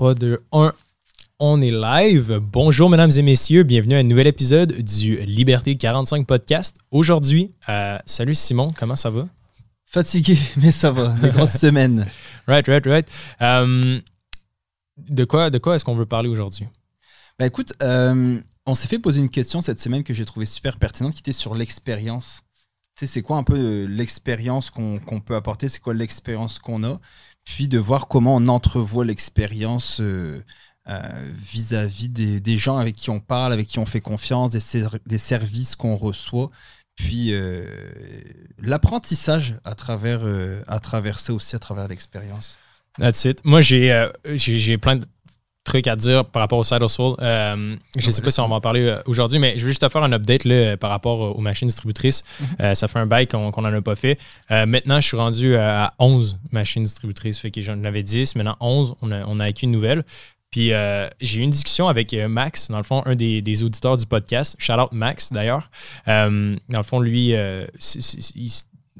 3, 0.00 0.14
2, 0.14 0.38
1. 0.52 0.72
On 1.40 1.60
est 1.60 1.70
live. 1.70 2.40
Bonjour, 2.40 2.88
mesdames 2.88 3.10
et 3.14 3.20
messieurs. 3.20 3.64
Bienvenue 3.64 3.96
à 3.96 3.98
un 3.98 4.02
nouvel 4.02 4.28
épisode 4.28 4.72
du 4.72 5.16
Liberté 5.16 5.76
45 5.76 6.26
podcast. 6.26 6.78
Aujourd'hui, 6.90 7.50
euh, 7.68 7.98
salut 8.06 8.34
Simon, 8.34 8.72
comment 8.74 8.96
ça 8.96 9.10
va? 9.10 9.28
Fatigué, 9.84 10.38
mais 10.56 10.70
ça 10.70 10.90
va. 10.90 11.08
Des 11.08 11.28
grosses 11.32 11.58
semaines. 11.58 12.06
Right, 12.46 12.66
right, 12.66 12.86
right. 12.86 13.10
Euh, 13.42 14.00
de 14.96 15.24
quoi, 15.26 15.50
de 15.50 15.58
quoi 15.58 15.76
est-ce 15.76 15.84
qu'on 15.84 15.96
veut 15.96 16.06
parler 16.06 16.30
aujourd'hui? 16.30 16.66
Bah 17.38 17.44
écoute, 17.44 17.74
euh, 17.82 18.40
on 18.64 18.74
s'est 18.74 18.88
fait 18.88 18.98
poser 18.98 19.20
une 19.20 19.28
question 19.28 19.60
cette 19.60 19.80
semaine 19.80 20.02
que 20.02 20.14
j'ai 20.14 20.24
trouvée 20.24 20.46
super 20.46 20.78
pertinente 20.78 21.12
qui 21.12 21.20
était 21.20 21.34
sur 21.34 21.54
l'expérience. 21.54 22.40
Tu 22.96 23.06
sais, 23.06 23.12
c'est 23.12 23.22
quoi 23.22 23.36
un 23.36 23.44
peu 23.44 23.84
l'expérience 23.84 24.70
qu'on 24.70 24.98
peut 24.98 25.36
apporter? 25.36 25.68
C'est 25.68 25.80
quoi 25.80 25.92
l'expérience 25.92 26.58
qu'on 26.58 26.84
a? 26.84 26.98
Puis 27.44 27.68
de 27.68 27.78
voir 27.78 28.08
comment 28.08 28.36
on 28.36 28.46
entrevoit 28.46 29.04
l'expérience 29.04 30.00
euh, 30.90 31.30
vis-à-vis 31.34 32.08
des, 32.08 32.58
gens 32.58 32.78
avec 32.78 32.96
qui 32.96 33.10
on 33.10 33.20
parle, 33.20 33.52
avec 33.52 33.68
qui 33.68 33.78
on 33.78 33.86
fait 33.86 34.00
confiance, 34.00 34.50
des, 34.50 35.18
services 35.18 35.76
qu'on 35.76 35.94
reçoit. 35.94 36.50
Puis 36.96 37.32
euh, 37.32 37.64
l'apprentissage 38.58 39.56
à, 39.64 39.74
travers 39.74 40.20
euh, 40.24 40.62
à 40.66 40.80
travers 40.80 41.20
ça 41.20 41.32
aussi, 41.32 41.54
à 41.54 41.60
travers 41.60 41.86
l'expérience. 41.86 42.58
That's 42.98 43.24
it. 43.24 43.44
Moi, 43.44 43.60
j'ai 43.60 44.08
j'ai 44.24 44.78
plein 44.78 44.96
de 44.96 45.06
trucs 45.70 45.86
à 45.86 45.96
dire 45.96 46.24
par 46.24 46.40
rapport 46.40 46.58
au 46.58 46.64
Side 46.64 46.86
Soul. 46.88 47.16
je 47.20 48.06
ne 48.06 48.10
sais 48.10 48.22
pas 48.22 48.30
si 48.30 48.40
on 48.40 48.48
va 48.48 48.56
en 48.56 48.60
parler 48.60 48.94
aujourd'hui, 49.06 49.38
mais 49.38 49.52
je 49.56 49.64
vais 49.64 49.70
juste 49.70 49.82
te 49.82 49.88
faire 49.88 50.02
un 50.02 50.12
update 50.12 50.44
là, 50.44 50.76
par 50.76 50.90
rapport 50.90 51.36
aux 51.36 51.40
machines 51.40 51.68
distributrices. 51.68 52.24
Mhm. 52.40 52.74
ça 52.74 52.88
fait 52.88 52.98
un 52.98 53.06
bail 53.06 53.26
qu'on 53.26 53.50
n'en 53.50 53.64
a 53.72 53.80
pas 53.80 53.96
fait. 53.96 54.18
maintenant, 54.50 55.00
je 55.00 55.06
suis 55.06 55.16
rendu 55.16 55.56
à 55.56 55.94
11 55.98 56.38
machines 56.52 56.82
distributrices. 56.82 57.38
Fait 57.38 57.50
que 57.50 57.60
j'en 57.60 57.82
avais 57.84 58.02
10, 58.02 58.36
maintenant 58.36 58.56
11. 58.60 58.94
On 59.02 59.10
a, 59.10 59.24
on 59.26 59.40
a 59.40 59.44
acquis 59.44 59.64
une 59.64 59.72
nouvelle. 59.72 60.04
Puis 60.50 60.72
euh, 60.72 61.08
j'ai 61.20 61.40
eu 61.40 61.42
une 61.44 61.50
discussion 61.50 61.86
avec 61.86 62.12
euh, 62.12 62.26
Max, 62.28 62.70
dans 62.70 62.78
le 62.78 62.82
fond, 62.82 63.02
un 63.06 63.14
des, 63.14 63.62
auditeurs 63.62 63.96
du 63.96 64.06
podcast. 64.06 64.56
Shout 64.58 64.72
out 64.72 64.92
Max, 64.92 65.30
d'ailleurs. 65.30 65.70
Euh, 66.08 66.56
dans 66.68 66.78
le 66.78 66.84
fond, 66.84 66.98
lui, 66.98 67.28
il, 67.30 68.50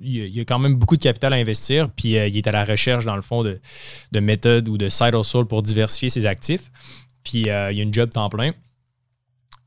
y 0.03 0.41
a 0.41 0.45
quand 0.45 0.59
même 0.59 0.75
beaucoup 0.75 0.97
de 0.97 1.03
capital 1.03 1.33
à 1.33 1.37
investir, 1.37 1.91
puis 1.91 2.11
il 2.11 2.37
est 2.37 2.47
à 2.47 2.53
la 2.53 2.65
recherche, 2.65 3.05
dans 3.05 3.17
le 3.17 3.23
fond, 3.23 3.43
de, 3.43 4.21
méthodes 4.21 4.69
ou 4.69 4.79
de 4.79 4.89
side 4.89 5.15
hustle 5.15 5.45
pour 5.45 5.63
diversifier 5.63 6.11
ses 6.11 6.27
actifs. 6.27 6.71
Puis 7.25 7.41
il 7.41 7.47
y 7.47 7.51
a 7.51 7.71
une 7.71 7.93
job 7.93 8.11
temps 8.11 8.29
plein. 8.29 8.53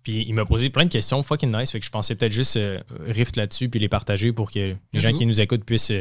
Puis 0.03 0.25
il 0.28 0.34
m'a 0.34 0.44
posé 0.44 0.70
plein 0.70 0.84
de 0.84 0.90
questions 0.90 1.23
fucking 1.23 1.56
nice. 1.56 1.72
Fait 1.72 1.80
que 1.80 1.86
je 1.86 1.92
pensais 1.92 2.16
peut-être 2.16 2.31
juste 2.31 2.59
rift 3.08 3.38
là-dessus 3.38 3.70
puis 3.70 3.80
les 3.80 3.88
partager 3.88 4.34
pour 4.34 4.52
que 4.52 4.75
les 4.94 5.00
gens 5.00 5.14
qui 5.14 5.25
nous 5.25 5.40
écoutent 5.40 5.64
puissent 5.64 5.94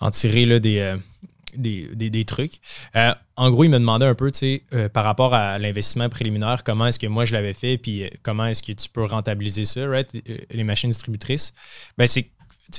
en 0.00 0.10
tirer 0.10 0.46
là, 0.46 0.60
des, 0.60 0.96
des, 1.56 2.24
trucs. 2.24 2.60
Euh, 2.96 3.14
en 3.36 3.50
gros, 3.50 3.64
il 3.64 3.70
me 3.70 3.78
demandait 3.78 4.06
un 4.06 4.14
peu, 4.14 4.30
tu 4.30 4.38
sais, 4.38 4.62
euh, 4.72 4.88
par 4.88 5.04
rapport 5.04 5.34
à 5.34 5.58
l'investissement 5.58 6.08
préliminaire, 6.08 6.64
comment 6.64 6.86
est-ce 6.86 6.98
que 6.98 7.06
moi 7.06 7.24
je 7.24 7.32
l'avais 7.32 7.52
fait, 7.52 7.78
puis 7.78 8.04
euh, 8.04 8.08
comment 8.22 8.46
est-ce 8.46 8.62
que 8.62 8.72
tu 8.72 8.88
peux 8.88 9.04
rentabiliser 9.04 9.64
ça, 9.64 9.86
right, 9.86 10.10
les 10.50 10.64
machines 10.64 10.90
distributrices? 10.90 11.54
Ben, 11.98 12.06
c'est 12.06 12.30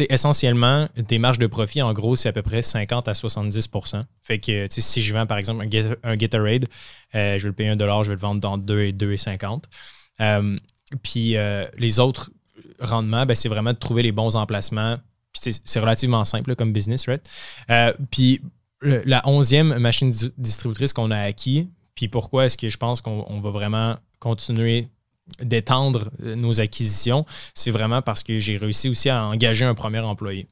essentiellement, 0.10 0.88
tes 1.08 1.20
marges 1.20 1.40
de 1.40 1.48
profit, 1.48 1.82
en 1.82 1.94
gros, 1.94 2.16
c'est 2.16 2.30
à 2.30 2.34
peu 2.34 2.42
près 2.42 2.62
50 2.62 3.08
à 3.08 3.14
70% 3.14 4.02
Fait 4.22 4.40
que 4.40 4.68
si 4.70 5.02
je 5.02 5.14
vends, 5.14 5.26
par 5.26 5.38
exemple, 5.38 5.64
un, 6.04 6.16
Gatorade, 6.16 6.66
je 7.14 7.20
vais 7.20 7.40
le 7.40 7.54
payer 7.54 7.70
un 7.70 7.76
dollar, 7.76 8.04
je 8.04 8.10
vais 8.10 8.16
le 8.16 8.22
vendre 8.22 8.42
dans 8.42 8.58
2 8.58 8.82
et 8.82 8.94
2,50. 8.94 9.64
puis 11.04 11.36
les 11.78 12.00
autres 12.00 12.32
rendements, 12.80 13.26
ben, 13.26 13.36
c'est 13.36 13.50
vraiment 13.50 13.74
de 13.74 13.78
trouver 13.78 14.04
les 14.04 14.12
bons 14.12 14.36
emplacements. 14.36 14.98
c'est 15.34 15.80
relativement 15.80 16.26
simple 16.26 16.56
comme 16.56 16.74
business, 16.74 17.08
right? 17.08 17.28
puis 18.10 18.42
la 18.82 19.28
onzième 19.28 19.78
machine 19.78 20.12
distributrice 20.38 20.94
qu'on 20.94 21.12
a 21.12 21.20
acquis, 21.20 21.70
puis 21.96 22.08
pourquoi 22.08 22.46
est-ce 22.46 22.58
que 22.58 22.70
je 22.70 22.78
pense 22.78 23.02
qu'on 23.02 23.40
va 23.40 23.50
vraiment 23.52 23.98
continuer 24.20 24.90
d'étendre 25.40 26.10
euh, 26.24 26.36
nos 26.36 26.62
acquisitions, 26.62 27.26
c'est 27.54 27.72
vraiment 27.72 28.02
parce 28.02 28.24
que 28.24 28.40
j'ai 28.40 28.58
réussi 28.58 28.90
aussi 28.90 29.10
à 29.10 29.26
engager 29.26 29.66
un 29.66 29.76
premier 29.76 30.00
employé. 30.00 30.48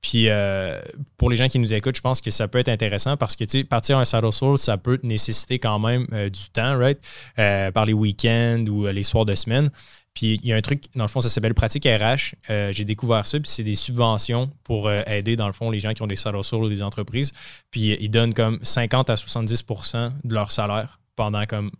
Puis 0.00 0.30
euh, 0.30 0.80
pour 1.18 1.28
les 1.28 1.36
gens 1.36 1.48
qui 1.48 1.58
nous 1.58 1.74
écoutent, 1.74 1.96
je 1.96 2.00
pense 2.00 2.22
que 2.22 2.30
ça 2.30 2.48
peut 2.48 2.58
être 2.58 2.70
intéressant 2.70 3.18
parce 3.18 3.36
que 3.36 3.62
partir 3.64 3.98
un 3.98 4.06
saddle 4.06 4.32
source, 4.32 4.62
ça 4.62 4.78
peut 4.78 4.98
nécessiter 5.02 5.58
quand 5.58 5.78
même 5.78 6.06
euh, 6.12 6.30
du 6.30 6.48
temps, 6.50 6.78
right? 6.78 6.98
par 7.74 7.84
les 7.84 7.92
week-ends 7.92 8.64
ou 8.70 8.86
les 8.86 9.02
soirs 9.02 9.26
de 9.26 9.34
semaine. 9.34 9.68
Puis 10.14 10.40
il 10.42 10.46
y 10.46 10.54
a 10.54 10.56
un 10.56 10.62
truc, 10.62 10.84
dans 10.94 11.04
le 11.04 11.08
fond, 11.08 11.20
ça 11.20 11.28
s'appelle 11.28 11.52
Pratique 11.52 11.84
RH. 11.84 12.36
J'ai 12.70 12.86
découvert 12.86 13.26
ça, 13.26 13.38
puis 13.38 13.50
c'est 13.50 13.64
des 13.64 13.74
subventions 13.74 14.50
pour 14.64 14.90
aider, 14.90 15.36
dans 15.36 15.48
le 15.48 15.52
fond, 15.52 15.70
les 15.70 15.80
gens 15.80 15.92
qui 15.92 16.00
ont 16.00 16.06
des 16.06 16.16
salaires 16.16 16.40
ou 16.54 16.68
des 16.70 16.82
entreprises. 16.82 17.32
Puis 17.70 17.94
ils 18.00 18.08
donnent 18.08 18.32
comme 18.32 18.58
50 18.62 19.10
à 19.10 19.16
70% 19.16 20.12
de 20.24 20.34
leur 20.34 20.50
salaire 20.50 20.98
pendant 21.16 21.44
comme 21.44 21.70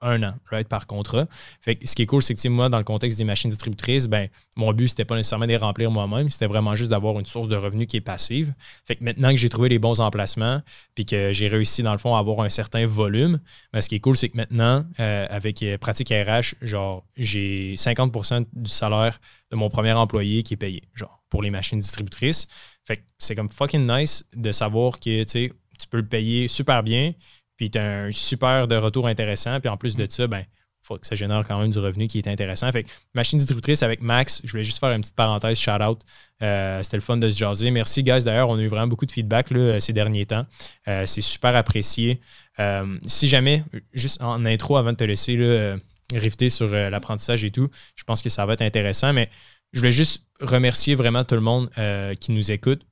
un 0.00 0.22
an, 0.22 0.34
right, 0.50 0.68
par 0.68 0.86
contrat. 0.86 1.26
Fait 1.60 1.78
ce 1.84 1.94
qui 1.94 2.02
est 2.02 2.06
cool, 2.06 2.22
c'est 2.22 2.34
que 2.34 2.48
moi, 2.48 2.68
dans 2.68 2.78
le 2.78 2.84
contexte 2.84 3.18
des 3.18 3.24
machines 3.24 3.50
distributrices, 3.50 4.06
ben, 4.06 4.28
mon 4.56 4.72
but, 4.72 4.88
c'était 4.88 5.04
pas 5.04 5.16
nécessairement 5.16 5.46
de 5.46 5.50
les 5.50 5.56
remplir 5.56 5.90
moi-même, 5.90 6.28
c'était 6.30 6.46
vraiment 6.46 6.74
juste 6.74 6.90
d'avoir 6.90 7.18
une 7.18 7.26
source 7.26 7.48
de 7.48 7.56
revenus 7.56 7.86
qui 7.86 7.96
est 7.96 8.02
passive. 8.02 8.54
Fait 8.84 8.96
que 8.96 9.04
maintenant 9.04 9.30
que 9.30 9.36
j'ai 9.36 9.48
trouvé 9.48 9.68
les 9.68 9.78
bons 9.78 10.00
emplacements, 10.00 10.60
puis 10.94 11.06
que 11.06 11.32
j'ai 11.32 11.48
réussi, 11.48 11.82
dans 11.82 11.92
le 11.92 11.98
fond, 11.98 12.14
à 12.14 12.18
avoir 12.18 12.40
un 12.40 12.48
certain 12.48 12.86
volume, 12.86 13.40
ben, 13.72 13.80
ce 13.80 13.88
qui 13.88 13.96
est 13.96 14.00
cool, 14.00 14.16
c'est 14.16 14.28
que 14.28 14.36
maintenant, 14.36 14.84
euh, 15.00 15.26
avec 15.30 15.62
euh, 15.62 15.78
Pratique 15.78 16.10
RH, 16.10 16.54
genre, 16.60 17.04
j'ai 17.16 17.74
50% 17.76 18.46
du 18.52 18.70
salaire 18.70 19.20
de 19.50 19.56
mon 19.56 19.68
premier 19.68 19.92
employé 19.92 20.42
qui 20.42 20.54
est 20.54 20.58
payé, 20.58 20.82
genre, 20.94 21.22
pour 21.28 21.42
les 21.42 21.50
machines 21.50 21.78
distributrices. 21.78 22.48
Fait 22.84 22.98
que 22.98 23.02
c'est 23.18 23.34
comme 23.34 23.48
fucking 23.48 23.86
nice 23.86 24.24
de 24.34 24.52
savoir 24.52 24.98
que, 24.98 25.24
tu 25.24 25.88
peux 25.88 25.98
le 25.98 26.06
payer 26.06 26.48
super 26.48 26.82
bien, 26.82 27.12
puis 27.62 27.70
tu 27.70 27.78
as 27.78 28.06
un 28.06 28.10
super 28.10 28.66
de 28.66 28.74
retour 28.74 29.06
intéressant. 29.06 29.60
Puis 29.60 29.68
en 29.68 29.76
plus 29.76 29.94
de 29.94 30.04
ça, 30.10 30.26
ben, 30.26 30.44
faut 30.80 30.98
que 30.98 31.06
ça 31.06 31.14
génère 31.14 31.44
quand 31.46 31.60
même 31.60 31.70
du 31.70 31.78
revenu 31.78 32.08
qui 32.08 32.18
est 32.18 32.26
intéressant. 32.26 32.72
Fait 32.72 32.82
que 32.82 32.88
machine 33.14 33.38
distributrice 33.38 33.84
avec 33.84 34.02
Max, 34.02 34.40
je 34.42 34.50
voulais 34.50 34.64
juste 34.64 34.80
faire 34.80 34.90
une 34.90 35.02
petite 35.02 35.14
parenthèse, 35.14 35.60
shout 35.60 35.80
out. 35.80 36.00
Euh, 36.42 36.82
c'était 36.82 36.96
le 36.96 37.02
fun 37.02 37.18
de 37.18 37.28
se 37.28 37.38
jaser. 37.38 37.70
Merci, 37.70 38.02
guys. 38.02 38.24
D'ailleurs, 38.24 38.48
on 38.48 38.58
a 38.58 38.62
eu 38.62 38.66
vraiment 38.66 38.88
beaucoup 38.88 39.06
de 39.06 39.12
feedback 39.12 39.52
là, 39.52 39.78
ces 39.78 39.92
derniers 39.92 40.26
temps. 40.26 40.44
Euh, 40.88 41.06
c'est 41.06 41.20
super 41.20 41.54
apprécié. 41.54 42.20
Euh, 42.58 42.98
si 43.06 43.28
jamais, 43.28 43.62
juste 43.92 44.20
en 44.20 44.44
intro, 44.44 44.76
avant 44.76 44.90
de 44.90 44.96
te 44.96 45.04
laisser 45.04 45.36
là, 45.36 45.76
rifter 46.12 46.50
sur 46.50 46.66
l'apprentissage 46.66 47.44
et 47.44 47.52
tout, 47.52 47.68
je 47.94 48.02
pense 48.02 48.22
que 48.22 48.28
ça 48.28 48.44
va 48.44 48.54
être 48.54 48.62
intéressant. 48.62 49.12
Mais 49.12 49.30
je 49.72 49.78
voulais 49.78 49.92
juste 49.92 50.24
remercier 50.40 50.96
vraiment 50.96 51.22
tout 51.22 51.36
le 51.36 51.42
monde 51.42 51.70
qui 52.18 52.32
nous 52.32 52.50
écoute 52.50 52.82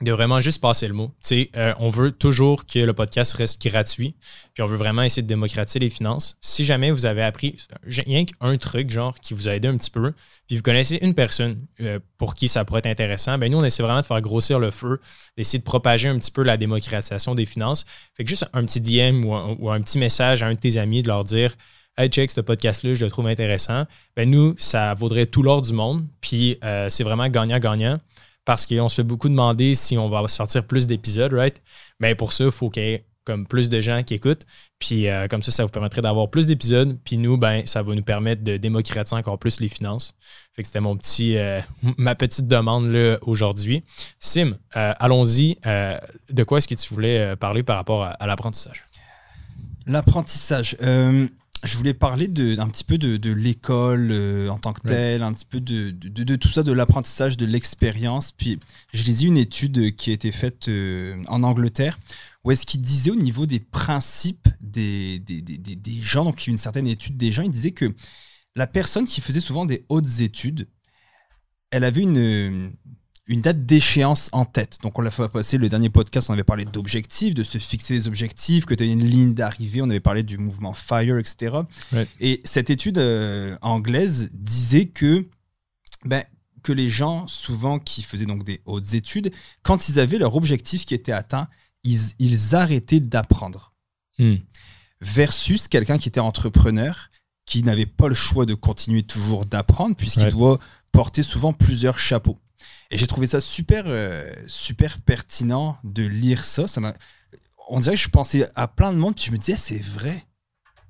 de 0.00 0.12
vraiment 0.12 0.40
juste 0.40 0.60
passer 0.60 0.86
le 0.86 0.94
mot. 0.94 1.12
Euh, 1.32 1.74
on 1.78 1.90
veut 1.90 2.12
toujours 2.12 2.66
que 2.66 2.78
le 2.78 2.92
podcast 2.92 3.32
reste 3.34 3.60
gratuit, 3.66 4.14
puis 4.54 4.62
on 4.62 4.66
veut 4.66 4.76
vraiment 4.76 5.02
essayer 5.02 5.22
de 5.22 5.26
démocratiser 5.26 5.80
les 5.80 5.90
finances. 5.90 6.36
Si 6.40 6.64
jamais 6.64 6.92
vous 6.92 7.04
avez 7.04 7.22
appris 7.22 7.56
rien 7.84 8.24
qu'un 8.24 8.56
truc, 8.58 8.90
genre, 8.90 9.18
qui 9.18 9.34
vous 9.34 9.48
a 9.48 9.56
aidé 9.56 9.66
un 9.66 9.76
petit 9.76 9.90
peu, 9.90 10.12
puis 10.46 10.56
vous 10.56 10.62
connaissez 10.62 10.98
une 11.02 11.14
personne 11.14 11.66
euh, 11.80 11.98
pour 12.16 12.34
qui 12.34 12.46
ça 12.46 12.64
pourrait 12.64 12.78
être 12.78 12.86
intéressant, 12.86 13.38
ben 13.38 13.50
nous, 13.50 13.58
on 13.58 13.64
essaie 13.64 13.82
vraiment 13.82 14.00
de 14.00 14.06
faire 14.06 14.20
grossir 14.20 14.60
le 14.60 14.70
feu, 14.70 15.00
d'essayer 15.36 15.58
de 15.58 15.64
propager 15.64 16.08
un 16.08 16.18
petit 16.18 16.30
peu 16.30 16.44
la 16.44 16.56
démocratisation 16.56 17.34
des 17.34 17.46
finances. 17.46 17.84
Fait 18.16 18.22
que 18.22 18.30
juste 18.30 18.46
un 18.52 18.64
petit 18.64 18.80
DM 18.80 19.24
ou 19.24 19.70
un, 19.70 19.80
petit 19.80 19.98
message 19.98 20.44
à 20.44 20.46
un 20.46 20.54
de 20.54 20.60
tes 20.60 20.76
amis 20.76 21.02
de 21.02 21.08
leur 21.08 21.24
dire 21.24 21.56
Hey, 21.96 22.08
check, 22.08 22.30
ce 22.30 22.40
podcast-là, 22.40 22.94
je 22.94 23.04
le 23.04 23.10
trouve 23.10 23.26
intéressant. 23.26 23.84
Ben 24.14 24.30
nous, 24.30 24.54
ça 24.58 24.94
vaudrait 24.94 25.26
tout 25.26 25.42
l'or 25.42 25.62
du 25.62 25.72
monde, 25.72 26.06
puis 26.20 26.56
euh, 26.62 26.88
c'est 26.88 27.02
vraiment 27.02 27.26
gagnant-gagnant 27.28 27.98
parce 28.48 28.64
qu'on 28.64 28.88
se 28.88 28.94
fait 28.94 29.02
beaucoup 29.02 29.28
demander 29.28 29.74
si 29.74 29.98
on 29.98 30.08
va 30.08 30.26
sortir 30.26 30.64
plus 30.64 30.86
d'épisodes, 30.86 31.34
right? 31.34 31.60
Mais 32.00 32.14
pour 32.14 32.32
ça, 32.32 32.44
il 32.44 32.50
faut 32.50 32.70
qu'il 32.70 32.82
y 32.82 32.86
ait 32.86 33.04
comme 33.24 33.46
plus 33.46 33.68
de 33.68 33.78
gens 33.82 34.02
qui 34.02 34.14
écoutent. 34.14 34.46
Puis 34.78 35.06
euh, 35.06 35.28
comme 35.28 35.42
ça, 35.42 35.50
ça 35.50 35.66
vous 35.66 35.70
permettrait 35.70 36.00
d'avoir 36.00 36.30
plus 36.30 36.46
d'épisodes. 36.46 36.98
Puis 37.04 37.18
nous, 37.18 37.36
ben, 37.36 37.66
ça 37.66 37.82
va 37.82 37.94
nous 37.94 38.02
permettre 38.02 38.42
de 38.42 38.56
démocratiser 38.56 39.14
encore 39.14 39.38
plus 39.38 39.60
les 39.60 39.68
finances. 39.68 40.14
Fait 40.56 40.62
que 40.62 40.68
c'était 40.68 40.80
mon 40.80 40.96
petit, 40.96 41.36
euh, 41.36 41.60
ma 41.98 42.14
petite 42.14 42.48
demande 42.48 42.88
là, 42.88 43.18
aujourd'hui. 43.20 43.84
Sim, 44.18 44.54
euh, 44.76 44.94
allons-y. 44.98 45.58
de 46.30 46.42
quoi 46.44 46.56
est-ce 46.56 46.68
que 46.68 46.74
tu 46.74 46.94
voulais 46.94 47.36
parler 47.36 47.62
par 47.62 47.76
rapport 47.76 48.04
à 48.04 48.26
l'apprentissage? 48.26 48.86
L'apprentissage 49.86 50.74
je 51.64 51.76
voulais 51.76 51.94
parler 51.94 52.28
d'un 52.28 52.68
petit 52.68 52.84
peu 52.84 52.98
de, 52.98 53.32
l'école 53.32 54.10
euh, 54.12 54.48
en 54.48 54.58
tant 54.58 54.72
que 54.72 54.86
telle, 54.86 55.22
un 55.22 55.32
petit 55.32 55.44
peu 55.44 55.60
de, 55.60 55.90
de 55.90 56.36
tout 56.36 56.48
ça, 56.48 56.62
de 56.62 56.72
l'apprentissage, 56.72 57.36
de 57.36 57.46
l'expérience. 57.46 58.32
Puis 58.32 58.58
je 58.92 59.02
lisais 59.04 59.26
une 59.26 59.38
étude 59.38 59.96
qui 59.96 60.10
a 60.10 60.12
été 60.12 60.30
faite 60.32 60.68
euh, 60.68 61.22
en 61.26 61.42
Angleterre, 61.42 61.98
où 62.44 62.50
est-ce 62.50 62.66
qu'il 62.66 62.82
disait 62.82 63.10
au 63.10 63.16
niveau 63.16 63.46
des 63.46 63.60
principes 63.60 64.48
des, 64.60 65.18
des, 65.18 65.42
des, 65.42 65.58
des, 65.58 66.00
gens, 66.00 66.24
donc 66.24 66.46
une 66.46 66.58
certaine 66.58 66.86
étude 66.86 67.16
des 67.16 67.32
gens, 67.32 67.42
il 67.42 67.50
disait 67.50 67.72
que 67.72 67.94
la 68.54 68.66
personne 68.66 69.04
qui 69.04 69.20
faisait 69.20 69.40
souvent 69.40 69.66
des 69.66 69.84
hautes 69.88 70.20
études, 70.20 70.68
elle 71.70 71.84
avait 71.84 72.02
une, 72.02 72.72
une 73.28 73.40
date 73.42 73.66
d'échéance 73.66 74.30
en 74.32 74.44
tête. 74.44 74.78
Donc 74.82 74.98
on 74.98 75.02
l'a 75.02 75.10
fait 75.10 75.28
passer 75.28 75.58
le 75.58 75.68
dernier 75.68 75.90
podcast, 75.90 76.30
on 76.30 76.32
avait 76.32 76.44
parlé 76.44 76.64
d'objectifs, 76.64 77.34
de 77.34 77.44
se 77.44 77.58
fixer 77.58 77.94
des 77.94 78.06
objectifs, 78.08 78.64
que 78.64 78.74
tu 78.74 78.82
as 78.82 78.86
une 78.86 79.04
ligne 79.04 79.34
d'arrivée, 79.34 79.82
on 79.82 79.90
avait 79.90 80.00
parlé 80.00 80.22
du 80.22 80.38
mouvement 80.38 80.72
FIRE, 80.74 81.18
etc. 81.18 81.58
Et 82.20 82.40
cette 82.44 82.70
étude 82.70 82.98
euh, 82.98 83.56
anglaise 83.60 84.30
disait 84.32 84.86
que, 84.86 85.26
ben, 86.04 86.24
que 86.62 86.72
les 86.72 86.88
gens, 86.88 87.26
souvent 87.26 87.78
qui 87.78 88.02
faisaient 88.02 88.26
donc 88.26 88.44
des 88.44 88.60
hautes 88.64 88.94
études, 88.94 89.30
quand 89.62 89.88
ils 89.88 90.00
avaient 90.00 90.18
leur 90.18 90.34
objectif 90.34 90.86
qui 90.86 90.94
était 90.94 91.12
atteint, 91.12 91.48
ils, 91.84 92.00
ils 92.18 92.54
arrêtaient 92.54 93.00
d'apprendre. 93.00 93.72
Hmm. 94.18 94.34
versus 95.00 95.68
quelqu'un 95.68 95.96
qui 95.98 96.08
était 96.08 96.18
entrepreneur, 96.18 97.10
qui 97.46 97.62
n'avait 97.62 97.86
pas 97.86 98.08
le 98.08 98.16
choix 98.16 98.46
de 98.46 98.54
continuer 98.54 99.02
toujours 99.04 99.46
d'apprendre, 99.46 99.94
puisqu'il 99.94 100.24
Ouais. 100.24 100.30
doit 100.32 100.58
porter 100.92 101.22
souvent 101.22 101.52
plusieurs 101.52 101.98
chapeaux. 101.98 102.36
Et 102.90 102.98
j'ai 102.98 103.06
trouvé 103.06 103.26
ça 103.26 103.40
super, 103.40 103.84
euh, 103.86 104.30
super 104.46 105.00
pertinent 105.00 105.76
de 105.84 106.04
lire 106.04 106.44
ça. 106.44 106.66
ça 106.66 106.80
on 107.68 107.80
dirait 107.80 107.96
que 107.96 108.00
je 108.02 108.08
pensais 108.08 108.48
à 108.54 108.66
plein 108.66 108.92
de 108.92 108.98
monde, 108.98 109.14
puis 109.14 109.24
je 109.26 109.30
me 109.32 109.36
disais, 109.36 109.56
c'est 109.56 109.82
vrai. 109.82 110.24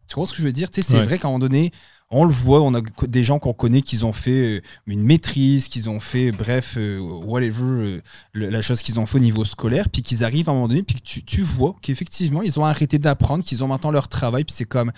Tu 0.06 0.15
comprends 0.15 0.26
ce 0.26 0.32
que 0.32 0.38
je 0.38 0.44
veux 0.44 0.53
dire? 0.53 0.70
Tu 0.70 0.81
sais, 0.81 0.88
c'est 0.91 0.97
Ouais. 0.99 1.05
vrai 1.05 1.19
qu'à 1.19 1.26
un 1.29 1.31
moment 1.32 1.41
donné, 1.41 1.73
on 2.11 2.25
le 2.25 2.32
voit, 2.32 2.62
on 2.62 2.73
a 2.75 2.81
des 3.06 3.25
gens 3.25 3.38
qu'on 3.38 3.53
connaît 3.53 3.82
qui 3.82 4.03
ont 4.05 4.12
fait 4.15 4.59
euh, 4.59 4.62
une 4.87 5.03
maîtrise, 5.03 5.69
qu'ils 5.69 5.91
ont 5.91 6.00
fait, 6.00 6.31
bref, 6.31 6.75
euh, 6.79 6.99
whatever, 7.00 8.00
la 8.32 8.62
chose 8.62 8.81
qu'ils 8.82 8.99
ont 9.00 9.05
fait 9.06 9.17
au 9.17 9.21
niveau 9.21 9.44
scolaire, 9.44 9.88
puis 9.91 10.03
qu'ils 10.03 10.25
arrivent 10.25 10.49
à 10.49 10.53
un 10.53 10.55
moment 10.55 10.69
donné, 10.69 10.82
puis 10.82 10.94
que 10.94 11.03
tu, 11.03 11.23
tu 11.25 11.43
vois 11.43 11.75
qu'effectivement, 11.82 12.41
ils 12.43 12.59
ont 12.59 12.64
arrêté 12.64 12.99
d'apprendre, 12.99 13.44
qu'ils 13.44 13.62
ont 13.64 13.69
maintenant 13.69 13.91
leur 13.91 14.09
travail, 14.09 14.44
puis 14.44 14.55
c'est 14.56 14.64
comme, 14.64 14.93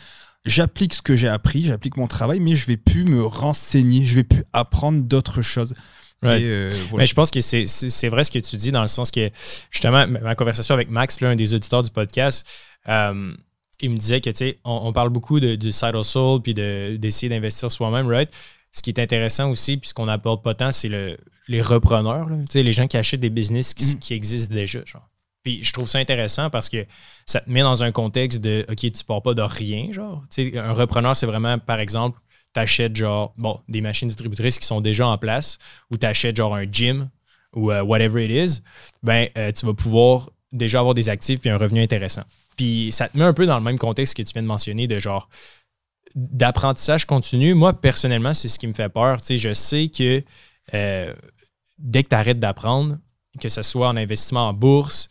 j'applique 0.45 0.95
ce 0.95 1.03
que 1.03 1.17
j'ai 1.17 1.29
appris, 1.29 1.65
j'applique 1.65 1.97
mon 1.97 2.07
travail, 2.07 2.39
mais 2.39 2.55
je 2.55 2.67
vais 2.67 2.77
plus 2.77 3.05
me 3.05 3.25
renseigner, 3.25 4.07
je 4.07 4.15
vais 4.15 4.25
plus 4.25 4.45
apprendre 4.53 5.03
d'autres 5.03 5.43
choses. 5.43 5.75
Ouais. 6.23 6.43
Et, 6.43 6.45
euh, 6.45 6.71
voilà. 6.91 7.03
Mais 7.03 7.07
je 7.07 7.15
pense 7.15 7.31
que 7.31 7.41
c'est- 7.41 8.09
vrai 8.09 8.25
ce 8.25 8.31
que 8.31 8.39
tu 8.39 8.57
dis 8.57 8.71
dans 8.73 8.83
le 8.83 8.89
sens 8.89 9.11
que, 9.11 9.31
justement, 9.71 10.07
ma 10.07 10.35
conversation 10.35 10.75
avec 10.75 10.91
Max, 10.91 11.21
là, 11.21 11.31
un 11.31 11.37
des 11.37 11.55
auditeurs 11.55 11.83
du 11.83 11.91
podcast, 11.91 12.47
euh, 12.89 13.33
il 13.81 13.91
me 13.91 13.97
disait 13.97 14.21
que, 14.21 14.29
tu 14.31 14.37
sais, 14.37 14.59
on, 14.65 14.81
on 14.85 14.93
parle 14.93 15.09
beaucoup 15.09 15.41
de, 15.41 15.55
du 15.55 15.73
side 15.73 15.95
hustle 15.95 16.41
puis 16.43 16.53
de- 16.55 16.97
d'essayer 16.99 17.31
d'investir 17.31 17.73
soi-même, 17.73 18.07
right? 18.07 18.31
Ce 18.73 18.83
qui 18.83 18.91
est 18.91 18.99
intéressant 19.01 19.51
aussi, 19.51 19.79
puis 19.79 19.89
ce 19.89 19.95
qu'on 19.95 20.07
n'apporte 20.07 20.45
pas 20.45 20.55
tant, 20.55 20.71
c'est 20.73 20.89
le, 20.89 21.17
les 21.49 21.63
repreneurs, 21.63 22.29
là. 22.29 22.37
tu 22.41 22.45
sais, 22.53 22.63
les 22.63 22.73
gens 22.73 22.87
qui 22.87 22.97
achètent 22.99 23.21
des 23.21 23.31
business 23.31 23.73
qui, 23.75 23.97
Mm. 23.97 23.99
qui 23.99 24.15
existent 24.15 24.55
déjà, 24.55 24.81
genre. 24.85 25.09
Puis 25.43 25.65
je 25.65 25.73
trouve 25.73 25.89
ça 25.89 25.99
intéressant 25.99 26.51
parce 26.51 26.69
que 26.69 26.85
ça 27.25 27.41
te 27.41 27.51
met 27.51 27.63
dans 27.63 27.83
un 27.83 27.93
contexte 27.93 28.43
de, 28.43 28.67
OK, 28.69 28.77
tu 28.93 29.05
pars 29.07 29.23
pas 29.23 29.33
de 29.33 29.41
rien, 29.41 29.91
genre. 29.91 30.23
Tu 30.31 30.51
sais, 30.53 30.59
un 30.59 30.73
repreneur, 30.73 31.17
c'est 31.17 31.25
vraiment, 31.27 31.59
par 31.59 31.81
exemple, 31.81 32.21
tu 32.55 32.61
achètes, 32.61 32.97
genre, 32.97 33.33
bon, 33.37 33.61
des 33.69 33.81
machines 33.81 34.09
distributrices 34.09 34.59
qui 34.59 34.67
sont 34.67 34.81
déjà 34.81 35.07
en 35.07 35.19
place 35.19 35.59
ou 35.91 35.97
tu 35.97 36.07
achètes, 36.07 36.37
genre, 36.37 36.55
un 36.55 36.65
gym 36.65 37.09
ou 37.55 37.71
euh, 37.71 37.83
whatever 37.83 38.25
it 38.25 38.31
is, 38.31 38.63
ben, 39.03 39.29
euh, 39.37 39.53
tu 39.53 39.67
vas 39.67 39.75
pouvoir 39.75 40.31
déjà 40.53 40.81
avoir 40.81 40.95
des 40.95 41.09
actifs 41.09 41.41
puis 41.41 41.51
un 41.51 41.57
revenu 41.57 41.81
intéressant. 41.81 42.23
Puis 42.57 42.91
ça 42.93 43.09
te 43.09 43.17
met 43.17 43.25
un 43.25 43.33
peu 43.33 43.47
dans 43.47 43.57
le 43.57 43.65
même 43.65 43.79
contexte 43.79 44.17
que 44.17 44.23
tu 44.23 44.33
viens 44.33 44.43
de 44.43 44.49
mentionner 44.49 44.87
de 44.87 44.99
genre 44.99 45.29
d'apprentissage 46.15 47.07
continu. 47.07 47.55
Moi, 47.55 47.73
personnellement, 47.73 48.35
c'est 48.35 48.49
ce 48.49 48.59
qui 48.59 48.67
me 48.67 48.73
fait 48.73 48.89
peur. 48.89 49.21
Tu 49.21 49.27
sais, 49.27 49.39
je 49.39 49.53
sais 49.55 49.89
que 49.89 50.23
euh, 50.75 51.15
dès 51.79 52.03
que 52.03 52.09
tu 52.09 52.15
arrêtes 52.17 52.41
d'apprendre, 52.41 52.99
que 53.41 53.49
ce 53.49 53.63
soit 53.63 53.89
en 53.89 53.97
investissement 53.97 54.49
en 54.49 54.53
bourse, 54.53 55.09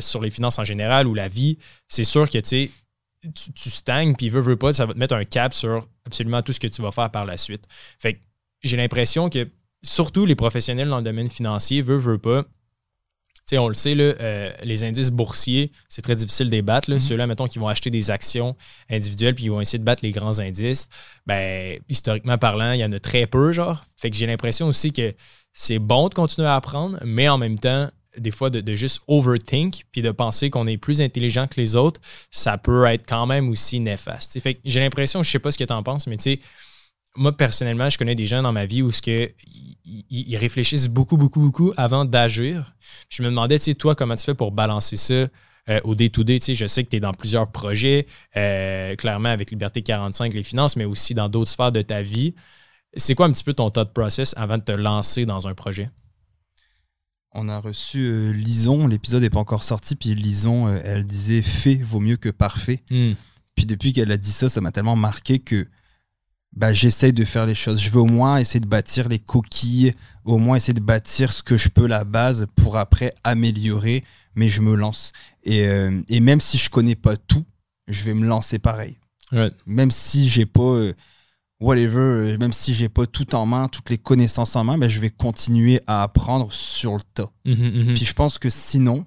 sur 0.00 0.20
les 0.20 0.30
finances 0.30 0.58
en 0.58 0.64
général 0.64 1.08
ou 1.08 1.14
la 1.14 1.26
vie, 1.26 1.58
c'est 1.88 2.04
sûr 2.04 2.28
que 2.28 2.38
tu 2.38 2.48
sais, 2.48 2.70
tu, 3.22 3.52
tu 3.52 3.70
stagnes, 3.70 4.14
puis 4.14 4.28
veux, 4.28 4.40
veux 4.40 4.56
pas, 4.56 4.72
ça 4.72 4.86
va 4.86 4.94
te 4.94 4.98
mettre 4.98 5.14
un 5.14 5.24
cap 5.24 5.54
sur 5.54 5.88
absolument 6.06 6.42
tout 6.42 6.52
ce 6.52 6.60
que 6.60 6.66
tu 6.66 6.82
vas 6.82 6.90
faire 6.90 7.10
par 7.10 7.24
la 7.24 7.36
suite. 7.36 7.64
Fait 7.98 8.14
que 8.14 8.20
j'ai 8.62 8.76
l'impression 8.76 9.28
que 9.28 9.48
surtout 9.82 10.26
les 10.26 10.34
professionnels 10.34 10.88
dans 10.88 10.98
le 10.98 11.04
domaine 11.04 11.30
financier, 11.30 11.82
veut, 11.82 11.96
veut 11.96 12.18
pas, 12.18 12.44
tu 13.46 13.54
sais, 13.54 13.58
on 13.58 13.68
le 13.68 13.74
sait, 13.74 13.94
là, 13.94 14.02
euh, 14.20 14.50
les 14.64 14.82
indices 14.82 15.12
boursiers, 15.12 15.70
c'est 15.88 16.02
très 16.02 16.16
difficile 16.16 16.46
de 16.46 16.50
les 16.50 16.62
battre. 16.62 16.90
là. 16.90 16.96
Mhm. 16.96 17.00
Ceux-là, 17.00 17.28
mettons, 17.28 17.46
qui 17.46 17.60
vont 17.60 17.68
acheter 17.68 17.90
des 17.90 18.10
actions 18.10 18.56
individuelles 18.90 19.36
puis 19.36 19.44
ils 19.44 19.50
vont 19.50 19.60
essayer 19.60 19.78
de 19.78 19.84
battre 19.84 20.04
les 20.04 20.10
grands 20.10 20.40
indices, 20.40 20.88
ben, 21.26 21.78
historiquement 21.88 22.38
parlant, 22.38 22.72
il 22.72 22.80
y 22.80 22.84
en 22.84 22.90
a 22.90 22.98
très 22.98 23.28
peu, 23.28 23.52
genre. 23.52 23.84
Fait 23.96 24.10
que 24.10 24.16
j'ai 24.16 24.26
l'impression 24.26 24.66
aussi 24.66 24.92
que 24.92 25.14
c'est 25.52 25.78
bon 25.78 26.08
de 26.08 26.14
continuer 26.14 26.48
à 26.48 26.56
apprendre, 26.56 26.98
mais 27.04 27.28
en 27.28 27.38
même 27.38 27.56
temps, 27.60 27.88
des 28.16 28.30
fois, 28.30 28.50
de, 28.50 28.74
juste 28.74 29.02
overthink 29.08 29.84
puis 29.92 30.02
de 30.02 30.10
penser 30.10 30.50
qu'on 30.50 30.66
est 30.66 30.76
plus 30.76 31.00
intelligent 31.00 31.46
que 31.46 31.60
les 31.60 31.76
autres, 31.76 32.00
ça 32.30 32.58
peut 32.58 32.86
être 32.86 33.06
quand 33.08 33.26
même 33.26 33.48
aussi 33.48 33.80
néfaste. 33.80 34.38
J'ai 34.64 34.80
l'impression, 34.80 35.22
je 35.22 35.30
sais 35.30 35.38
pas 35.38 35.50
ce 35.50 35.58
que 35.58 35.64
tu 35.64 35.72
en 35.72 35.82
penses, 35.82 36.06
mais 36.06 36.16
tu 36.16 36.24
sais, 36.24 36.40
moi, 37.16 37.36
personnellement, 37.36 37.88
je 37.88 37.98
connais 37.98 38.14
des 38.14 38.26
gens 38.26 38.42
dans 38.42 38.52
ma 38.52 38.66
vie 38.66 38.82
où 38.82 38.90
ce 38.90 39.00
que, 39.02 39.30
ils, 39.84 40.36
réfléchissent 40.36 40.88
beaucoup, 40.88 41.16
beaucoup, 41.16 41.40
beaucoup 41.40 41.72
avant 41.76 42.04
d'agir. 42.04 42.74
Je 43.08 43.22
me 43.22 43.28
demandais, 43.28 43.58
tu 43.58 43.64
sais, 43.64 43.74
toi, 43.74 43.94
comment 43.94 44.14
tu 44.16 44.24
fais 44.24 44.34
pour 44.34 44.52
balancer 44.52 44.96
ça 44.96 45.14
euh, 45.14 45.80
au 45.84 45.94
day-to-day? 45.94 46.38
Je 46.46 46.66
sais 46.66 46.84
que 46.84 46.90
tu 46.90 46.96
es 46.96 47.00
dans 47.00 47.14
plusieurs 47.14 47.50
projets, 47.50 48.06
euh, 48.36 48.94
clairement 48.96 49.30
avec 49.30 49.50
Liberté 49.50 49.82
45, 49.82 50.34
les 50.34 50.42
finances, 50.42 50.76
mais 50.76 50.84
aussi 50.84 51.14
dans 51.14 51.28
d'autres 51.28 51.50
sphères 51.50 51.72
de 51.72 51.82
ta 51.82 52.02
vie. 52.02 52.34
C'est 52.94 53.14
quoi 53.14 53.26
un 53.26 53.32
petit 53.32 53.44
peu 53.44 53.54
ton 53.54 53.70
thought 53.70 53.92
process 53.92 54.34
avant 54.36 54.58
de 54.58 54.62
te 54.62 54.72
lancer 54.72 55.26
dans 55.26 55.48
un 55.48 55.54
projet? 55.54 55.90
On 57.38 57.50
a 57.50 57.58
reçu 57.58 57.98
euh, 57.98 58.32
Lison, 58.32 58.86
l'épisode 58.86 59.22
n'est 59.22 59.30
pas 59.30 59.38
encore 59.38 59.62
sorti, 59.62 59.94
puis 59.94 60.14
Lison, 60.14 60.68
euh, 60.68 60.80
elle 60.82 61.04
disait 61.04 61.42
fait 61.42 61.74
vaut 61.74 62.00
mieux 62.00 62.16
que 62.16 62.30
parfait. 62.30 62.82
Puis 63.54 63.66
depuis 63.66 63.92
qu'elle 63.92 64.10
a 64.10 64.16
dit 64.16 64.32
ça, 64.32 64.48
ça 64.48 64.62
m'a 64.62 64.72
tellement 64.72 64.96
marqué 64.96 65.38
que 65.38 65.66
bah, 66.54 66.72
j'essaye 66.72 67.12
de 67.12 67.24
faire 67.24 67.44
les 67.44 67.54
choses. 67.54 67.80
Je 67.80 67.90
veux 67.90 68.00
au 68.00 68.06
moins 68.06 68.38
essayer 68.38 68.60
de 68.60 68.66
bâtir 68.66 69.08
les 69.08 69.18
coquilles, 69.18 69.94
au 70.24 70.38
moins 70.38 70.56
essayer 70.56 70.72
de 70.72 70.80
bâtir 70.80 71.32
ce 71.32 71.42
que 71.42 71.58
je 71.58 71.68
peux, 71.68 71.86
la 71.86 72.04
base, 72.04 72.46
pour 72.56 72.78
après 72.78 73.14
améliorer, 73.22 74.02
mais 74.34 74.48
je 74.48 74.62
me 74.62 74.74
lance. 74.74 75.12
Et, 75.44 75.66
euh, 75.66 76.02
et 76.08 76.20
même 76.20 76.40
si 76.40 76.56
je 76.56 76.70
connais 76.70 76.96
pas 76.96 77.18
tout, 77.18 77.44
je 77.86 78.02
vais 78.04 78.14
me 78.14 78.26
lancer 78.26 78.58
pareil. 78.58 78.98
Ouais. 79.32 79.50
Même 79.66 79.90
si 79.90 80.28
j'ai 80.28 80.46
pas, 80.46 80.92
whatever, 81.60 81.98
euh, 82.00 82.38
même 82.38 82.52
si 82.52 82.74
j'ai 82.74 82.88
pas 82.88 83.06
tout 83.06 83.34
en 83.34 83.46
main, 83.46 83.68
toutes 83.68 83.90
les 83.90 83.98
connaissances 83.98 84.56
en 84.56 84.64
main, 84.64 84.78
bah, 84.78 84.88
je 84.88 85.00
vais 85.00 85.10
continuer 85.10 85.80
à 85.86 86.02
apprendre 86.02 86.52
sur 86.52 86.94
le 86.94 87.02
tas. 87.14 87.30
Mhm, 87.44 87.54
mhm. 87.86 87.94
Puis 87.94 88.04
je 88.04 88.12
pense 88.12 88.38
que 88.38 88.50
sinon, 88.50 89.06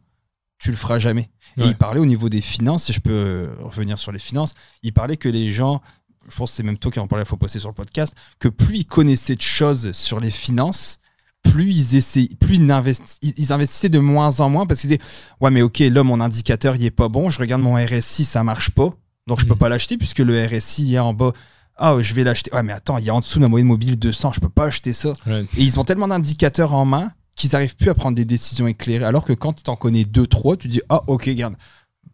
tu 0.57 0.71
le 0.71 0.77
feras 0.77 0.99
jamais. 0.99 1.29
Et 1.57 1.63
il 1.65 1.75
parlait 1.75 1.99
au 1.99 2.05
niveau 2.05 2.29
des 2.29 2.41
finances, 2.41 2.85
si 2.85 2.93
je 2.93 3.01
peux 3.01 3.11
euh, 3.11 3.55
revenir 3.59 3.99
sur 3.99 4.11
les 4.13 4.19
finances, 4.19 4.53
il 4.83 4.93
parlait 4.93 5.17
que 5.17 5.27
les 5.27 5.51
gens, 5.51 5.81
je 6.29 6.35
pense 6.37 6.51
que 6.51 6.57
c'est 6.57 6.63
même 6.63 6.77
toi 6.77 6.89
qui 6.91 6.99
en 6.99 7.07
parlais 7.07 7.21
la 7.23 7.25
fois 7.25 7.37
passée 7.37 7.59
sur 7.59 7.67
le 7.69 7.73
podcast, 7.75 8.15
que 8.39 8.47
plus 8.47 8.77
ils 8.79 8.85
connaissaient 8.85 9.35
de 9.35 9.41
choses 9.41 9.91
sur 9.91 10.19
les 10.21 10.31
finances, 10.31 10.97
plus 11.43 11.71
ils 11.71 11.95
essayaient, 11.97 12.29
plus 12.39 12.55
ils, 12.55 12.67
investi- 12.71 13.17
ils- 13.37 13.51
investissaient 13.51 13.89
de 13.89 13.99
moins 13.99 14.39
en 14.39 14.49
moins 14.49 14.65
parce 14.65 14.81
qu'ils 14.81 14.89
disaient 14.91 15.01
Ouais, 15.41 15.51
mais 15.51 15.61
ok, 15.61 15.79
là, 15.79 16.03
mon 16.03 16.21
indicateur, 16.21 16.75
il 16.77 16.85
est 16.85 16.91
pas 16.91 17.09
bon, 17.09 17.29
je 17.29 17.39
regarde 17.39 17.61
mon 17.61 17.75
RSI, 17.75 18.23
ça 18.25 18.43
marche 18.43 18.69
pas, 18.71 18.93
donc 19.27 19.39
je 19.39 19.45
peux 19.45 19.53
Mhm. 19.53 19.59
pas 19.59 19.69
l'acheter 19.69 19.97
puisque 19.97 20.19
le 20.19 20.45
RSI, 20.45 20.83
il 20.87 20.93
est 20.95 20.99
en 20.99 21.13
bas. 21.13 21.33
Ah, 21.79 21.95
je 21.99 22.13
vais 22.13 22.23
l'acheter. 22.23 22.53
Ouais, 22.53 22.61
mais 22.61 22.73
attends, 22.73 22.97
il 22.97 23.05
y 23.05 23.09
a 23.09 23.15
en 23.15 23.21
dessous 23.21 23.39
de 23.39 23.43
la 23.43 23.49
moyenne 23.49 23.67
mobile 23.67 23.97
200, 23.97 24.33
je 24.33 24.41
peux 24.41 24.49
pas 24.49 24.65
acheter 24.65 24.93
ça. 24.93 25.13
Ouais. 25.25 25.45
Et 25.57 25.63
ils 25.63 25.79
ont 25.79 25.83
tellement 25.85 26.09
d'indicateurs 26.09 26.73
en 26.73 26.85
main 26.85 27.11
qu'ils 27.35 27.51
n'arrivent 27.53 27.77
plus 27.77 27.89
à 27.89 27.93
prendre 27.93 28.15
des 28.15 28.25
décisions 28.25 28.67
éclairées. 28.67 29.05
Alors 29.05 29.23
que 29.23 29.33
quand 29.33 29.53
tu 29.63 29.69
en 29.69 29.77
connais 29.77 30.03
deux, 30.03 30.27
trois, 30.27 30.57
tu 30.57 30.67
dis 30.67 30.81
Ah, 30.89 31.01
ok, 31.07 31.23
regarde, 31.25 31.55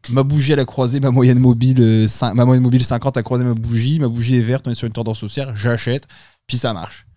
ma 0.09 0.23
bougie 0.23 0.53
elle 0.53 0.59
a 0.59 0.65
croisé 0.65 0.99
ma 0.99 1.09
moyenne 1.09 1.39
mobile, 1.39 1.81
euh, 1.81 2.07
ma 2.33 2.45
moyenne 2.45 2.63
mobile 2.63 2.83
50 2.83 3.17
a 3.17 3.23
croisé 3.23 3.43
ma 3.43 3.55
bougie, 3.55 3.99
ma 3.99 4.07
bougie 4.07 4.37
est 4.37 4.41
verte, 4.41 4.67
on 4.67 4.71
est 4.71 4.75
sur 4.75 4.85
une 4.87 4.93
tendance 4.93 5.23
haussière, 5.23 5.55
j'achète, 5.55 6.07
puis 6.47 6.57
ça 6.57 6.73
marche. 6.73 7.07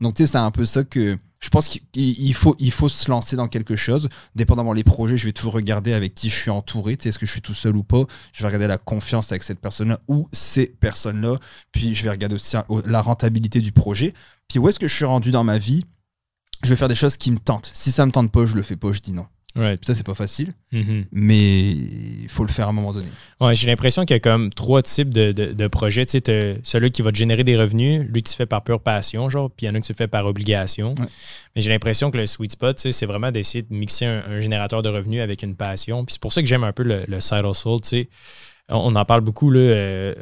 Donc 0.00 0.14
tu 0.14 0.24
sais, 0.24 0.32
c'est 0.32 0.38
un 0.38 0.50
peu 0.50 0.64
ça 0.64 0.84
que 0.84 1.18
je 1.40 1.48
pense 1.48 1.68
qu'il 1.68 1.82
il 1.94 2.34
faut, 2.34 2.54
il 2.58 2.70
faut 2.70 2.88
se 2.88 3.10
lancer 3.10 3.34
dans 3.34 3.48
quelque 3.48 3.74
chose. 3.74 4.08
Dépendamment 4.34 4.72
les 4.72 4.84
projets, 4.84 5.16
je 5.16 5.24
vais 5.24 5.32
toujours 5.32 5.54
regarder 5.54 5.94
avec 5.94 6.14
qui 6.14 6.28
je 6.28 6.36
suis 6.36 6.50
entouré. 6.50 6.98
Est-ce 7.02 7.18
que 7.18 7.26
je 7.26 7.32
suis 7.32 7.40
tout 7.40 7.54
seul 7.54 7.76
ou 7.76 7.82
pas? 7.82 8.04
Je 8.32 8.42
vais 8.42 8.48
regarder 8.48 8.66
la 8.66 8.78
confiance 8.78 9.32
avec 9.32 9.42
cette 9.42 9.60
personne-là 9.60 10.00
ou 10.06 10.28
ces 10.32 10.66
personnes-là. 10.66 11.38
Puis 11.72 11.94
je 11.94 12.04
vais 12.04 12.10
regarder 12.10 12.34
aussi 12.34 12.56
hein, 12.56 12.66
la 12.86 13.00
rentabilité 13.00 13.60
du 13.60 13.72
projet. 13.72 14.12
Puis 14.48 14.58
où 14.58 14.68
est-ce 14.68 14.78
que 14.78 14.88
je 14.88 14.94
suis 14.94 15.06
rendu 15.06 15.30
dans 15.30 15.44
ma 15.44 15.56
vie? 15.56 15.86
Je 16.62 16.68
vais 16.68 16.76
faire 16.76 16.88
des 16.88 16.94
choses 16.94 17.16
qui 17.16 17.30
me 17.32 17.38
tentent. 17.38 17.70
Si 17.72 17.90
ça 17.90 18.04
me 18.04 18.12
tente 18.12 18.30
pas, 18.30 18.44
je 18.44 18.54
le 18.54 18.62
fais 18.62 18.76
pas, 18.76 18.92
je 18.92 19.00
dis 19.00 19.12
non. 19.12 19.26
Ouais. 19.56 19.76
Puis 19.76 19.86
ça, 19.86 19.96
c'est 19.96 20.06
pas 20.06 20.14
facile, 20.14 20.54
Mhm. 20.70 21.06
mais 21.10 21.70
il 21.72 22.28
faut 22.28 22.44
le 22.44 22.50
faire 22.52 22.66
à 22.66 22.70
un 22.70 22.72
moment 22.72 22.92
donné. 22.92 23.08
Ouais, 23.40 23.56
j'ai 23.56 23.66
l'impression 23.66 24.04
qu'il 24.04 24.14
y 24.14 24.16
a 24.16 24.20
comme 24.20 24.50
trois 24.50 24.80
types 24.80 25.12
de, 25.12 25.32
de- 25.32 25.52
de 25.52 25.66
projets. 25.66 26.06
Tu 26.06 26.20
sais, 26.24 26.60
celui 26.62 26.92
qui 26.92 27.02
va 27.02 27.10
te 27.10 27.16
générer 27.16 27.42
des 27.42 27.56
revenus, 27.56 28.06
lui 28.08 28.22
qui 28.22 28.30
se 28.30 28.36
fait 28.36 28.46
par 28.46 28.62
pure 28.62 28.80
passion, 28.80 29.28
genre, 29.28 29.50
puis 29.50 29.66
il 29.66 29.68
y 29.68 29.72
en 29.72 29.74
a 29.74 29.80
qui 29.80 29.88
se 29.88 29.92
fait 29.92 30.06
par 30.06 30.24
obligation. 30.26 30.92
Ouais. 30.92 31.06
Mais 31.56 31.62
j'ai 31.62 31.70
l'impression 31.70 32.12
que 32.12 32.18
le 32.18 32.26
sweet 32.26 32.52
spot, 32.52 32.76
tu 32.76 32.82
sais, 32.82 32.92
c'est 32.92 33.06
vraiment 33.06 33.32
d'essayer 33.32 33.62
de 33.62 33.74
mixer 33.74 34.04
un, 34.06 34.22
un 34.28 34.38
générateur 34.40 34.82
de 34.82 34.88
revenus 34.88 35.20
avec 35.20 35.42
une 35.42 35.56
passion. 35.56 36.04
Puis 36.04 36.12
c'est 36.12 36.22
pour 36.22 36.32
ça 36.32 36.42
que 36.42 36.46
j'aime 36.48 36.62
un 36.64 36.72
peu 36.72 36.84
le, 36.84 37.04
le 37.08 37.20
side 37.20 37.44
hustle, 37.44 37.80
tu 37.82 37.88
sais. 37.88 38.08
On, 38.68 38.92
on 38.92 38.94
en 38.94 39.04
parle 39.04 39.22
beaucoup, 39.22 39.50
là, 39.50 39.58
euh, 39.58 40.14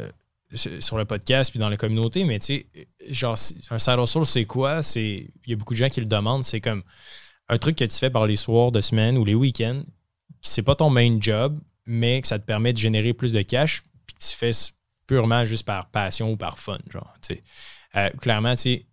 sur 0.55 0.97
le 0.97 1.05
podcast 1.05 1.51
puis 1.51 1.61
dans 1.61 1.69
la 1.69 1.77
communauté, 1.77 2.25
mais 2.25 2.39
tu 2.39 2.47
sais, 2.47 2.67
genre, 3.11 3.37
un 3.71 3.79
side 3.79 3.99
hustle, 4.03 4.25
c'est 4.25 4.47
quoi? 4.47 4.83
C'est, 4.83 5.27
il 5.45 5.51
y 5.51 5.53
a 5.53 5.57
beaucoup 5.57 5.75
de 5.75 5.79
gens 5.79 5.91
qui 5.91 6.01
le 6.01 6.07
demandent. 6.07 6.45
C'est 6.45 6.63
comme 6.63 6.83
un 7.49 7.59
truc 7.59 7.77
que 7.77 7.85
tu 7.85 7.97
fais 7.97 8.11
par 8.11 8.27
les 8.27 8.37
soirs 8.37 8.73
de 8.73 8.81
semaine 8.81 9.17
ou 9.17 9.25
les 9.25 9.35
week-ends, 9.35 9.83
c'est 10.41 10.63
pas 10.63 10.75
ton 10.75 10.91
main 10.91 11.19
job, 11.21 11.59
mais 11.87 12.21
que 12.21 12.29
ça 12.29 12.39
te 12.39 12.45
permet 12.45 12.73
de 12.73 12.79
générer 12.79 13.15
plus 13.15 13.33
de 13.33 13.43
cash, 13.43 13.83
puis 14.07 14.15
que 14.15 14.25
tu 14.25 14.37
fais 14.37 14.51
purement 15.07 15.45
juste 15.45 15.65
par 15.65 15.91
passion 15.91 16.33
ou 16.33 16.37
par 16.37 16.59
fun, 16.59 16.79
genre. 16.91 17.15
Euh, 17.97 18.11
clairement, 18.11 18.55
tu 18.55 18.63
sais, 18.63 18.87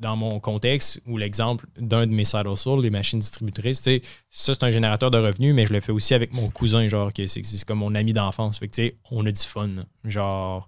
dans 0.00 0.16
mon 0.16 0.40
contexte 0.40 1.00
ou 1.06 1.16
l'exemple 1.16 1.66
d'un 1.78 2.06
de 2.06 2.12
mes 2.12 2.24
side 2.24 2.46
hustles, 2.46 2.80
les 2.82 2.90
machines 2.90 3.20
distributrices, 3.20 3.80
ça 3.80 4.54
c'est 4.54 4.64
un 4.64 4.70
générateur 4.70 5.12
de 5.12 5.18
revenus, 5.18 5.54
mais 5.54 5.64
je 5.64 5.72
le 5.72 5.80
fais 5.80 5.92
aussi 5.92 6.12
avec 6.12 6.32
mon 6.32 6.50
cousin, 6.50 6.88
genre, 6.88 7.12
c'est 7.14 7.64
comme 7.64 7.78
mon 7.78 7.94
ami 7.94 8.12
d'enfance. 8.12 8.58
Fait 8.58 8.68
que, 8.68 8.92
on 9.10 9.24
a 9.24 9.30
du 9.30 9.40
fun. 9.40 9.70
Genre, 10.04 10.66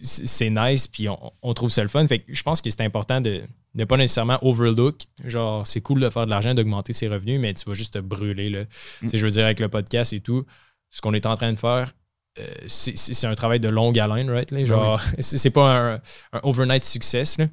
c'est 0.00 0.50
nice, 0.50 0.86
puis 0.88 1.08
on, 1.08 1.32
on 1.42 1.54
trouve 1.54 1.70
ça 1.70 1.82
le 1.82 1.88
fun. 1.88 2.06
Fait 2.06 2.20
que 2.20 2.34
je 2.34 2.42
pense 2.42 2.60
que 2.60 2.70
c'est 2.70 2.82
important 2.82 3.20
de 3.20 3.42
ne 3.74 3.84
pas 3.84 3.96
nécessairement 3.96 4.38
overlook. 4.42 5.02
Genre, 5.24 5.66
c'est 5.66 5.80
cool 5.80 6.00
de 6.00 6.08
faire 6.10 6.24
de 6.24 6.30
l'argent, 6.30 6.54
d'augmenter 6.54 6.92
ses 6.92 7.08
revenus, 7.08 7.38
mais 7.40 7.52
tu 7.54 7.64
vas 7.66 7.74
juste 7.74 7.94
te 7.94 7.98
brûler, 7.98 8.50
là. 8.50 8.60
Sais, 9.06 9.18
je 9.18 9.24
veux 9.24 9.30
dire, 9.30 9.44
avec 9.44 9.60
le 9.60 9.68
podcast 9.68 10.12
et 10.12 10.20
tout, 10.20 10.44
ce 10.88 11.00
qu'on 11.00 11.14
est 11.14 11.26
en 11.26 11.36
train 11.36 11.52
de 11.52 11.58
faire, 11.58 11.92
euh, 12.38 12.46
c'est- 12.66 13.24
un 13.26 13.34
travail 13.34 13.60
de 13.60 13.68
longue 13.68 13.98
haleine, 13.98 14.30
right? 14.30 14.50
là? 14.50 14.64
Genre, 14.64 15.00
c'est 15.18 15.36
c'est 15.38 15.50
pas 15.50 15.92
un, 15.92 15.94
un 16.32 16.40
overnight 16.42 16.84
success. 16.84 17.38
là. 17.38 17.46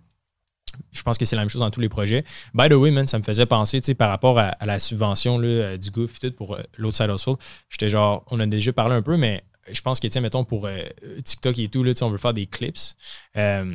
Je 0.92 1.02
pense 1.02 1.18
que 1.18 1.26
c'est 1.26 1.36
la 1.36 1.42
même 1.42 1.50
chose 1.50 1.62
dans 1.62 1.72
tous 1.72 1.80
les 1.82 1.90
projets. 1.90 2.24
By 2.54 2.70
the 2.70 2.74
way, 2.74 2.92
man, 2.92 3.06
ça 3.08 3.18
me 3.18 3.24
faisait 3.24 3.46
penser, 3.46 3.82
tu 3.82 3.88
sais, 3.88 3.96
par 3.96 4.10
rapport 4.10 4.38
à, 4.38 4.50
à 4.50 4.66
la 4.66 4.80
subvention 4.80 5.38
là, 5.40 5.48
euh, 5.48 5.78
du 5.78 5.90
Goof 5.92 6.16
et 6.16 6.30
tout 6.30 6.36
pour 6.36 6.56
euh, 6.56 6.62
l'autre 6.78 6.96
side 6.96 7.10
hustle. 7.10 7.36
J'étais 7.70 7.90
genre, 7.90 8.24
on 8.32 8.40
a 8.40 8.46
déjà 8.46 8.72
parlé 8.74 8.94
un 8.96 9.02
peu, 9.02 9.18
mais 9.18 9.44
je 9.72 9.82
pense 9.82 10.00
que, 10.00 10.08
tu 10.08 10.20
mettons, 10.20 10.44
pour 10.44 10.66
euh, 10.66 10.82
TikTok 11.24 11.58
et 11.60 11.68
tout, 11.68 11.84
là, 11.84 11.94
on 12.02 12.10
veut 12.10 12.18
faire 12.18 12.34
des 12.34 12.46
clips. 12.46 12.78
Euh, 13.36 13.74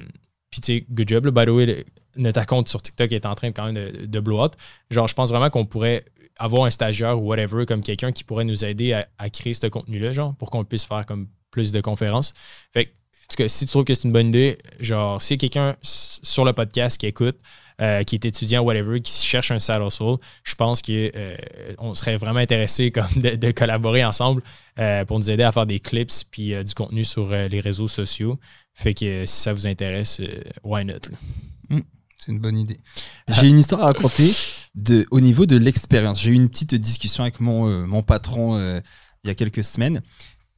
Puis, 0.51 0.61
tu 0.61 0.73
sais, 0.73 0.87
good 0.91 1.09
job, 1.09 1.25
là, 1.27 1.31
by 1.31 1.45
the 1.45 1.55
way, 1.55 1.85
notre 2.17 2.45
compte 2.47 2.69
sur 2.69 2.83
TikTok 2.83 3.13
est 3.13 3.27
en 3.27 3.35
train 3.35 3.53
quand 3.53 3.73
même 3.73 3.75
de, 3.75 4.07
de 4.07 4.21
blow 4.21 4.43
up. 4.43 4.55
Genre, 4.91 5.09
je 5.09 5.15
pense 5.15 5.31
vraiment 5.31 5.51
qu'on 5.51 5.67
pourrait 5.67 6.05
avoir 6.39 6.65
un 6.65 6.71
stagiaire 6.71 7.21
ou 7.21 7.27
whatever, 7.27 7.67
comme 7.67 7.83
quelqu'un 7.83 8.13
qui 8.13 8.25
pourrait 8.25 8.45
nous 8.45 8.65
aider 8.65 8.93
à, 8.93 9.09
à 9.19 9.31
créer 9.31 9.55
ce 9.55 9.67
contenu-là, 9.67 10.13
genre, 10.13 10.35
pour 10.37 10.51
qu'on 10.51 10.65
puisse 10.65 10.85
faire 10.85 11.07
comme 11.07 11.29
plus 11.51 11.73
de 11.73 11.81
conférences. 11.81 12.35
Fait 12.73 12.87
que, 12.87 12.91
en 13.33 13.35
tout 13.35 13.43
cas, 13.45 13.49
si 13.49 13.65
tu 13.65 13.71
trouves 13.71 13.85
que 13.85 13.95
c'est 13.95 14.05
une 14.05 14.13
bonne 14.13 14.29
idée, 14.29 14.59
genre, 14.79 15.23
si 15.23 15.39
quelqu'un 15.39 15.77
sur 15.81 16.45
le 16.45 16.53
podcast 16.53 16.99
qui 16.99 17.07
écoute, 17.07 17.37
euh, 17.81 18.03
qui 18.03 18.17
est 18.17 18.25
étudiant, 18.27 18.63
whatever, 18.63 19.01
qui 19.01 19.27
cherche 19.27 19.51
un 19.51 19.59
side 19.59 19.81
hustle, 19.81 20.17
je 20.45 20.55
pense 20.55 20.83
qu'on 20.83 21.95
serait 21.95 22.19
vraiment 22.19 22.41
intéressé 22.41 22.91
comme 22.93 23.09
de, 23.17 23.37
de 23.37 23.51
collaborer 23.53 24.05
ensemble 24.05 24.43
euh, 24.79 25.07
pour 25.07 25.19
nous 25.19 25.31
aider 25.31 25.43
à 25.43 25.53
faire 25.53 25.65
des 25.65 25.81
clips 25.81 26.13
puis 26.31 26.53
euh, 26.53 26.63
du 26.63 26.75
contenu 26.75 27.05
sur 27.05 27.33
euh, 27.33 27.49
les 27.49 27.61
réseaux 27.61 27.89
sociaux. 27.89 28.39
Fait 28.75 28.93
que 28.93 29.05
euh, 29.05 29.27
si 29.27 29.41
ça 29.41 29.55
vous 29.55 29.67
intéresse, 29.67 30.21
euh, 30.21 30.43
why 30.63 30.85
not? 30.85 30.95
là? 31.11 31.79
C'est 32.19 32.31
une 32.31 32.39
bonne 32.39 32.57
idée. 32.59 32.79
J'ai 33.27 33.49
une 33.49 33.59
histoire 33.59 33.81
à 33.81 33.87
raconter 33.87 34.31
de, 34.77 35.07
au 35.11 35.19
niveau 35.19 35.45
de 35.45 35.57
l'expérience. 35.57 36.21
J'ai 36.21 36.31
eu 36.31 36.35
une 36.35 36.49
petite 36.49 36.73
discussion 36.77 37.25
avec 37.25 37.41
mon, 37.41 37.67
euh, 37.67 37.85
mon 37.85 38.05
patron 38.05 38.57
euh, 38.57 38.81
il 39.25 39.29
y 39.29 39.31
a 39.31 39.35
quelques 39.35 39.65
semaines. 39.65 40.03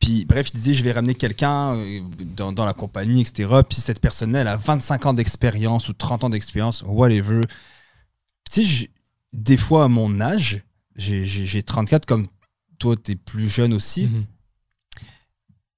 Puis, 0.04 0.24
bref, 0.26 0.48
il 0.52 0.56
disait, 0.56 0.74
je 0.74 0.84
vais 0.84 0.92
ramener 0.92 1.14
quelqu'un 1.14 1.76
euh, 1.76 2.00
dans, 2.36 2.52
dans 2.52 2.66
la 2.66 2.74
compagnie, 2.74 3.22
etc. 3.22 3.48
Puis 3.66 3.78
cette 3.80 4.00
personne-là, 4.00 4.40
elle 4.42 4.48
a 4.48 4.56
25 4.56 5.06
ans 5.06 5.14
d'expérience 5.14 5.88
ou 5.88 5.94
30 5.94 6.24
ans 6.24 6.30
d'expérience, 6.30 6.82
whatever. 6.86 7.46
Tu 8.52 8.64
sais, 8.64 8.90
des 9.32 9.56
fois, 9.56 9.84
à 9.84 9.88
mon 9.88 10.20
âge, 10.20 10.62
j'ai- 10.96 11.24
j'ai 11.24 11.46
j'ai 11.46 11.62
34, 11.62 12.04
comme 12.04 12.26
toi, 12.78 12.96
tu 13.02 13.12
es 13.12 13.16
plus 13.16 13.48
jeune 13.48 13.72
aussi. 13.72 14.06
Mhm. 14.08 14.24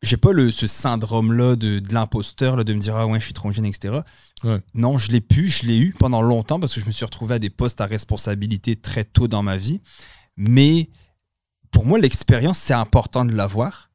J'ai 0.02 0.16
pas 0.16 0.32
le, 0.32 0.50
ce 0.50 0.66
syndrome-là 0.66 1.56
de, 1.56 1.78
de 1.78 1.94
l'imposteur, 1.94 2.64
de 2.64 2.74
me 2.74 2.80
dire, 2.80 2.96
ah 2.96 3.06
ouais, 3.06 3.18
je 3.18 3.24
suis 3.24 3.32
trop 3.32 3.50
jeune, 3.50 3.64
etc. 3.64 4.00
Ouais. 4.44 4.60
Non, 4.74 4.98
je 4.98 5.10
l'ai 5.10 5.20
pu, 5.20 5.48
je 5.48 5.66
l'ai 5.66 5.78
eu 5.78 5.92
pendant 5.98 6.20
longtemps 6.22 6.60
parce 6.60 6.74
que 6.74 6.80
je 6.80 6.86
me 6.86 6.90
suis 6.92 7.04
retrouvé 7.04 7.36
à 7.36 7.38
des 7.38 7.50
postes 7.50 7.80
à 7.80 7.86
responsabilité 7.86 8.76
très 8.76 9.04
tôt 9.04 9.26
dans 9.28 9.42
ma 9.42 9.56
vie. 9.56 9.80
Mais 10.36 10.90
pour 11.70 11.86
moi, 11.86 11.98
l'expérience, 11.98 12.58
c'est 12.58 12.74
important 12.74 13.24
de 13.24 13.32
l'avoir, 13.32 13.85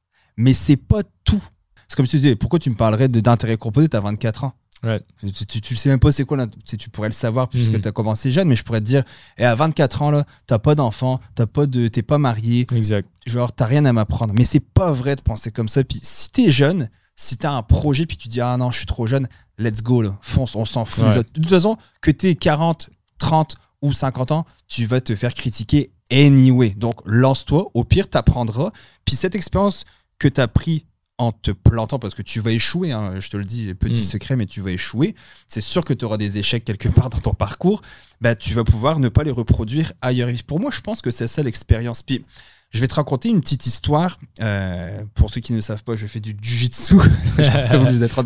mais 0.42 0.54
c'est 0.54 0.78
pas 0.78 1.02
tout. 1.24 1.44
C'est 1.88 1.96
comme 1.96 2.06
si 2.06 2.12
tu 2.12 2.18
disais, 2.18 2.36
pourquoi 2.36 2.60
tu 2.60 2.70
me 2.70 2.76
parlerais 2.76 3.08
d'intérêt 3.08 3.58
composé, 3.58 3.88
t'as 3.90 4.00
24 4.00 4.46
ans? 4.46 4.54
Right. 4.84 5.04
tu, 5.48 5.62
tu, 5.62 5.76
sais 5.76 5.90
même 5.90 6.00
pas 6.00 6.12
c'est 6.12 6.24
quoi, 6.26 6.38
l'int- 6.38 6.50
tu, 6.66 6.90
pourrais 6.90 7.10
le 7.10 7.14
savoir 7.14 7.48
puisque 7.50 7.74
Mhm. 7.74 7.82
tu 7.82 7.88
as 7.88 7.92
commencé 7.92 8.32
jeune, 8.32 8.48
mais 8.48 8.56
je 8.56 8.64
pourrais 8.64 8.80
te 8.80 8.86
dire, 8.86 9.04
et 9.38 9.46
à 9.46 9.54
24 9.54 10.02
ans, 10.02 10.10
là, 10.10 10.26
t'as 10.48 10.58
pas 10.58 10.74
d'enfant, 10.74 11.20
t'as 11.36 11.46
pas 11.46 11.68
de, 11.68 11.88
t'es 11.88 12.02
pas 12.02 12.18
marié, 12.18 12.66
Exact. 12.74 13.08
genre 13.28 13.52
t'as 13.52 13.66
rien 13.68 13.86
à 13.86 13.94
m'apprendre. 13.94 14.34
Mais 14.36 14.44
c'est 14.44 14.60
pas 14.60 14.92
vrai 14.92 15.16
de 15.16 15.22
penser 15.22 15.52
comme 15.52 15.68
ça. 15.68 15.84
Puis 15.84 16.00
si 16.02 16.32
t'es 16.32 16.50
jeune, 16.50 16.90
si 17.16 17.38
t'as 17.38 17.52
un 17.52 17.62
projet, 17.62 18.08
puis 18.08 18.18
tu 18.18 18.28
dis 18.28 18.42
ah 18.42 18.58
non, 18.58 18.72
je 18.72 18.78
suis 18.78 18.88
trop 18.88 19.06
jeune, 19.06 19.28
let's 19.60 19.84
go, 19.84 20.02
là. 20.02 20.18
fonce, 20.22 20.56
on 20.56 20.66
s'en 20.66 20.86
fout. 20.86 21.04
Ouais. 21.04 21.16
De 21.18 21.22
toute 21.22 21.48
façon, 21.50 21.78
que 22.02 22.10
t'aies 22.10 22.34
40, 22.34 22.90
30 23.20 23.58
ou 23.84 23.94
50 23.94 24.32
ans, 24.32 24.48
tu 24.68 24.88
vas 24.88 25.00
te 25.00 25.14
faire 25.14 25.36
critiquer 25.36 25.92
anyway. 26.12 26.72
Donc 26.72 26.96
lance-toi, 27.06 27.70
au 27.76 27.84
pire 27.84 28.10
t'apprendras. 28.10 28.72
Puis 29.06 29.16
cette 29.16 29.36
expérience 29.36 29.86
que 30.22 30.28
t'as 30.28 30.48
pris 30.48 30.86
en 31.18 31.32
te 31.32 31.52
plantant, 31.52 32.00
parce 32.00 32.16
que 32.16 32.24
tu 32.24 32.40
vas 32.40 32.52
échouer, 32.52 32.92
hein, 32.94 33.20
je 33.20 33.30
te 33.30 33.38
le 33.38 33.44
dis, 33.44 33.74
petit 33.76 34.02
Mm. 34.02 34.06
secret, 34.06 34.36
mais 34.36 34.48
tu 34.48 34.60
vas 34.62 34.72
échouer. 34.72 35.14
C'est 35.48 35.62
sûr 35.62 35.84
que 35.86 35.94
tu 35.94 36.04
auras 36.06 36.18
des 36.18 36.40
échecs 36.40 36.66
quelque 36.66 36.90
part 36.90 37.10
dans 37.12 37.20
ton 37.20 37.34
parcours. 37.36 37.82
Bah, 38.22 38.34
tu 38.34 38.54
vas 38.56 38.64
pouvoir 38.64 38.98
ne 39.00 39.08
pas 39.10 39.24
les 39.24 39.30
reproduire 39.32 39.94
ailleurs. 40.02 40.30
Et 40.30 40.38
pour 40.46 40.60
moi, 40.60 40.72
je 40.72 40.82
pense 40.82 41.02
que 41.02 41.12
c'est 41.12 41.28
ça 41.28 41.44
l'expérience. 41.44 42.02
Puis 42.02 42.26
je 42.72 42.80
vais 42.80 42.88
te 42.88 42.96
raconter 42.96 43.30
une 43.30 43.40
petite 43.42 43.68
histoire. 43.68 44.20
Euh, 44.42 45.04
pour 45.14 45.30
ceux 45.30 45.42
qui 45.42 45.54
ne 45.54 45.62
savent 45.62 45.84
pas, 45.84 45.96
je 45.96 46.08
fais 46.08 46.20
du 46.20 46.36
à 47.38 47.78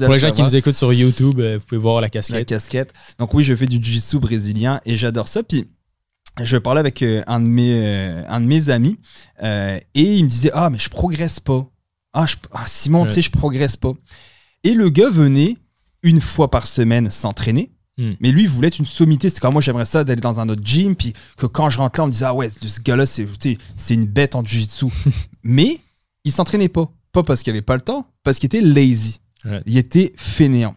Pour 0.05 0.13
le 0.13 0.13
les 0.13 0.19
gens 0.19 0.31
qui 0.31 0.43
nous 0.43 0.55
écoutent 0.55 0.75
sur 0.75 0.93
YouTube, 0.93 1.39
euh, 1.41 1.57
vous 1.57 1.65
pouvez 1.65 1.81
voir 1.81 1.95
la 1.95 2.01
la 2.03 2.09
casquette. 2.09 2.47
casquette. 2.47 2.93
Donc 3.19 3.33
oui, 3.33 3.43
je 3.43 3.53
fais 3.55 3.65
du 3.67 3.75
jiu-jitsu 3.83 4.19
brésilien 4.19 4.79
et 4.85 4.95
j'adore 4.95 5.27
ça. 5.27 5.43
Puis 5.43 5.67
je 6.41 6.55
parlais 6.55 6.79
avec 6.79 7.01
euh, 7.01 7.23
un, 7.27 7.41
de 7.41 7.49
mes, 7.49 8.23
un 8.29 8.39
de 8.39 8.45
mes 8.45 8.69
amis 8.69 8.99
euh, 9.43 9.79
et 9.95 10.15
il 10.15 10.23
me 10.23 10.29
disait 10.29 10.51
Ah, 10.53 10.69
mais 10.69 10.79
je 10.79 10.89
progresse 10.89 11.41
pas. 11.41 11.67
Ah, 12.17 12.25
je- 12.25 12.35
ah, 12.51 12.63
Simon, 12.65 13.01
Ouais. 13.03 13.07
tu 13.09 13.15
sais, 13.15 13.21
je 13.21 13.29
progresse 13.31 13.75
pas. 13.77 13.91
Et 14.63 14.73
le 14.73 14.89
gars 14.89 15.09
venait 15.09 15.57
une 16.01 16.21
fois 16.21 16.49
par 16.49 16.65
semaine 16.65 17.11
s'entraîner. 17.11 17.71
Hmm. 17.97 18.13
Mais 18.19 18.31
lui, 18.31 18.43
il 18.43 18.49
voulait 18.49 18.67
être 18.69 18.79
une 18.79 18.85
sommité. 18.85 19.29
C'est 19.29 19.39
comme 19.39 19.53
moi, 19.53 19.61
j'aimerais 19.61 19.85
ça 19.85 20.03
d'aller 20.03 20.21
dans 20.21 20.39
un 20.39 20.49
autre 20.49 20.61
gym. 20.63 20.95
Puis 20.95 21.13
que 21.37 21.45
quand 21.45 21.69
je 21.69 21.77
rentre 21.77 21.99
là, 21.99 22.03
on 22.03 22.07
me 22.07 22.11
disait 22.11 22.25
Ah 22.25 22.33
ouais, 22.33 22.49
ce 22.49 22.79
gars-là, 22.81 23.05
c'est 23.05 23.25
une 23.93 24.05
bête 24.05 24.35
en 24.35 24.43
jiu-jitsu. 24.43 24.87
mais 25.43 25.79
il 26.23 26.31
s'entraînait 26.31 26.69
pas. 26.69 26.89
Pas 27.11 27.23
parce 27.23 27.43
qu'il 27.43 27.51
avait 27.51 27.61
pas 27.61 27.75
le 27.75 27.81
temps, 27.81 28.07
parce 28.23 28.39
qu'il 28.39 28.47
était 28.47 28.61
lazy. 28.61 29.19
Ouais. 29.45 29.61
Il 29.65 29.77
était 29.77 30.13
fainéant. 30.17 30.75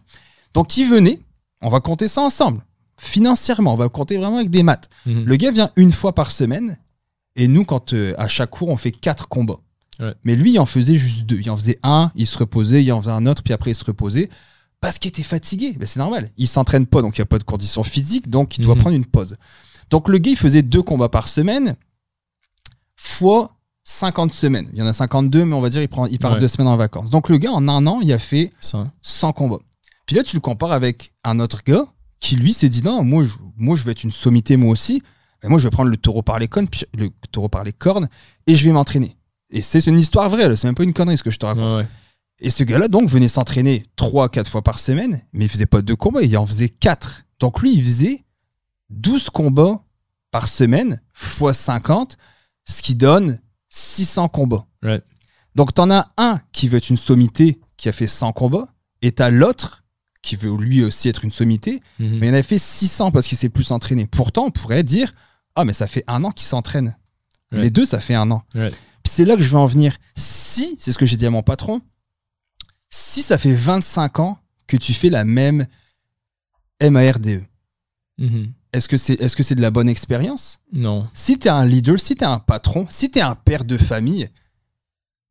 Donc, 0.53 0.77
il 0.77 0.87
venait, 0.89 1.19
on 1.61 1.69
va 1.69 1.79
compter 1.81 2.07
ça 2.07 2.21
ensemble. 2.21 2.63
Financièrement, 2.97 3.73
on 3.73 3.77
va 3.77 3.89
compter 3.89 4.17
vraiment 4.17 4.37
avec 4.37 4.49
des 4.49 4.63
maths. 4.63 4.89
Mhm. 5.05 5.23
Le 5.25 5.35
gars 5.35 5.51
vient 5.51 5.71
une 5.75 5.91
fois 5.91 6.13
par 6.13 6.31
semaine. 6.31 6.77
Et 7.35 7.47
nous, 7.47 7.63
quand 7.65 7.93
euh, 7.93 8.13
à 8.17 8.27
chaque 8.27 8.49
cours, 8.51 8.69
on 8.69 8.77
fait 8.77 8.91
quatre 8.91 9.27
combats. 9.27 9.59
Ouais. 9.99 10.13
Mais 10.23 10.35
lui, 10.35 10.53
il 10.53 10.59
en 10.59 10.65
faisait 10.65 10.95
juste 10.95 11.25
deux. 11.25 11.39
Il 11.39 11.49
en 11.49 11.57
faisait 11.57 11.79
un, 11.83 12.11
il 12.15 12.25
se 12.25 12.37
reposait, 12.37 12.83
il 12.83 12.91
en 12.91 13.01
faisait 13.01 13.11
un 13.11 13.25
autre, 13.25 13.43
puis 13.43 13.53
après, 13.53 13.71
il 13.71 13.75
se 13.75 13.83
reposait. 13.85 14.29
Parce 14.81 14.97
qu'il 14.97 15.09
était 15.09 15.23
fatigué. 15.23 15.73
Ben, 15.77 15.85
c'est 15.85 15.99
normal. 15.99 16.29
Il 16.37 16.47
s'entraîne 16.47 16.85
pas, 16.85 17.01
donc 17.01 17.17
il 17.17 17.21
n'y 17.21 17.23
a 17.23 17.25
pas 17.25 17.37
de 17.39 17.43
conditions 17.43 17.83
physiques, 17.83 18.29
donc 18.29 18.57
il 18.57 18.61
doit 18.63 18.75
Mhm. 18.75 18.81
prendre 18.81 18.95
une 18.95 19.05
pause. 19.05 19.35
Donc 19.89 20.07
le 20.07 20.17
gars, 20.19 20.31
il 20.31 20.37
faisait 20.37 20.61
deux 20.61 20.81
combats 20.83 21.09
par 21.09 21.27
semaine, 21.27 21.75
fois 22.95 23.57
50 23.83 24.31
semaines. 24.31 24.69
Il 24.73 24.79
y 24.79 24.81
en 24.81 24.87
a 24.87 24.93
52, 24.93 25.45
mais 25.45 25.55
on 25.55 25.61
va 25.61 25.69
dire 25.69 25.81
il, 25.81 25.87
prend, 25.87 26.05
il 26.05 26.19
part 26.19 26.33
Ouais. 26.33 26.39
deux 26.39 26.47
semaines 26.47 26.67
en 26.67 26.77
vacances. 26.77 27.09
Donc 27.09 27.29
le 27.29 27.37
gars, 27.37 27.51
en 27.51 27.67
un 27.67 27.87
an, 27.87 27.99
il 28.01 28.11
a 28.13 28.19
fait 28.19 28.51
Ça. 28.59 28.91
100 29.01 29.33
combats. 29.33 29.59
Puis 30.05 30.15
là, 30.15 30.23
tu 30.23 30.35
le 30.35 30.41
compares 30.41 30.71
avec 30.71 31.13
un 31.23 31.39
autre 31.39 31.61
gars 31.65 31.87
qui, 32.19 32.35
lui, 32.35 32.53
s'est 32.53 32.69
dit 32.69 32.83
non, 32.83 33.03
moi 33.03 33.23
je, 33.25 33.33
moi, 33.57 33.75
je 33.75 33.83
vais 33.83 33.91
être 33.91 34.03
une 34.03 34.11
sommité, 34.11 34.57
moi 34.57 34.71
aussi. 34.71 35.01
Mais 35.41 35.49
moi, 35.49 35.57
je 35.57 35.63
vais 35.63 35.69
prendre 35.71 35.89
le 35.89 35.97
taureau 35.97 36.21
par 36.21 36.37
les 36.37 36.47
cornes, 36.49 36.67
puis 36.67 36.83
le 36.97 37.09
taureau 37.31 37.47
par 37.47 37.63
les 37.63 37.71
cornes, 37.73 38.09
et 38.45 38.55
je 38.55 38.65
vais 38.65 38.71
m'entraîner. 38.73 39.15
Et 39.51 39.61
c'est 39.61 39.85
une 39.87 39.99
histoire 39.99 40.29
vraie, 40.29 40.55
c'est 40.55 40.67
même 40.67 40.75
pas 40.75 40.83
une 40.83 40.93
connerie 40.93 41.17
ce 41.17 41.23
que 41.23 41.31
je 41.31 41.39
te 41.39 41.45
raconte. 41.45 41.73
Ouais. 41.73 41.87
Et 42.39 42.49
ce 42.49 42.63
gars-là, 42.63 42.87
donc, 42.87 43.09
venait 43.09 43.27
s'entraîner 43.27 43.83
3-4 43.97 44.47
fois 44.47 44.61
par 44.61 44.79
semaine, 44.79 45.21
mais 45.33 45.45
il 45.45 45.49
faisait 45.49 45.65
pas 45.65 45.81
deux 45.81 45.95
combats, 45.95 46.21
il 46.21 46.37
en 46.37 46.45
faisait 46.45 46.69
4. 46.69 47.23
Donc 47.39 47.61
lui, 47.61 47.73
il 47.73 47.81
faisait 47.83 48.23
12 48.91 49.29
combats 49.29 49.83
par 50.31 50.47
semaine, 50.47 51.01
fois 51.13 51.53
50, 51.53 52.17
ce 52.65 52.81
qui 52.81 52.95
donne 52.95 53.39
600 53.69 54.29
combats. 54.29 54.65
Donc 55.55 55.73
t'en 55.73 55.89
as 55.91 56.11
un 56.17 56.39
qui 56.51 56.69
veut 56.69 56.77
être 56.77 56.89
une 56.89 56.97
sommité, 56.97 57.59
qui 57.77 57.89
a 57.89 57.91
fait 57.91 58.07
100 58.07 58.31
combats, 58.33 58.69
et 59.01 59.11
t'as 59.11 59.29
l'autre 59.29 59.83
qui 60.21 60.35
veut 60.35 60.55
lui 60.55 60.83
aussi 60.83 61.09
être 61.09 61.23
une 61.25 61.31
sommité, 61.31 61.81
Mhm. 61.99 62.19
mais 62.19 62.27
il 62.27 62.31
en 62.31 62.37
a 62.37 62.43
fait 62.43 62.57
600 62.57 63.11
parce 63.11 63.25
qu'il 63.27 63.37
s'est 63.37 63.49
plus 63.49 63.71
entraîné. 63.71 64.05
Pourtant, 64.05 64.45
on 64.45 64.51
pourrait 64.51 64.83
dire, 64.83 65.13
ah, 65.55 65.65
mais 65.65 65.73
ça 65.73 65.87
fait 65.87 66.03
un 66.07 66.23
an 66.23 66.31
qu'il 66.31 66.45
s'entraîne. 66.45 66.95
Ouais. 67.51 67.61
Les 67.61 67.69
deux, 67.71 67.85
ça 67.85 67.99
fait 67.99 68.15
un 68.15 68.29
an. 68.31 68.43
Ouais. 68.53 68.71
Puis 69.03 69.11
c'est 69.13 69.25
là 69.25 69.35
que 69.35 69.41
je 69.41 69.49
veux 69.49 69.57
en 69.57 69.65
venir. 69.65 69.95
Si, 70.15 70.75
c'est 70.79 70.91
ce 70.91 70.97
que 70.97 71.05
j'ai 71.05 71.17
dit 71.17 71.25
à 71.25 71.29
mon 71.29 71.43
patron, 71.43 71.81
si 72.89 73.21
ça 73.21 73.37
fait 73.37 73.53
25 73.53 74.19
ans 74.19 74.39
que 74.67 74.77
tu 74.77 74.93
fais 74.93 75.09
la 75.09 75.23
même 75.25 75.67
MARDE, 76.81 77.43
Mhm. 78.17 78.51
Est-ce 78.73 78.89
que 78.89 78.97
c'est 78.97 79.13
est 79.13 79.27
-ce 79.33 79.43
c'est 79.43 79.55
de 79.55 79.61
la 79.61 79.71
bonne 79.71 79.87
expérience? 79.89 80.59
Non. 80.73 81.07
Si 81.13 81.39
tu 81.39 81.47
es 81.47 81.49
un 81.49 81.65
leader, 81.65 81.97
si 81.99 82.15
tu 82.17 82.23
es 82.23 82.27
un 82.27 82.37
patron, 82.39 82.85
si 82.89 83.09
tu 83.09 83.17
es 83.19 83.21
un 83.21 83.33
père 83.33 83.63
de 83.63 83.77
famille, 83.77 84.29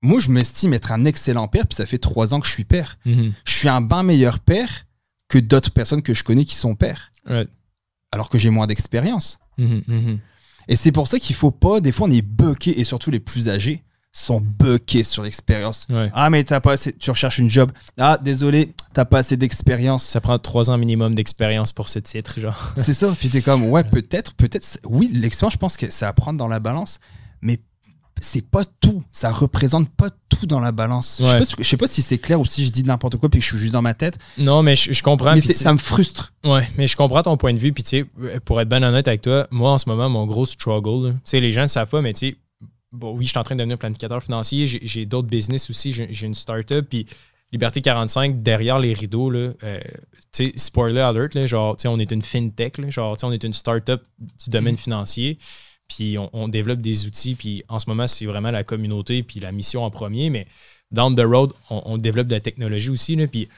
moi 0.00 0.18
je 0.20 0.30
m'estime 0.30 0.72
être 0.72 0.90
un 0.90 1.04
excellent 1.04 1.48
père, 1.48 1.66
puis 1.66 1.76
ça 1.76 1.84
fait 1.86 1.98
trois 1.98 2.32
ans 2.32 2.40
que 2.40 2.46
je 2.46 2.52
suis 2.52 2.64
père. 2.64 2.98
Mhm. 3.04 3.34
Je 3.44 3.52
suis 3.52 3.68
un 3.68 3.82
bien 3.82 4.02
meilleur 4.02 4.40
père 4.40 4.86
que 5.28 5.38
d'autres 5.38 5.70
personnes 5.70 6.00
que 6.02 6.14
je 6.14 6.24
connais 6.24 6.46
qui 6.46 6.54
sont 6.56 6.74
pères, 6.74 7.12
Right. 7.26 7.50
alors 8.10 8.30
que 8.30 8.38
j'ai 8.38 8.48
moins 8.50 8.66
d'expérience. 8.66 9.38
Mhm. 9.58 10.18
Et 10.68 10.76
c'est 10.76 10.92
pour 10.92 11.08
ça 11.08 11.18
qu'il 11.18 11.34
faut 11.34 11.50
pas, 11.50 11.80
des 11.80 11.92
fois 11.92 12.06
on 12.08 12.10
est 12.10 12.22
bucké, 12.22 12.78
et 12.78 12.84
surtout 12.84 13.10
les 13.10 13.20
plus 13.20 13.48
âgés 13.48 13.82
sont 14.12 14.40
buckés 14.40 15.04
sur 15.04 15.22
l'expérience. 15.22 15.86
Ouais. 15.90 16.10
Ah 16.12 16.28
mais 16.30 16.44
t'as 16.44 16.60
pas 16.60 16.72
assez, 16.72 16.92
tu 16.92 17.10
recherches 17.10 17.38
une 17.38 17.48
job. 17.48 17.72
Ah 17.98 18.18
désolé, 18.20 18.74
t'as 18.92 19.04
pas 19.04 19.18
assez 19.18 19.36
d'expérience. 19.36 20.04
Ça 20.06 20.20
prend 20.20 20.38
trois 20.38 20.70
ans 20.70 20.78
minimum 20.78 21.14
d'expérience 21.14 21.72
pour 21.72 21.88
ce 21.88 21.98
titre, 21.98 22.40
genre. 22.40 22.72
C'est 22.76 22.94
ça. 22.94 23.14
Puis 23.18 23.28
t'es 23.28 23.42
comme, 23.42 23.66
ouais, 23.66 23.84
peut-être, 23.90 24.34
peut-être. 24.34 24.78
Oui, 24.84 25.10
l'expérience, 25.12 25.54
je 25.54 25.58
pense 25.58 25.76
que 25.76 25.90
c'est 25.90 26.06
à 26.06 26.12
prendre 26.12 26.38
dans 26.38 26.48
la 26.48 26.60
balance, 26.60 27.00
mais 27.42 27.60
c'est 28.20 28.48
pas 28.48 28.64
tout. 28.80 29.02
Ça 29.12 29.30
représente 29.30 29.88
pas 29.90 30.10
tout 30.28 30.46
dans 30.46 30.60
la 30.60 30.72
balance. 30.72 31.20
Je 31.20 31.26
sais 31.26 31.38
pas 31.38 31.62
Je 31.62 31.68
sais 31.68 31.76
pas 31.76 31.86
si 31.86 32.02
c'est 32.02 32.18
clair 32.18 32.40
ou 32.40 32.44
si 32.44 32.64
je 32.64 32.70
dis 32.70 32.84
n'importe 32.84 33.16
quoi 33.16 33.28
puis 33.28 33.40
que 33.40 33.44
je 33.44 33.50
suis 33.50 33.58
juste 33.58 33.72
dans 33.72 33.82
ma 33.82 33.94
tête. 33.94 34.18
Non, 34.38 34.62
mais 34.62 34.76
je, 34.76 34.92
je 34.92 35.02
comprends. 35.02 35.34
mais 35.34 35.40
ça 35.40 35.72
me 35.72 35.78
frustre. 35.78 36.32
Ouais, 36.44 36.68
mais 36.76 36.86
je 36.86 36.96
comprends 36.96 37.22
ton 37.22 37.36
point 37.36 37.52
de 37.52 37.58
vue. 37.58 37.72
Puis, 37.72 37.82
tu 37.82 37.90
sais, 37.90 38.40
pour 38.44 38.60
être 38.60 38.68
bien 38.68 38.82
honnête 38.82 39.08
avec 39.08 39.22
toi, 39.22 39.46
moi, 39.50 39.72
en 39.72 39.78
ce 39.78 39.88
moment, 39.88 40.08
mon 40.08 40.26
gros 40.26 40.46
struggle, 40.46 41.12
tu 41.12 41.18
sais, 41.24 41.40
les 41.40 41.52
gens 41.52 41.62
ne 41.62 41.66
savent 41.66 41.88
pas, 41.88 42.00
mais 42.00 42.12
tu 42.12 42.28
sais, 42.28 42.36
bon, 42.92 43.16
oui, 43.16 43.24
je 43.24 43.30
suis 43.30 43.38
en 43.38 43.44
train 43.44 43.54
de 43.54 43.60
devenir 43.60 43.78
planificateur 43.78 44.22
financier. 44.22 44.66
J'ai 44.66 45.06
d'autres 45.06 45.28
business 45.28 45.70
aussi. 45.70 45.92
J'ai 45.92 46.26
une 46.26 46.34
startup. 46.34 46.88
Puis 46.88 47.06
Liberté 47.52 47.80
45, 47.80 48.42
derrière 48.42 48.78
les 48.78 48.92
rideaux, 48.92 49.30
là, 49.30 49.52
euh, 49.64 49.80
spoiler 50.56 51.00
alert, 51.00 51.34
là, 51.34 51.46
genre, 51.46 51.76
on 51.86 51.98
est 51.98 52.10
une 52.10 52.22
fintech, 52.22 52.76
là, 52.78 52.90
genre, 52.90 53.16
on 53.22 53.32
est 53.32 53.42
une 53.42 53.54
startup 53.54 54.02
du 54.18 54.50
domaine 54.50 54.74
mm. 54.74 54.78
financier. 54.78 55.38
Puis 55.88 56.16
on, 56.18 56.48
développe 56.48 56.80
des 56.80 57.06
outils. 57.06 57.34
Puis 57.34 57.64
en 57.68 57.78
ce 57.78 57.88
moment, 57.88 58.06
c'est 58.06 58.26
vraiment 58.26 58.50
la 58.50 58.64
communauté 58.64 59.22
puis 59.22 59.40
la 59.40 59.52
mission 59.52 59.84
en 59.84 59.90
premier. 59.90 60.30
Mais 60.30 60.46
down 60.90 61.14
the 61.14 61.24
road, 61.24 61.52
on, 61.70 61.98
développe 61.98 62.28
de 62.28 62.34
la 62.34 62.40
technologie 62.40 62.90
aussi. 62.90 63.16
Là, 63.16 63.26
puis 63.26 63.48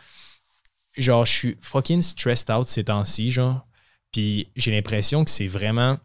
genre, 0.96 1.24
je 1.24 1.32
suis 1.32 1.56
fucking 1.60 2.02
stressed 2.02 2.50
out 2.50 2.68
ces 2.68 2.84
temps-ci, 2.84 3.30
genre. 3.30 3.66
Puis 4.12 4.48
j'ai 4.56 4.70
l'impression 4.70 5.24
que 5.24 5.30
c'est 5.30 5.46
vraiment 5.46 5.98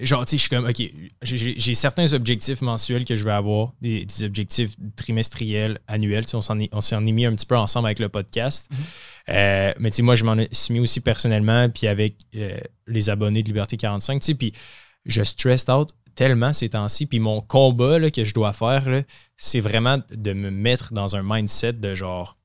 genre, 0.00 0.24
tu 0.24 0.30
sais, 0.30 0.36
je 0.36 0.42
suis 0.42 0.50
comme, 0.50 0.66
OK, 0.66 0.82
j'ai 1.22 1.74
certains 1.74 2.12
objectifs 2.12 2.60
mensuels 2.60 3.04
que 3.04 3.16
je 3.16 3.24
veux 3.24 3.32
avoir, 3.32 3.72
des, 3.80 4.06
objectifs 4.22 4.74
trimestriels, 4.96 5.80
annuels. 5.88 6.24
Tu 6.24 6.30
sais, 6.30 6.36
on 6.36 6.80
s'en 6.80 7.04
est, 7.04 7.12
mis 7.12 7.26
un 7.26 7.34
petit 7.34 7.46
peu 7.46 7.56
ensemble 7.56 7.86
avec 7.86 7.98
le 7.98 8.08
podcast. 8.08 8.70
Mm-hmm. 8.70 9.30
Euh, 9.30 9.74
mais 9.78 9.90
tu 9.90 9.96
sais, 9.96 10.02
moi, 10.02 10.14
je 10.16 10.24
m'en 10.24 10.36
suis 10.52 10.72
mis 10.72 10.80
aussi 10.80 11.00
personnellement, 11.00 11.68
puis 11.68 11.86
avec 11.86 12.14
euh, 12.36 12.56
les 12.86 13.10
abonnés 13.10 13.42
de 13.42 13.48
Liberté 13.48 13.76
45, 13.76 14.20
tu 14.20 14.26
sais, 14.26 14.34
puis 14.34 14.52
je 15.08 15.24
stressed 15.24 15.68
out 15.70 15.90
tellement 16.14 16.52
ces 16.52 16.68
temps-ci. 16.68 17.06
Puis 17.06 17.18
mon 17.18 17.40
combat 17.40 18.10
que 18.10 18.24
je 18.24 18.34
dois 18.34 18.52
faire, 18.52 19.04
c'est 19.36 19.60
vraiment 19.60 19.98
de 20.10 20.32
me 20.32 20.50
mettre 20.50 20.92
dans 20.92 21.16
un 21.16 21.22
mindset 21.24 21.74
de 21.74 21.94
genre, 21.94 22.36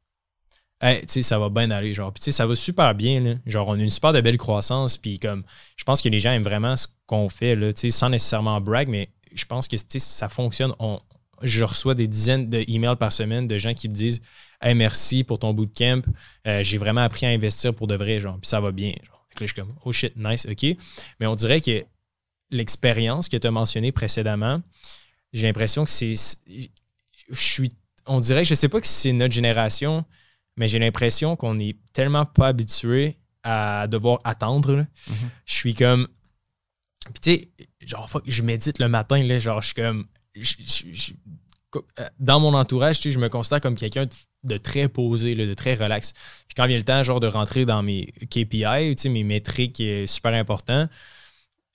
hey, 0.81 1.03
ça 1.07 1.39
va 1.39 1.49
bien 1.49 1.69
aller. 1.71 1.93
Genre, 1.93 2.11
puis 2.13 2.31
ça 2.31 2.47
va 2.47 2.55
super 2.55 2.95
bien. 2.95 3.19
Là. 3.19 3.35
Genre, 3.45 3.67
on 3.67 3.73
a 3.73 3.77
une 3.77 3.89
super 3.89 4.13
de 4.13 4.21
belle 4.21 4.37
croissance. 4.37 4.97
Puis 4.97 5.19
comme, 5.19 5.43
je 5.75 5.83
pense 5.83 6.01
que 6.01 6.09
les 6.09 6.19
gens 6.19 6.31
aiment 6.31 6.43
vraiment 6.43 6.75
ce 6.77 6.87
qu'on 7.05 7.29
fait, 7.29 7.55
là, 7.55 7.71
sans 7.75 8.09
nécessairement 8.09 8.59
brag, 8.61 8.87
mais 8.87 9.09
je 9.33 9.45
pense 9.45 9.67
que 9.67 9.77
ça 9.77 10.29
fonctionne. 10.29 10.73
On, 10.79 10.99
je 11.41 11.63
reçois 11.63 11.95
des 11.95 12.07
dizaines 12.07 12.49
d'emails 12.49 12.95
par 12.95 13.11
semaine 13.11 13.47
de 13.47 13.57
gens 13.57 13.73
qui 13.73 13.89
me 13.89 13.93
disent 13.93 14.21
Hey, 14.61 14.75
merci 14.75 15.23
pour 15.23 15.39
ton 15.39 15.53
bootcamp. 15.53 16.03
Euh, 16.47 16.63
j'ai 16.63 16.77
vraiment 16.77 17.01
appris 17.01 17.25
à 17.25 17.29
investir 17.29 17.73
pour 17.73 17.87
de 17.87 17.95
vrai, 17.95 18.19
genre, 18.19 18.37
puis 18.39 18.47
ça 18.47 18.61
va 18.61 18.71
bien. 18.71 18.93
Je 19.39 19.45
suis 19.45 19.55
comme 19.55 19.73
Oh 19.83 19.91
shit, 19.91 20.15
nice, 20.15 20.45
OK. 20.49 20.63
Mais 21.19 21.25
on 21.25 21.35
dirait 21.35 21.59
que 21.59 21.83
l'expérience 22.53 23.27
que 23.29 23.37
tu 23.37 23.47
as 23.47 23.51
mentionnée 23.51 23.91
précédemment, 23.91 24.61
j'ai 25.33 25.47
l'impression 25.47 25.83
que 25.83 25.91
c'est. 25.91 26.15
Je 26.47 26.65
suis. 27.31 27.71
On 28.05 28.19
dirait, 28.19 28.45
je 28.45 28.53
sais 28.53 28.69
pas 28.69 28.81
que 28.81 28.87
c'est 28.87 29.13
notre 29.13 29.33
génération 29.33 30.05
mais 30.57 30.67
j'ai 30.67 30.79
l'impression 30.79 31.35
qu'on 31.35 31.55
n'est 31.55 31.75
tellement 31.93 32.25
pas 32.25 32.47
habitué 32.47 33.17
à 33.43 33.87
devoir 33.87 34.19
attendre. 34.23 34.85
Mhm. 35.07 35.29
Je 35.45 35.53
suis 35.53 35.75
comme. 35.75 36.07
Puis 37.05 37.21
tu 37.21 37.31
sais, 37.31 37.49
genre, 37.85 38.09
je 38.25 38.41
médite 38.43 38.79
le 38.79 38.87
matin, 38.87 39.21
là, 39.23 39.39
genre, 39.39 39.61
je 39.61 39.67
suis 39.67 39.73
comme. 39.75 40.07
dans 42.19 42.39
mon 42.39 42.53
entourage, 42.53 42.99
tu 42.99 43.09
sais, 43.09 43.13
je 43.13 43.19
me 43.19 43.29
considère 43.29 43.61
comme 43.61 43.75
quelqu'un 43.75 44.07
de, 44.43 44.57
très 44.57 44.87
posé, 44.87 45.35
de 45.35 45.53
très 45.53 45.73
relax. 45.73 46.13
Puis 46.47 46.55
quand 46.55 46.67
vient 46.67 46.77
le 46.77 46.83
temps, 46.83 47.03
genre, 47.03 47.19
de 47.19 47.27
rentrer 47.27 47.65
dans 47.65 47.83
mes 47.83 48.05
KPI, 48.29 48.95
tu 48.95 49.01
sais, 49.01 49.09
mes 49.09 49.23
métriques 49.23 49.81
euh, 49.81 50.05
super 50.05 50.33
importants, 50.33 50.87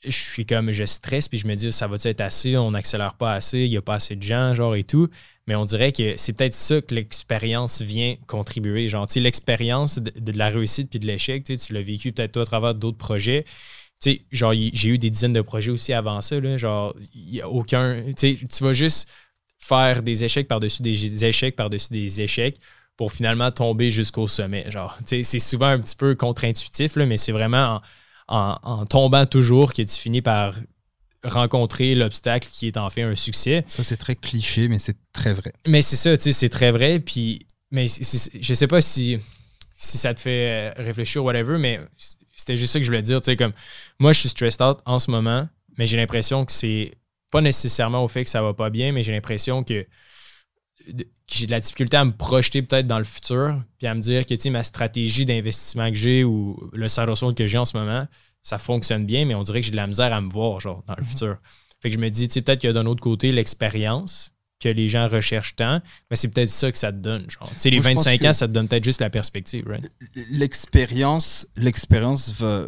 je 0.04 0.10
suis 0.10 0.46
comme, 0.46 0.70
je 0.70 0.84
stresse, 0.84 1.28
puis 1.28 1.38
je 1.38 1.46
me 1.46 1.54
dis, 1.54 1.72
ça 1.72 1.88
va 1.88 1.96
être 2.02 2.20
assez, 2.20 2.56
on 2.56 2.70
n'accélère 2.70 3.14
pas 3.14 3.34
assez, 3.34 3.60
il 3.60 3.70
n'y 3.70 3.76
a 3.76 3.82
pas 3.82 3.94
assez 3.94 4.14
de 4.14 4.22
gens, 4.22 4.54
genre, 4.54 4.76
et 4.76 4.84
tout. 4.84 5.08
Mais 5.46 5.54
on 5.54 5.64
dirait 5.64 5.92
que 5.92 6.16
c'est 6.16 6.34
peut-être 6.34 6.54
ça 6.54 6.80
que 6.80 6.94
l'expérience 6.94 7.82
vient 7.82 8.16
contribuer. 8.26 8.88
Genre, 8.88 9.06
tu 9.06 9.18
l'expérience 9.20 9.98
de, 9.98 10.38
la 10.38 10.50
réussite 10.50 10.90
puis 10.90 11.00
de 11.00 11.06
l'échec, 11.06 11.44
tu 11.44 11.72
l'as 11.72 11.82
vécu 11.82 12.12
peut-être 12.12 12.32
toi 12.32 12.42
à 12.42 12.46
travers 12.46 12.74
d'autres 12.74 12.98
projets. 12.98 13.44
Tu 14.00 14.12
sais, 14.12 14.22
genre, 14.30 14.52
j'ai 14.52 14.90
eu 14.90 14.98
des 14.98 15.10
dizaines 15.10 15.32
de 15.32 15.40
projets 15.40 15.72
aussi 15.72 15.92
avant 15.92 16.20
ça, 16.20 16.38
là. 16.38 16.56
Genre, 16.56 16.94
il 17.14 17.32
n'y 17.32 17.40
a 17.40 17.48
aucun. 17.48 18.04
Tu 18.16 18.36
sais, 18.36 18.64
vas 18.64 18.72
juste 18.72 19.08
faire 19.58 20.02
des 20.02 20.22
échecs 20.22 20.46
par-dessus 20.46 20.82
des 20.82 21.24
échecs 21.24 21.56
par-dessus 21.56 21.88
des 21.90 22.20
échecs 22.20 22.58
pour 22.96 23.12
finalement 23.12 23.50
tomber 23.50 23.90
jusqu'au 23.90 24.28
sommet. 24.28 24.70
Genre, 24.70 24.96
sais, 25.06 25.22
c'est 25.24 25.40
souvent 25.40 25.66
un 25.66 25.80
petit 25.80 25.96
peu 25.96 26.14
contre-intuitif, 26.14 26.96
mais 26.96 27.16
c'est 27.16 27.32
vraiment 27.32 27.76
en 27.76 27.80
en, 28.28 28.86
tombant 28.86 29.26
toujours 29.26 29.72
que 29.72 29.82
tu 29.82 29.96
finis 29.96 30.22
par 30.22 30.54
rencontrer 31.24 31.94
l'obstacle 31.94 32.48
qui 32.52 32.68
est 32.68 32.76
en 32.76 32.90
fait 32.90 33.02
un 33.02 33.16
succès. 33.16 33.64
Ça, 33.66 33.82
c'est 33.82 33.96
très 33.96 34.14
cliché, 34.14 34.68
mais 34.68 34.78
c'est 34.78 34.96
très 35.12 35.34
vrai. 35.34 35.52
Mais 35.66 35.82
c'est 35.82 35.96
ça, 35.96 36.16
tu 36.16 36.24
sais, 36.24 36.32
c'est 36.32 36.48
très 36.48 36.70
vrai. 36.70 37.00
Puis, 37.00 37.46
mais 37.70 37.86
je 37.88 38.54
sais 38.54 38.66
pas 38.66 38.80
si, 38.80 39.18
si 39.74 39.98
ça 39.98 40.14
te 40.14 40.20
fait 40.20 40.70
réfléchir 40.76 41.22
ou 41.22 41.26
whatever, 41.26 41.58
mais 41.58 41.80
c'était 42.36 42.56
juste 42.56 42.72
ça 42.72 42.78
que 42.78 42.84
je 42.84 42.90
voulais 42.90 43.02
dire. 43.02 43.20
Tu 43.20 43.26
sais, 43.26 43.36
comme 43.36 43.52
moi, 43.98 44.12
je 44.12 44.20
suis 44.20 44.28
stressed 44.28 44.62
out 44.62 44.78
en 44.86 44.98
ce 44.98 45.10
moment, 45.10 45.48
mais 45.76 45.86
j'ai 45.86 45.96
l'impression 45.96 46.44
que 46.44 46.52
c'est 46.52 46.92
pas 47.30 47.40
nécessairement 47.40 48.04
au 48.04 48.08
fait 48.08 48.24
que 48.24 48.30
ça 48.30 48.42
va 48.42 48.54
pas 48.54 48.70
bien, 48.70 48.92
mais 48.92 49.02
j'ai 49.02 49.12
l'impression 49.12 49.64
que 49.64 49.86
j'ai 51.30 51.46
de 51.46 51.50
la 51.50 51.60
difficulté 51.60 51.96
à 51.96 52.04
me 52.04 52.12
projeter 52.12 52.62
peut-être 52.62 52.86
dans 52.86 52.98
le 52.98 53.04
futur, 53.04 53.62
puis 53.78 53.86
à 53.86 53.94
me 53.94 54.00
dire 54.00 54.24
que 54.26 54.48
ma 54.48 54.64
stratégie 54.64 55.26
d'investissement 55.26 55.88
que 55.90 55.96
j'ai 55.96 56.24
ou 56.24 56.58
le 56.72 56.88
side 56.88 57.34
que 57.34 57.46
j'ai 57.46 57.58
en 57.58 57.64
ce 57.64 57.76
moment, 57.76 58.06
ça 58.42 58.58
fonctionne 58.58 59.04
bien, 59.04 59.24
mais 59.24 59.34
on 59.34 59.42
dirait 59.42 59.60
que 59.60 59.66
j'ai 59.66 59.72
de 59.72 59.76
la 59.76 59.86
misère 59.86 60.12
à 60.12 60.20
me 60.20 60.30
voir 60.30 60.60
genre, 60.60 60.82
dans 60.86 60.94
le 60.96 61.02
mhm. 61.02 61.08
futur. 61.08 61.36
Fait 61.82 61.90
que 61.90 61.96
je 61.96 62.00
me 62.00 62.08
dis, 62.08 62.28
peut-être 62.28 62.60
qu'il 62.60 62.68
y 62.68 62.70
a 62.70 62.72
d'un 62.72 62.86
autre 62.86 63.02
côté 63.02 63.30
l'expérience 63.30 64.32
que 64.60 64.68
les 64.68 64.88
gens 64.88 65.06
recherchent 65.06 65.54
tant, 65.54 65.80
mais 66.10 66.16
c'est 66.16 66.28
peut-être 66.28 66.48
ça 66.48 66.72
que 66.72 66.78
ça 66.78 66.90
te 66.90 66.96
donne. 66.96 67.30
Genre. 67.30 67.48
les 67.64 67.78
25 67.78 68.24
ans, 68.24 68.32
ça 68.32 68.48
te 68.48 68.52
donne 68.52 68.66
peut-être 68.66 68.84
juste 68.84 69.00
la 69.00 69.10
perspective. 69.10 69.64
Right? 69.68 69.88
L'expérience, 70.30 71.46
l'expérience 71.56 72.30
va, 72.32 72.64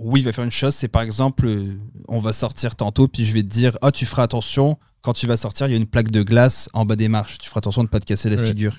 oui, 0.00 0.20
il 0.20 0.24
va 0.24 0.32
faire 0.32 0.44
une 0.44 0.50
chose, 0.50 0.74
c'est 0.74 0.88
par 0.88 1.02
exemple, 1.02 1.46
euh, 1.46 1.78
on 2.08 2.18
va 2.18 2.32
sortir 2.32 2.74
tantôt, 2.74 3.06
puis 3.06 3.24
je 3.24 3.32
vais 3.32 3.42
te 3.42 3.48
dire, 3.48 3.78
ah, 3.82 3.92
tu 3.92 4.04
feras 4.04 4.24
attention, 4.24 4.78
quand 5.02 5.12
tu 5.12 5.26
vas 5.26 5.36
sortir, 5.36 5.66
il 5.66 5.70
y 5.70 5.74
a 5.74 5.76
une 5.76 5.86
plaque 5.86 6.10
de 6.10 6.22
glace 6.22 6.68
en 6.72 6.84
bas 6.84 6.96
des 6.96 7.08
marches. 7.08 7.38
Tu 7.38 7.48
feras 7.48 7.58
attention 7.58 7.82
de 7.82 7.86
ne 7.86 7.90
pas 7.90 8.00
te 8.00 8.06
casser 8.06 8.28
la 8.28 8.42
figure. 8.44 8.76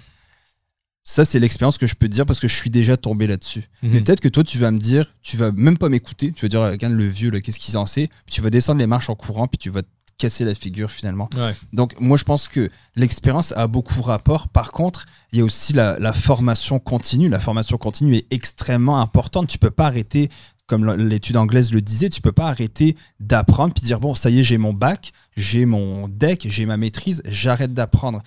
Ça, 1.09 1.23
c'est 1.23 1.39
l'expérience 1.39 1.77
que 1.77 1.87
je 1.87 1.95
peux 1.95 2.09
te 2.09 2.13
dire 2.13 2.25
parce 2.25 2.41
que 2.41 2.49
je 2.49 2.55
suis 2.55 2.69
déjà 2.69 2.97
tombé 2.97 3.27
là-dessus. 3.27 3.69
Mhm. 3.81 3.91
Mais 3.91 4.01
peut-être 4.01 4.19
que 4.19 4.27
toi, 4.27 4.43
tu 4.43 4.57
vas 4.57 4.71
me 4.71 4.77
dire, 4.77 5.15
tu 5.21 5.37
vas 5.37 5.53
même 5.53 5.77
pas 5.77 5.87
m'écouter, 5.87 6.33
tu 6.33 6.43
vas 6.43 6.49
dire, 6.49 6.61
regarde 6.61 6.93
le 6.93 7.07
vieux, 7.07 7.31
qu'est-ce 7.31 7.59
qu'il 7.59 7.77
en 7.77 7.85
sait, 7.85 8.09
puis 8.25 8.35
tu 8.35 8.41
vas 8.41 8.49
descendre 8.49 8.79
les 8.79 8.87
marches 8.87 9.09
en 9.09 9.15
courant, 9.15 9.47
puis 9.47 9.57
tu 9.57 9.69
vas 9.69 9.83
te 9.83 9.87
casser 10.17 10.43
la 10.43 10.53
figure 10.53 10.91
finalement. 10.91 11.29
Donc, 11.71 11.97
moi, 11.99 12.17
je 12.17 12.25
pense 12.25 12.49
que 12.49 12.69
l'expérience 12.97 13.53
a 13.53 13.67
beaucoup 13.67 14.01
rapport. 14.01 14.49
Par 14.49 14.73
contre, 14.73 15.05
il 15.31 15.39
y 15.39 15.41
a 15.41 15.45
aussi 15.45 15.71
la, 15.71 15.97
la, 15.99 16.11
formation 16.11 16.79
continue. 16.79 17.29
La 17.29 17.39
formation 17.39 17.77
continue 17.77 18.15
est 18.15 18.27
extrêmement 18.31 18.99
importante. 18.99 19.47
Tu 19.47 19.59
peux 19.59 19.71
pas 19.71 19.85
arrêter 19.85 20.29
comme 20.67 20.85
l'étude 20.95 21.37
anglaise 21.37 21.73
le 21.73 21.81
disait, 21.81 22.09
tu 22.09 22.21
peux 22.21 22.33
pas 22.33 22.49
arrêter 22.49 22.95
d'apprendre 23.19 23.73
puis 23.73 23.83
dire 23.83 23.99
bon, 23.99 24.13
ça 24.13 24.29
y 24.29 24.39
est, 24.39 24.43
j'ai 24.43 24.57
mon 24.57 24.73
bac, 24.73 25.13
j'ai 25.35 25.65
mon 25.65 26.07
deck, 26.09 26.45
j'ai 26.49 26.65
ma 26.65 26.77
maîtrise, 26.77 27.23
j'arrête 27.25 27.73
d'apprendre. 27.73 28.21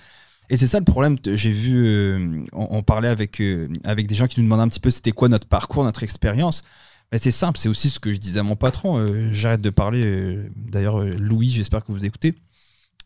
Et 0.49 0.57
c'est 0.57 0.67
ça 0.67 0.79
le 0.79 0.85
problème. 0.85 1.17
J'ai 1.25 1.53
vu, 1.53 1.85
euh, 1.87 2.45
on, 2.53 2.83
parlait 2.83 3.09
avec, 3.09 3.41
euh, 3.41 3.69
avec 3.85 4.09
des 4.09 4.17
gens 4.17 4.27
qui 4.27 4.41
nous 4.41 4.47
demandaient 4.47 4.65
un 4.65 4.69
petit 4.69 4.81
peu 4.81 4.91
c'était 4.91 5.13
quoi 5.13 5.29
notre 5.29 5.47
parcours, 5.47 5.85
notre 5.85 6.03
expérience. 6.03 6.65
C'est 7.13 7.31
simple, 7.31 7.59
c'est 7.59 7.69
aussi 7.69 7.91
ce 7.91 7.99
que 8.01 8.13
je 8.13 8.19
disais 8.19 8.41
à 8.41 8.43
mon 8.43 8.57
patron. 8.57 8.99
Euh, 8.99 9.29
j'arrête 9.33 9.61
de 9.61 9.71
parler. 9.71 10.45
D'ailleurs, 10.57 11.01
Louis, 11.01 11.51
j'espère 11.51 11.85
que 11.85 11.93
vous 11.93 12.05
écoutez. 12.05 12.35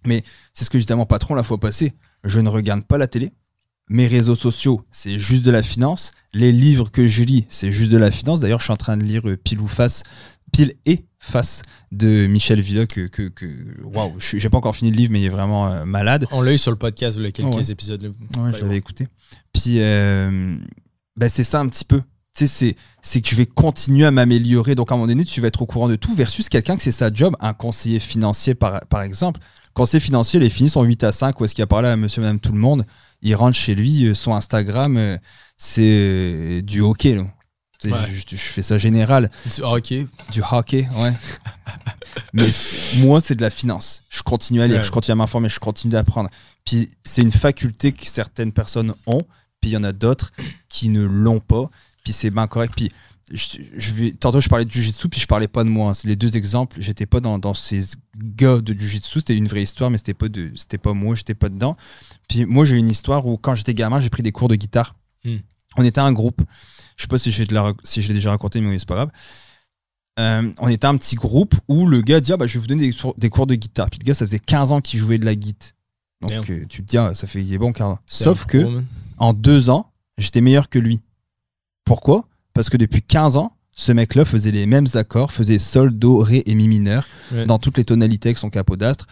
Mais 0.07 0.23
c'est 0.53 0.65
ce 0.65 0.71
que 0.71 0.79
je 0.79 0.85
disais 0.85 0.95
à 0.95 0.97
mon 0.97 1.07
patron 1.07 1.35
la 1.35 1.43
fois 1.43 1.59
passée. 1.59 1.95
Je 2.23 2.41
ne 2.41 2.49
regarde 2.49 2.85
pas 2.85 2.99
la 2.99 3.09
télé, 3.09 3.33
mes 3.89 4.07
réseaux 4.07 4.37
sociaux, 4.37 4.83
c'est 4.91 5.19
juste 5.19 5.45
de 5.45 5.51
la 5.51 5.63
finance. 5.63 6.13
Les 6.33 6.53
livres 6.53 6.91
que 6.91 7.07
je 7.07 7.23
lis, 7.23 7.47
c'est 7.49 7.71
juste 7.71 7.91
de 7.91 7.97
la 7.97 8.11
finance. 8.11 8.41
D'ailleurs, 8.41 8.61
je 8.61 8.65
suis 8.65 8.73
en 8.73 8.77
train 8.77 8.97
de 8.97 9.05
lire 9.05 9.23
Pile 9.45 9.61
ou 9.61 9.69
Face, 9.69 10.03
Pile 10.53 10.73
et 10.87 11.05
Face 11.19 11.63
de 11.93 12.27
Michel 12.27 12.61
Villot. 12.61 12.87
Que, 12.87 13.07
que, 13.07 13.29
que 13.29 13.47
waouh, 13.83 14.15
j'ai 14.19 14.49
pas 14.49 14.59
encore 14.59 14.75
fini 14.75 14.91
le 14.91 14.97
livre, 14.97 15.13
mais 15.13 15.21
il 15.21 15.27
est 15.27 15.31
vraiment 15.31 15.67
euh, 15.69 15.85
malade. 15.85 16.27
On 16.31 16.41
l'a 16.41 16.53
eu 16.53 16.59
sur 16.59 16.71
le 16.71 16.79
podcast, 16.79 17.17
il 17.19 17.25
y 17.25 17.27
a 17.27 17.33
quelques 17.33 17.71
épisodes. 17.71 18.15
Ouais, 18.39 18.53
j'avais 18.59 18.77
écouté. 18.77 19.09
Puis, 19.53 19.81
euh, 19.81 20.57
ben, 21.17 21.29
c'est 21.29 21.45
ça 21.45 21.61
un 21.61 21.69
petit 21.69 21.85
peu. 21.85 22.03
Sais, 22.33 22.75
c'est 23.01 23.21
que 23.21 23.29
je 23.29 23.37
vais 23.37 23.47
continuer 23.47 24.05
à 24.07 24.11
m'améliorer. 24.11 24.75
Donc, 24.75 24.91
à 24.91 24.95
un 24.95 24.99
moment 24.99 25.07
donné, 25.07 25.25
tu 25.25 25.41
vas 25.41 25.49
être 25.49 25.63
au 25.63 25.67
courant 25.67 25.89
de 25.89 25.95
tout 25.95 26.15
versus 26.15 26.49
quelqu'un 26.49 26.77
que 26.77 26.83
c'est 26.83 26.91
sa 26.91 27.13
job, 27.13 27.37
un 27.39 27.55
conseiller 27.55 28.01
financier, 28.01 28.57
par, 28.57 28.81
par 28.87 29.03
exemple. 29.03 29.41
Conseiller 29.73 30.01
financier, 30.01 30.41
les 30.41 30.51
finis 30.51 30.71
sont 30.71 30.83
8 30.83 31.05
à 31.05 31.13
5, 31.13 31.41
où 31.41 31.45
est-ce 31.45 31.55
qu'il 31.55 31.63
a 31.63 31.69
parlé 31.69 31.89
à 31.89 31.97
monsieur, 31.97 32.23
madame, 32.23 32.41
tout 32.41 32.53
le 32.53 32.59
monde? 32.59 32.87
Il 33.25 33.35
rentre 33.35 33.57
chez 33.57 33.75
lui, 33.75 34.07
euh, 34.07 34.15
son 34.15 34.35
Instagram, 34.35 34.97
euh, 34.97 35.19
c'est 35.57 35.83
euh, 35.83 36.63
du 36.63 36.81
hockey. 36.81 37.19
Je, 37.83 38.37
fais 38.37 38.63
ça 38.63 38.79
général. 38.79 39.31
Du 39.55 39.63
hockey. 39.63 40.07
Du 40.31 40.41
hockey, 40.51 40.89
ouais. 40.97 41.13
Mais 42.33 42.49
moi, 42.99 43.21
c'est 43.21 43.35
de 43.35 43.43
la 43.43 43.51
finance. 43.51 44.03
Je 44.09 44.23
continue 44.23 44.63
à 44.63 44.67
lire, 44.67 44.83
je 44.83 44.91
continue 44.91 45.13
à 45.13 45.17
m'informer, 45.17 45.49
je 45.49 45.59
continue 45.59 45.93
d'apprendre. 45.93 46.31
Puis 46.65 46.89
c'est 47.05 47.21
une 47.21 47.33
faculté 47.33 47.93
que 47.93 48.07
certaines 48.07 48.53
personnes 48.53 48.95
ont, 49.07 49.23
puis 49.61 49.71
il 49.71 49.73
y 49.73 49.77
en 49.77 49.85
a 49.85 49.93
d'autres 49.93 50.33
qui 50.69 50.89
ne 50.89 51.03
l'ont 51.03 51.41
pas. 51.41 51.69
Puis 52.05 52.13
c'est 52.15 52.31
bien 52.31 52.47
correct. 52.47 52.73
Puis 52.75 52.91
je, 53.33 53.93
vais, 53.93 54.13
tantôt 54.13 54.41
je 54.41 54.49
parlais 54.49 54.65
de 54.65 54.71
Jiu-Jitsu 54.71 55.09
puis 55.09 55.21
je 55.21 55.27
parlais 55.27 55.49
pas 55.49 55.65
de 55.65 55.69
moi. 55.69 55.91
Hein. 55.91 56.01
Les 56.05 56.17
deux 56.17 56.37
exemples. 56.37 56.77
J'étais 56.81 57.07
pas 57.07 57.21
dans, 57.21 57.39
dans, 57.39 57.55
ces 57.55 57.81
gars 58.17 58.61
de 58.61 58.73
Jiu-Jitsu. 58.73 59.21
C'était 59.21 59.37
une 59.37 59.49
vraie 59.49 59.63
histoire, 59.63 59.91
mais 59.91 59.99
c'était 59.99 60.15
pas 60.15 60.29
de, 60.29 60.53
pas 60.83 60.93
moi. 60.93 61.15
J'étais 61.15 61.35
pas 61.35 61.49
dedans. 61.49 61.77
Puis 62.29 62.45
moi 62.47 62.65
j'ai 62.65 62.77
une 62.77 62.89
histoire 62.89 63.27
où 63.27 63.37
quand 63.37 63.55
j'étais 63.55 63.75
gamin, 63.75 64.01
j'ai 64.01 64.11
pris 64.11 64.23
des 64.23 64.33
cours 64.33 64.49
de 64.49 64.57
guitare. 64.57 64.95
Hmm. 65.25 65.39
On 65.77 65.85
était 65.85 66.01
un 66.01 66.13
groupe. 66.13 66.41
Je 66.97 67.03
sais 67.03 67.09
pas 67.09 67.19
si, 67.19 67.33
je 67.33 67.43
l'ai 68.09 68.15
déjà 68.15 68.31
raconté, 68.31 68.61
mais 68.61 68.79
c'est 68.79 68.87
pas 68.89 68.95
grave. 68.95 69.11
euh, 70.21 70.53
on 70.61 70.69
était 70.69 70.87
un 70.87 70.97
petit 70.97 71.17
groupe 71.17 71.55
où 71.69 71.87
le 71.87 72.01
gars 72.03 72.21
dit 72.21 72.33
ah, 72.33 72.37
bah, 72.37 72.47
je 72.47 72.55
vais 72.55 72.61
vous 72.61 72.67
donner 72.69 72.89
des, 72.89 72.93
cours- 72.97 73.15
des 73.19 73.31
cours 73.31 73.47
de 73.47 73.55
guitare. 73.57 73.91
Puis 73.91 73.99
le 73.99 74.05
gars, 74.05 74.15
ça 74.15 74.25
faisait 74.27 74.39
15 74.39 74.71
ans 74.73 74.81
qu'il 74.81 75.01
jouait 75.01 75.19
de 75.19 75.25
la 75.25 75.35
guitare. 75.35 75.73
Donc 76.23 76.49
euh, 76.51 76.65
tu 76.69 76.83
te 76.83 76.89
dis, 76.89 76.97
ah, 76.97 77.15
ça 77.15 77.27
fait 77.27 77.43
il 77.43 77.53
est 77.53 77.59
bon 77.59 77.73
15 77.73 77.87
ans. 77.95 77.99
Sauf 78.07 78.47
que 78.47 78.83
en 79.19 79.33
deux 79.33 79.69
ans, 79.71 79.91
j'étais 80.17 80.41
meilleur 80.41 80.69
que 80.69 80.79
lui. 80.79 81.03
Pourquoi? 81.85 82.29
Parce 82.55 82.71
que 82.71 82.77
depuis 82.77 83.03
15 83.03 83.37
ans, 83.37 83.57
ce 83.73 83.91
mec-là 83.93 84.25
faisait 84.25 84.53
les 84.53 84.67
mêmes 84.67 84.87
accords, 84.95 85.33
faisait 85.33 85.59
sol, 85.59 85.91
do, 85.91 86.19
ré 86.19 86.43
et 86.47 86.55
mi 86.55 86.69
mineur 86.69 87.05
Ouais. 87.33 87.45
dans 87.47 87.59
toutes 87.59 87.77
les 87.77 87.85
tonalités 87.85 88.29
avec 88.29 88.39
son 88.39 88.49
capot 88.51 88.77
d'astre. 88.77 89.07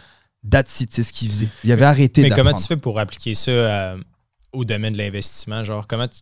That's 0.49 0.81
it, 0.81 0.93
c'est 0.93 1.03
ce 1.03 1.13
qu'il 1.13 1.29
faisait. 1.31 1.47
Il 1.63 1.71
avait 1.71 1.85
arrêté 1.85 2.21
Mais 2.21 2.29
comment 2.29 2.53
tu 2.53 2.63
fais 2.67 2.77
pour 2.77 2.99
appliquer 2.99 3.33
ça 3.33 3.51
euh, 3.51 3.97
au 4.51 4.65
domaine 4.65 4.93
de 4.93 4.97
l'investissement? 4.97 5.63
Genre, 5.63 5.87
comment 5.87 6.07
tu. 6.07 6.19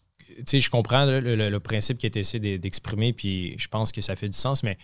Sais, 0.48 0.62
je 0.62 0.70
comprends 0.70 1.06
le, 1.06 1.20
le- 1.20 1.50
le 1.50 1.60
principe 1.60 1.98
qui 1.98 2.06
est 2.06 2.16
essayé 2.16 2.40
de- 2.40 2.62
d'exprimer, 2.62 3.12
puis 3.14 3.56
je 3.58 3.68
pense 3.68 3.92
que 3.92 4.00
ça 4.02 4.16
fait 4.16 4.30
du 4.30 4.38
sens, 4.38 4.64
mais 4.64 4.78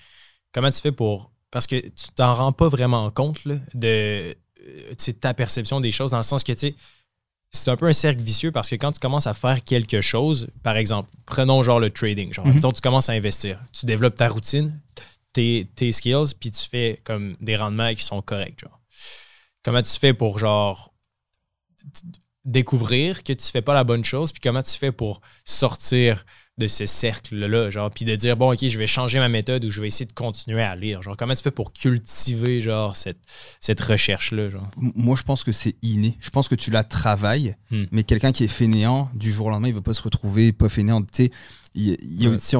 comment 0.53 0.69
tu 0.71 0.81
fais 0.81 0.91
pour. 0.91 1.31
Parce 1.51 1.65
que 1.67 1.75
tu 1.79 2.07
t'en 2.15 2.33
rends 2.35 2.51
pas 2.51 2.67
vraiment 2.67 3.09
compte 3.11 3.45
là, 3.45 3.55
de 3.73 4.35
euh, 4.67 5.13
ta 5.21 5.33
perception 5.33 5.79
des 5.79 5.91
choses, 5.91 6.11
dans 6.11 6.17
le 6.17 6.23
sens 6.23 6.43
que 6.43 6.51
tu 6.51 6.59
sais, 6.59 6.75
c'est 7.51 7.71
un 7.71 7.77
peu 7.77 7.87
un 7.87 7.93
cercle 7.93 8.21
vicieux 8.21 8.51
parce 8.51 8.67
que 8.69 8.75
quand 8.75 8.91
tu 8.91 8.99
commences 8.99 9.25
à 9.27 9.33
faire 9.33 9.63
quelque 9.63 10.01
chose, 10.01 10.49
par 10.63 10.75
exemple, 10.75 11.09
prenons 11.25 11.63
genre 11.63 11.79
le 11.79 11.89
trading, 11.89 12.33
genre, 12.33 12.45
Mhm. 12.45 12.55
mettons, 12.55 12.73
tu 12.73 12.81
commences 12.81 13.07
à 13.09 13.13
investir, 13.13 13.63
tu 13.71 13.85
développes 13.85 14.17
ta 14.17 14.27
routine, 14.27 14.77
tes, 15.31 15.69
tes 15.75 15.93
skills, 15.93 16.33
puis 16.37 16.51
tu 16.51 16.67
fais 16.69 16.99
comme 17.05 17.37
des 17.39 17.55
rendements 17.55 17.93
qui 17.93 18.03
sont 18.03 18.21
corrects, 18.21 18.59
genre. 18.59 18.76
Comment 19.63 19.81
tu 19.81 19.97
fais 19.99 20.13
pour 20.13 20.39
genre 20.39 20.93
découvrir 22.45 23.23
que 23.23 23.33
tu 23.33 23.45
fais 23.47 23.61
pas 23.61 23.73
la 23.73 23.83
bonne 23.83 24.05
chose, 24.05 24.31
puis 24.31 24.39
comment 24.41 24.63
tu 24.63 24.71
fais 24.77 24.93
pour 24.93 25.19
sortir 25.43 26.25
de 26.57 26.65
ce 26.65 26.85
cercle-là, 26.85 27.69
genre, 27.69 27.91
puis 27.91 28.03
de 28.05 28.15
dire, 28.15 28.35
bon, 28.37 28.51
OK, 28.53 28.65
je 28.65 28.77
vais 28.79 28.87
changer 28.87 29.19
ma 29.19 29.27
méthode 29.29 29.63
ou 29.65 29.69
je 29.69 29.79
vais 29.81 29.87
essayer 29.87 30.05
de 30.05 30.13
continuer 30.13 30.63
à 30.63 30.75
lire. 30.75 31.01
Genre, 31.03 31.15
comment 31.17 31.35
tu 31.35 31.43
fais 31.43 31.51
pour 31.51 31.71
cultiver, 31.73 32.61
genre, 32.61 32.95
cette, 32.95 33.19
cette 33.59 33.79
recherche-là, 33.81 34.47
genre? 34.49 34.71
Moi, 34.77 35.15
je 35.17 35.23
pense 35.23 35.43
que 35.43 35.51
c'est 35.51 35.75
inné. 35.83 36.17
Je 36.21 36.29
pense 36.31 36.47
que 36.47 36.55
tu 36.55 36.71
la 36.71 36.83
travailles, 36.85 37.55
Hmm. 37.69 37.83
mais 37.91 38.03
quelqu'un 38.05 38.31
qui 38.31 38.45
est 38.45 38.47
fainéant, 38.47 39.09
du 39.13 39.31
jour 39.31 39.47
au 39.47 39.49
lendemain, 39.51 39.67
il 39.67 39.75
va 39.75 39.81
pas 39.81 39.93
se 39.93 40.01
retrouver 40.01 40.51
pas 40.53 40.69
fainéant. 40.69 41.01
Tu 41.01 41.07
sais, 41.25 41.31
il 41.75 41.83
y 42.01 42.25
a- 42.25 42.29
Ouais. 42.29 42.35
aussi, 42.37 42.55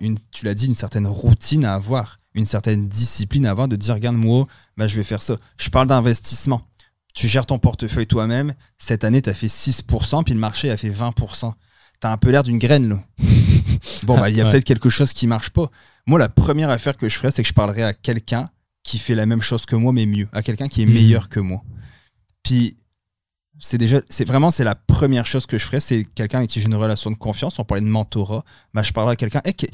une, 0.00 0.18
tu 0.30 0.44
l'as 0.46 0.54
dit, 0.54 0.66
une 0.66 0.74
certaine 0.76 1.06
routine 1.08 1.64
à 1.66 1.74
avoir, 1.74 2.20
une 2.34 2.46
certaine 2.46 2.88
discipline 2.88 3.46
avoir, 3.46 3.68
de 3.68 3.76
dire, 3.76 3.94
regarde, 3.94 4.16
moi, 4.16 4.46
bah, 4.76 4.88
je 4.88 4.96
vais 4.96 5.04
faire 5.04 5.22
ça. 5.22 5.36
Je 5.58 5.68
parle 5.70 5.86
d'investissement. 5.88 6.62
Tu 7.14 7.28
gères 7.28 7.44
ton 7.46 7.58
portefeuille 7.58 8.06
toi-même. 8.06 8.54
Cette 8.78 9.04
année, 9.04 9.20
tu 9.20 9.28
as 9.30 9.34
fait 9.34 9.48
6%, 9.48 10.24
puis 10.24 10.32
le 10.34 10.40
marché 10.40 10.70
a 10.70 10.76
fait 10.76 10.88
20%. 10.90 11.52
Tu 12.00 12.06
as 12.06 12.10
un 12.10 12.16
peu 12.16 12.30
l'air 12.30 12.42
d'une 12.42 12.58
graine, 12.58 12.88
là. 12.88 13.02
bon, 14.04 14.18
bah, 14.18 14.30
il 14.30 14.36
y 14.36 14.40
a 14.40 14.44
Ouais. 14.44 14.50
peut-être 14.50 14.64
quelque 14.64 14.88
chose 14.88 15.12
qui 15.12 15.26
marche 15.26 15.50
pas. 15.50 15.70
Moi, 16.06 16.18
la 16.18 16.28
première 16.28 16.70
affaire 16.70 16.96
que 16.96 17.08
je 17.08 17.16
ferais, 17.16 17.30
c'est 17.30 17.42
que 17.42 17.48
je 17.48 17.52
parlerais 17.54 17.82
à 17.82 17.92
quelqu'un 17.94 18.44
qui 18.82 18.98
fait 18.98 19.14
la 19.14 19.26
même 19.26 19.42
chose 19.42 19.66
que 19.66 19.76
moi, 19.76 19.92
mais 19.92 20.06
mieux. 20.06 20.28
À 20.32 20.42
quelqu'un 20.42 20.68
qui 20.68 20.82
est 20.82 20.86
Mhm. 20.86 20.92
meilleur 20.94 21.28
que 21.28 21.38
moi. 21.38 21.62
Puis, 22.42 22.76
c'est 23.60 23.78
déjà, 23.78 24.00
c'est 24.08 24.24
vraiment, 24.26 24.50
c'est 24.50 24.64
la 24.64 24.74
première 24.74 25.26
chose 25.26 25.46
que 25.46 25.58
je 25.58 25.64
ferais. 25.66 25.80
C'est 25.80 26.04
quelqu'un 26.14 26.38
avec 26.38 26.50
qui 26.50 26.60
j'ai 26.60 26.66
une 26.66 26.74
relation 26.74 27.10
de 27.10 27.16
confiance. 27.16 27.58
On 27.58 27.64
parlait 27.64 27.82
de 27.82 27.86
mentorat. 27.88 28.44
Bah, 28.74 28.82
je 28.82 28.92
parlerais 28.92 29.12
à 29.12 29.16
quelqu'un. 29.16 29.42
Hey, 29.44 29.54
que- 29.54 29.66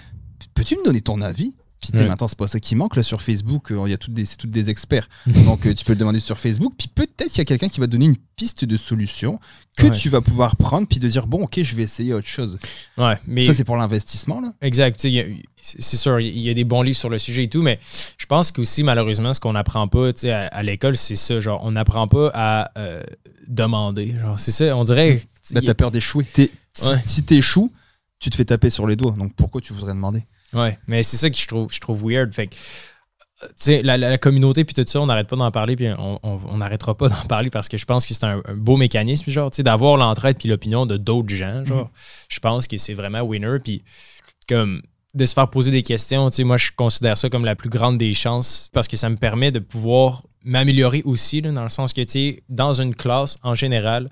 peux-tu 0.55 0.77
me 0.77 0.85
donner 0.85 1.01
ton 1.01 1.21
avis? 1.23 1.55
Puis, 1.81 1.91
Ouais. 1.95 2.07
maintenant, 2.07 2.27
c'est 2.27 2.37
pas 2.39 2.49
ça 2.49 2.59
qui 2.59 2.75
manque. 2.75 2.97
Là, 2.97 3.03
sur 3.05 3.23
Facebook, 3.23 3.71
euh, 3.71 3.83
il 3.87 3.91
y 3.91 3.95
a 3.95 3.99
toutes 3.99 4.13
des, 4.13 4.25
c'est 4.25 4.37
toutes 4.37 4.51
des 4.51 4.69
experts. 4.69 5.09
Donc, 5.45 5.65
euh, 5.65 5.73
tu 5.75 5.85
peux 5.85 5.93
le 5.93 5.99
demander 5.99 6.19
sur 6.21 6.37
Facebook. 6.39 6.75
Puis, 6.77 6.89
peut-être 6.89 7.29
qu'il 7.29 7.39
y 7.39 7.41
a 7.41 7.45
quelqu'un 7.45 7.69
qui 7.69 7.79
va 7.79 7.87
te 7.87 7.93
donner 7.93 8.07
une 8.07 8.17
piste 8.37 8.65
de 8.65 8.77
solution 8.77 9.39
que 9.77 9.85
Ouais. 9.85 9.91
tu 9.93 10.09
vas 10.09 10.21
pouvoir 10.21 10.57
prendre. 10.57 10.89
Puis, 10.89 10.99
de 10.99 11.09
dire, 11.09 11.27
bon, 11.29 11.43
ok, 11.45 11.61
je 11.63 11.77
vais 11.77 11.85
essayer 11.85 12.13
autre 12.13 12.27
chose. 12.27 12.59
Ouais, 12.97 13.17
mais. 13.27 13.45
Ça, 13.47 13.55
c'est 13.55 13.63
pour 13.65 13.77
l'investissement, 13.77 14.41
là. 14.41 14.53
Exact. 14.61 15.05
Il 15.05 15.43
C'est 15.61 15.97
sûr, 15.97 16.19
il 16.21 16.39
y 16.39 16.51
a 16.51 16.55
des 16.55 16.65
bons 16.65 16.83
livres 16.83 16.97
sur 16.97 17.09
le 17.11 17.19
sujet 17.19 17.45
et 17.45 17.49
tout, 17.49 17.63
mais 17.63 17.79
je 18.17 18.27
pense 18.27 18.51
qu'aussi, 18.53 18.83
malheureusement, 18.83 19.33
ce 19.35 19.41
qu'on 19.41 19.53
n'apprend 19.53 19.87
pas 19.89 20.11
à, 20.25 20.37
à 20.47 20.63
l'école, 20.63 20.97
c'est 20.97 21.17
ça. 21.17 21.39
Genre, 21.41 21.61
on 21.65 21.73
n'apprend 21.73 22.07
pas 22.09 22.31
à 22.35 22.71
euh, 22.79 23.03
demander. 23.47 24.17
Genre, 24.21 24.39
c'est 24.39 24.53
ça. 24.53 24.77
On 24.77 24.85
dirait. 24.85 25.23
Bah, 25.53 25.61
t'as 25.65 25.75
peur 25.75 25.91
d'échouer. 25.91 26.27
Ouais. 26.37 26.51
si 27.05 27.23
t'échoues, 27.23 27.73
tu 28.21 28.31
te 28.31 28.37
fais 28.37 28.45
taper 28.45 28.71
sur 28.71 28.87
les 28.87 28.97
doigts. 28.97 29.15
Donc, 29.17 29.33
pourquoi 29.35 29.61
tu 29.61 29.73
voudrais 29.73 29.95
demander? 29.95 30.25
Ouais, 30.55 30.79
mais 30.87 31.03
c'est 31.03 31.17
ça 31.17 31.29
que 31.31 31.37
je 31.37 31.47
trouve, 31.47 31.73
je 31.73 31.79
trouve 31.81 32.03
weird. 32.11 32.33
Fait 32.33 32.47
que, 32.47 32.55
tu 32.55 33.49
sais, 33.57 33.83
la, 33.83 33.97
la- 33.97 34.11
la 34.11 34.19
communauté 34.19 34.65
puis 34.65 34.75
tout 34.75 34.85
ça, 34.87 35.01
on 35.01 35.07
n'arrête 35.07 35.29
pas 35.29 35.37
d'en 35.37 35.51
parler 35.51 35.77
puis 35.77 35.89
on 35.99 36.57
n'arrêtera 36.57 36.97
pas 36.97 37.09
d'en 37.09 37.25
parler 37.29 37.51
parce 37.51 37.69
que 37.69 37.77
je 37.77 37.85
pense 37.85 38.07
que 38.07 38.15
c'est 38.15 38.25
un, 38.25 38.41
un 38.47 38.55
beau 38.55 38.77
mécanisme, 38.77 39.31
genre, 39.31 39.51
tu 39.51 39.57
sais, 39.57 39.63
d'avoir 39.63 39.97
l'entraide 39.97 40.39
puis 40.39 40.49
l'opinion 40.49 40.87
de 40.87 40.97
d'autres 40.97 41.35
gens, 41.35 41.65
genre. 41.65 41.91
Je 42.29 42.39
pense 42.41 42.67
que 42.67 42.77
c'est 42.79 42.95
vraiment 42.95 43.21
winner 43.21 43.59
puis 43.63 43.85
comme 44.49 44.83
de 45.15 45.25
se 45.27 45.35
faire 45.35 45.49
poser 45.49 45.71
des 45.71 45.83
questions, 45.83 46.29
tu 46.31 46.37
sais, 46.37 46.45
moi 46.45 46.57
je 46.59 46.71
considère 46.77 47.17
ça 47.19 47.29
comme 47.31 47.45
la 47.45 47.57
plus 47.57 47.71
grande 47.71 47.99
des 47.99 48.13
chances 48.15 48.71
parce 48.73 48.89
que 48.89 48.97
ça 48.97 49.09
me 49.09 49.17
permet 49.17 49.51
de 49.51 49.59
pouvoir 49.59 50.23
m'améliorer 50.45 51.03
aussi, 51.05 51.41
là, 51.41 51.51
dans 51.53 51.63
le 51.65 51.69
sens 51.69 51.93
que, 51.93 52.01
tu 52.03 52.13
sais, 52.13 52.43
dans 52.49 52.81
une 52.81 52.95
classe, 52.95 53.37
en 53.43 53.55
général, 53.55 54.09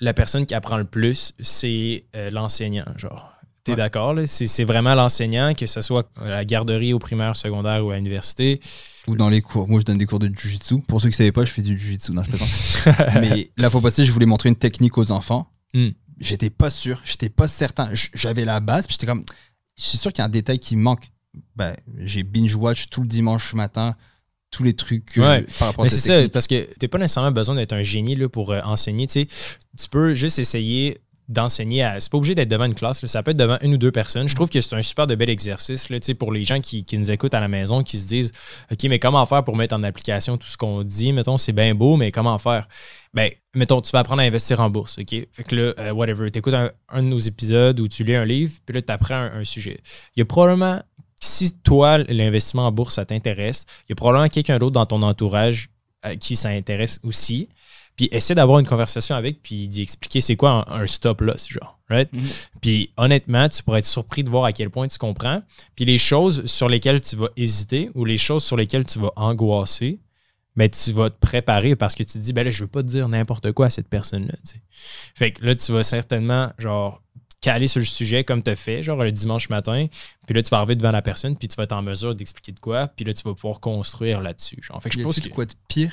la 0.00 0.12
personne 0.14 0.46
qui 0.46 0.54
apprend 0.54 0.76
le 0.78 0.84
plus, 0.84 1.32
c'est 1.40 2.04
euh, 2.16 2.30
l'enseignant, 2.30 2.84
genre. 2.96 3.29
T'es 3.64 3.72
Ouais. 3.72 3.76
d'accord, 3.76 4.14
là? 4.14 4.26
C'est 4.26 4.64
vraiment 4.64 4.94
l'enseignant, 4.94 5.52
que 5.54 5.66
ce 5.66 5.80
soit 5.82 6.08
à 6.20 6.28
la 6.28 6.44
garderie, 6.44 6.92
au 6.94 6.98
primaire, 6.98 7.36
secondaire 7.36 7.84
ou 7.84 7.90
à 7.90 7.96
l'université? 7.96 8.60
Ou 9.06 9.16
dans 9.16 9.28
les 9.28 9.42
cours. 9.42 9.68
Moi, 9.68 9.80
je 9.80 9.84
donne 9.84 9.98
des 9.98 10.06
cours 10.06 10.18
de 10.18 10.30
jujitsu. 10.34 10.80
Pour 10.82 11.00
ceux 11.00 11.08
qui 11.08 11.14
ne 11.14 11.16
savaient 11.16 11.32
pas, 11.32 11.44
je 11.44 11.50
fais 11.52 11.62
du 11.62 11.78
jujitsu. 11.78 12.12
Non, 12.12 12.22
je 12.24 12.30
plaisante. 12.30 13.14
Mais 13.20 13.50
la 13.56 13.68
fois 13.70 13.80
passée, 13.80 14.04
je 14.06 14.12
voulais 14.12 14.26
montrer 14.26 14.48
une 14.48 14.56
technique 14.56 14.96
aux 14.98 15.10
enfants. 15.12 15.50
Hmm. 15.74 15.88
J'étais 16.18 16.50
pas 16.50 16.70
sûr. 16.70 17.00
J'étais 17.04 17.28
pas 17.30 17.48
certain. 17.48 17.90
J'avais 18.14 18.44
la 18.44 18.60
base. 18.60 18.86
Puis 18.86 18.94
j'étais 18.94 19.06
comme. 19.06 19.24
Je 19.78 19.84
suis 19.84 19.98
sûr 19.98 20.12
qu'il 20.12 20.20
y 20.20 20.22
a 20.22 20.26
un 20.26 20.30
détail 20.30 20.58
qui 20.58 20.76
me 20.76 20.82
manque. 20.82 21.10
Ben, 21.56 21.74
j'ai 21.98 22.22
binge-watch 22.22 22.88
tout 22.90 23.02
le 23.02 23.08
dimanche 23.08 23.54
matin. 23.54 23.94
Tous 24.50 24.64
les 24.64 24.74
trucs 24.74 25.16
euh, 25.16 25.22
Ouais. 25.22 25.46
par 25.58 25.68
rapport 25.68 25.84
à 25.84 25.86
Mais 25.86 25.90
c'est 25.90 26.22
ça, 26.24 26.28
parce 26.28 26.46
que 26.48 26.68
t'as 26.78 26.88
pas 26.88 26.98
nécessairement 26.98 27.30
besoin 27.30 27.54
d'être 27.54 27.72
un 27.72 27.84
génie 27.84 28.16
là, 28.16 28.28
pour 28.28 28.50
euh, 28.50 28.60
enseigner. 28.64 29.06
tu. 29.06 29.26
Tu 29.26 29.88
peux 29.90 30.12
juste 30.14 30.38
essayer 30.40 30.98
d'enseigner 31.30 31.82
à. 31.82 32.00
C'est 32.00 32.10
pas 32.10 32.18
obligé 32.18 32.34
d'être 32.34 32.48
devant 32.48 32.64
une 32.64 32.74
classe, 32.74 33.06
ça 33.06 33.22
peut 33.22 33.30
être 33.30 33.36
devant 33.36 33.56
une 33.62 33.74
ou 33.74 33.78
deux 33.78 33.92
personnes. 33.92 34.28
Je 34.28 34.34
trouve 34.34 34.50
que 34.50 34.60
c'est 34.60 34.74
un 34.74 34.82
super 34.82 35.06
de 35.06 35.14
bel 35.14 35.30
exercice 35.30 35.88
là, 35.88 35.98
pour 36.18 36.32
les 36.32 36.44
gens 36.44 36.60
qui, 36.60 36.84
qui 36.84 36.98
nous 36.98 37.10
écoutent 37.10 37.34
à 37.34 37.40
la 37.40 37.48
maison, 37.48 37.82
qui 37.82 37.98
se 37.98 38.08
disent 38.08 38.32
OK, 38.70 38.84
mais 38.84 38.98
comment 38.98 39.24
faire 39.26 39.44
pour 39.44 39.56
mettre 39.56 39.74
en 39.74 39.82
application 39.84 40.36
tout 40.36 40.48
ce 40.48 40.56
qu'on 40.56 40.82
dit? 40.82 41.12
Mettons, 41.12 41.38
c'est 41.38 41.52
bien 41.52 41.74
beau, 41.74 41.96
mais 41.96 42.10
comment 42.10 42.36
faire? 42.38 42.66
Ben, 43.14 43.30
mettons, 43.54 43.80
tu 43.80 43.92
vas 43.92 44.00
apprendre 44.00 44.22
à 44.22 44.24
investir 44.24 44.60
en 44.60 44.70
bourse, 44.70 44.98
OK? 44.98 45.10
Fait 45.32 45.44
que 45.44 45.54
là, 45.54 45.74
euh, 45.78 45.92
whatever, 45.92 46.30
tu 46.30 46.40
écoutes 46.40 46.54
un, 46.54 47.02
de 47.02 47.08
nos 47.08 47.18
épisodes 47.18 47.78
ou 47.78 47.86
tu 47.86 48.02
lis 48.04 48.16
un 48.16 48.24
livre, 48.24 48.52
puis 48.66 48.74
là, 48.74 48.82
tu 48.82 48.92
apprends 48.92 49.14
un, 49.14 49.44
sujet. 49.44 49.80
Il 50.16 50.20
y 50.20 50.22
a 50.22 50.24
probablement, 50.24 50.80
si 51.20 51.56
toi, 51.60 51.98
l'investissement 51.98 52.66
en 52.66 52.72
bourse, 52.72 52.94
ça 52.94 53.04
t'intéresse, 53.04 53.66
il 53.88 53.90
y 53.90 53.92
a 53.92 53.96
probablement 53.96 54.28
quelqu'un 54.28 54.58
d'autre 54.58 54.74
dans 54.74 54.86
ton 54.86 55.02
entourage 55.02 55.70
à 56.02 56.16
qui 56.16 56.34
ça 56.34 56.48
intéresse 56.48 56.98
aussi. 57.02 57.48
Puis 58.00 58.08
essaie 58.12 58.34
d'avoir 58.34 58.60
une 58.60 58.66
conversation 58.66 59.14
avec, 59.14 59.42
puis 59.42 59.68
d'y 59.68 59.82
expliquer 59.82 60.22
c'est 60.22 60.34
quoi 60.34 60.66
un, 60.70 60.80
un 60.80 60.86
stop 60.86 61.20
loss, 61.20 61.50
genre. 61.50 61.78
Right? 61.90 62.10
Mhm. 62.14 62.22
Puis 62.62 62.92
honnêtement, 62.96 63.46
tu 63.46 63.62
pourrais 63.62 63.80
être 63.80 63.84
surpris 63.84 64.24
de 64.24 64.30
voir 64.30 64.46
à 64.46 64.54
quel 64.54 64.70
point 64.70 64.88
tu 64.88 64.96
comprends. 64.96 65.42
Puis 65.76 65.84
les 65.84 65.98
choses 65.98 66.46
sur 66.46 66.70
lesquelles 66.70 67.02
tu 67.02 67.14
vas 67.16 67.28
hésiter 67.36 67.90
ou 67.94 68.06
les 68.06 68.16
choses 68.16 68.42
sur 68.42 68.56
lesquelles 68.56 68.86
tu 68.86 68.98
vas 69.00 69.12
angoisser, 69.16 70.00
ben, 70.56 70.66
tu 70.70 70.92
vas 70.92 71.10
te 71.10 71.18
préparer 71.18 71.76
parce 71.76 71.94
que 71.94 72.02
tu 72.02 72.14
te 72.14 72.18
dis, 72.18 72.32
ben 72.32 72.42
là, 72.42 72.50
je 72.50 72.64
veux 72.64 72.70
pas 72.70 72.82
te 72.82 72.88
dire 72.88 73.06
n'importe 73.06 73.52
quoi 73.52 73.66
à 73.66 73.70
cette 73.70 73.88
personne-là. 73.88 74.32
tu 74.46 74.52
sais. 74.52 74.62
Fait 75.14 75.32
que 75.32 75.44
là, 75.44 75.54
tu 75.54 75.70
vas 75.70 75.82
certainement, 75.82 76.50
genre, 76.56 77.02
caler 77.42 77.68
sur 77.68 77.80
le 77.80 77.86
sujet 77.86 78.24
comme 78.24 78.42
tu 78.42 78.50
as 78.50 78.56
fait, 78.56 78.82
genre 78.82 79.04
le 79.04 79.12
dimanche 79.12 79.50
matin. 79.50 79.88
Puis 80.26 80.34
là, 80.34 80.42
tu 80.42 80.48
vas 80.48 80.56
arriver 80.56 80.76
devant 80.76 80.90
la 80.90 81.02
personne, 81.02 81.36
puis 81.36 81.48
tu 81.48 81.56
vas 81.56 81.64
être 81.64 81.72
en 81.72 81.82
mesure 81.82 82.14
d'expliquer 82.14 82.52
de 82.52 82.60
quoi. 82.60 82.88
Puis 82.88 83.04
là, 83.04 83.12
tu 83.12 83.24
vas 83.24 83.34
pouvoir 83.34 83.60
construire 83.60 84.22
là-dessus. 84.22 84.58
Genre, 84.62 84.82
fait 84.82 84.88
que 84.88 84.98
je 84.98 85.02
pense 85.02 85.20
que. 85.20 85.28
quoi 85.28 85.44
de 85.44 85.52
pire 85.68 85.92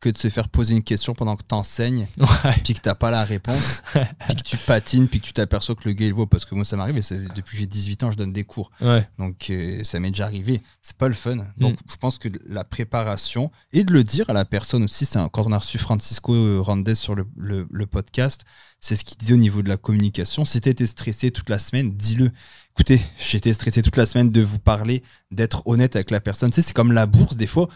que 0.00 0.08
de 0.08 0.16
se 0.16 0.28
faire 0.30 0.48
poser 0.48 0.74
une 0.74 0.82
question 0.82 1.12
pendant 1.14 1.36
que 1.36 1.42
t'enseignes, 1.42 2.06
Ouais. 2.18 2.54
puis 2.64 2.72
que 2.74 2.80
t'as 2.80 2.94
pas 2.94 3.10
la 3.10 3.22
réponse, 3.24 3.82
puis 4.26 4.36
que 4.36 4.42
tu 4.42 4.56
patines, 4.56 5.08
puis 5.08 5.20
que 5.20 5.26
tu 5.26 5.32
t'aperçois 5.34 5.74
que 5.74 5.86
le 5.88 5.92
gars 5.92 6.06
il 6.06 6.14
voit. 6.14 6.26
Parce 6.26 6.44
que 6.46 6.54
moi, 6.54 6.64
ça 6.64 6.76
m'arrive, 6.76 6.96
et 6.96 7.02
depuis 7.36 7.52
que 7.52 7.58
j'ai 7.58 7.66
18 7.66 8.02
ans, 8.04 8.10
je 8.10 8.16
donne 8.16 8.32
des 8.32 8.44
cours. 8.44 8.70
Ouais. 8.80 9.06
Donc 9.18 9.48
euh, 9.50 9.84
ça 9.84 10.00
m'est 10.00 10.10
déjà 10.10 10.24
arrivé. 10.24 10.62
C'est 10.80 10.96
pas 10.96 11.08
le 11.08 11.14
fun. 11.14 11.36
Donc 11.58 11.74
Mm. 11.74 11.90
je 11.90 11.96
pense 11.96 12.18
que 12.18 12.28
la 12.48 12.64
préparation 12.64 13.50
et 13.72 13.84
de 13.84 13.92
le 13.92 14.02
dire 14.04 14.28
à 14.30 14.32
la 14.32 14.44
personne 14.44 14.82
aussi, 14.84 15.04
c'est 15.06 15.18
quand 15.32 15.46
on 15.46 15.52
a 15.52 15.58
reçu 15.58 15.76
Francisco 15.78 16.62
Randez 16.62 16.94
sur 16.94 17.14
le, 17.14 17.26
le- 17.36 17.66
le 17.70 17.86
podcast, 17.86 18.44
c'est 18.80 18.96
ce 18.96 19.04
qu'il 19.04 19.18
disait 19.18 19.34
au 19.34 19.36
niveau 19.36 19.62
de 19.62 19.68
la 19.68 19.76
communication. 19.76 20.44
Si 20.46 20.60
tu 20.60 20.68
été 20.70 20.86
stressé 20.86 21.30
toute 21.30 21.50
la 21.50 21.58
semaine, 21.58 21.94
dis-le. 21.94 22.30
Écoutez, 22.74 23.00
j'étais 23.18 23.52
stressé 23.52 23.82
toute 23.82 23.96
la 23.98 24.06
semaine 24.06 24.30
de 24.30 24.40
vous 24.40 24.58
parler, 24.58 25.02
d'être 25.30 25.62
honnête 25.66 25.96
avec 25.96 26.10
la 26.10 26.20
personne. 26.20 26.48
Tu 26.50 26.54
sais, 26.56 26.62
c'est 26.62 26.72
comme 26.72 26.92
la 26.92 27.04
bourse, 27.06 27.36
des 27.36 27.46
fois. 27.46 27.68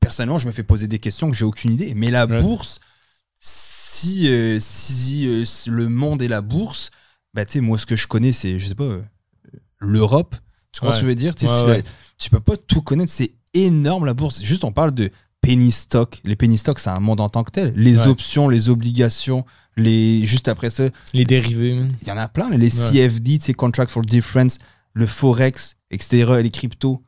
Personnellement, 0.00 0.38
je 0.38 0.46
me 0.46 0.52
fais 0.52 0.62
poser 0.62 0.86
des 0.88 0.98
questions 0.98 1.28
que 1.30 1.34
j'ai 1.36 1.44
aucune 1.44 1.72
idée. 1.72 1.92
Mais 1.96 2.10
la 2.10 2.26
Ouais. 2.26 2.40
bourse, 2.40 2.80
si, 3.38 4.28
euh, 4.28 4.58
si 4.60 5.26
euh, 5.26 5.44
le 5.66 5.88
monde 5.88 6.22
est 6.22 6.28
la 6.28 6.40
bourse, 6.42 6.90
bah, 7.34 7.44
tu 7.44 7.52
sais, 7.54 7.60
moi, 7.60 7.78
ce 7.78 7.86
que 7.86 7.96
je 7.96 8.06
connais, 8.06 8.32
c'est, 8.32 8.58
je 8.58 8.68
sais 8.68 8.74
pas, 8.74 8.84
euh, 8.84 9.02
l'Europe. 9.78 10.36
Tu 10.72 10.80
comprends 10.80 10.92
Ouais. 10.92 10.96
ce 10.96 11.00
que 11.00 11.06
je 11.06 11.08
veux 11.10 11.14
dire? 11.14 11.34
Tu 11.34 11.46
sais, 11.46 11.52
Ouais, 11.52 11.58
si 11.60 11.66
ouais. 11.66 11.76
la- 11.78 11.82
tu 12.18 12.30
peux 12.30 12.40
pas 12.40 12.56
tout 12.56 12.82
connaître, 12.82 13.12
c'est 13.12 13.32
énorme 13.54 14.04
la 14.04 14.14
bourse. 14.14 14.42
Juste, 14.42 14.64
on 14.64 14.72
parle 14.72 14.92
de 14.92 15.10
penny 15.40 15.70
stock. 15.70 16.20
Les 16.24 16.36
penny 16.36 16.58
stocks, 16.58 16.78
c'est 16.80 16.90
un 16.90 17.00
monde 17.00 17.20
en 17.20 17.28
tant 17.28 17.44
que 17.44 17.50
tel. 17.50 17.72
Les 17.76 17.98
options, 18.06 18.48
les 18.48 18.68
obligations, 18.68 19.44
les 19.76 20.24
juste 20.26 20.48
après 20.48 20.70
ça, 20.70 20.84
Les 21.12 21.24
dérivés, 21.24 21.78
il 22.02 22.08
y 22.08 22.10
en 22.10 22.16
a 22.16 22.28
plein. 22.28 22.50
Les 22.50 22.70
CFD, 22.70 23.38
tu 23.38 23.46
sais, 23.46 23.54
contract 23.54 23.90
for 23.90 24.02
difference, 24.02 24.58
le 24.92 25.06
forex, 25.06 25.76
etc., 25.90 26.40
les 26.42 26.50
cryptos. 26.50 27.02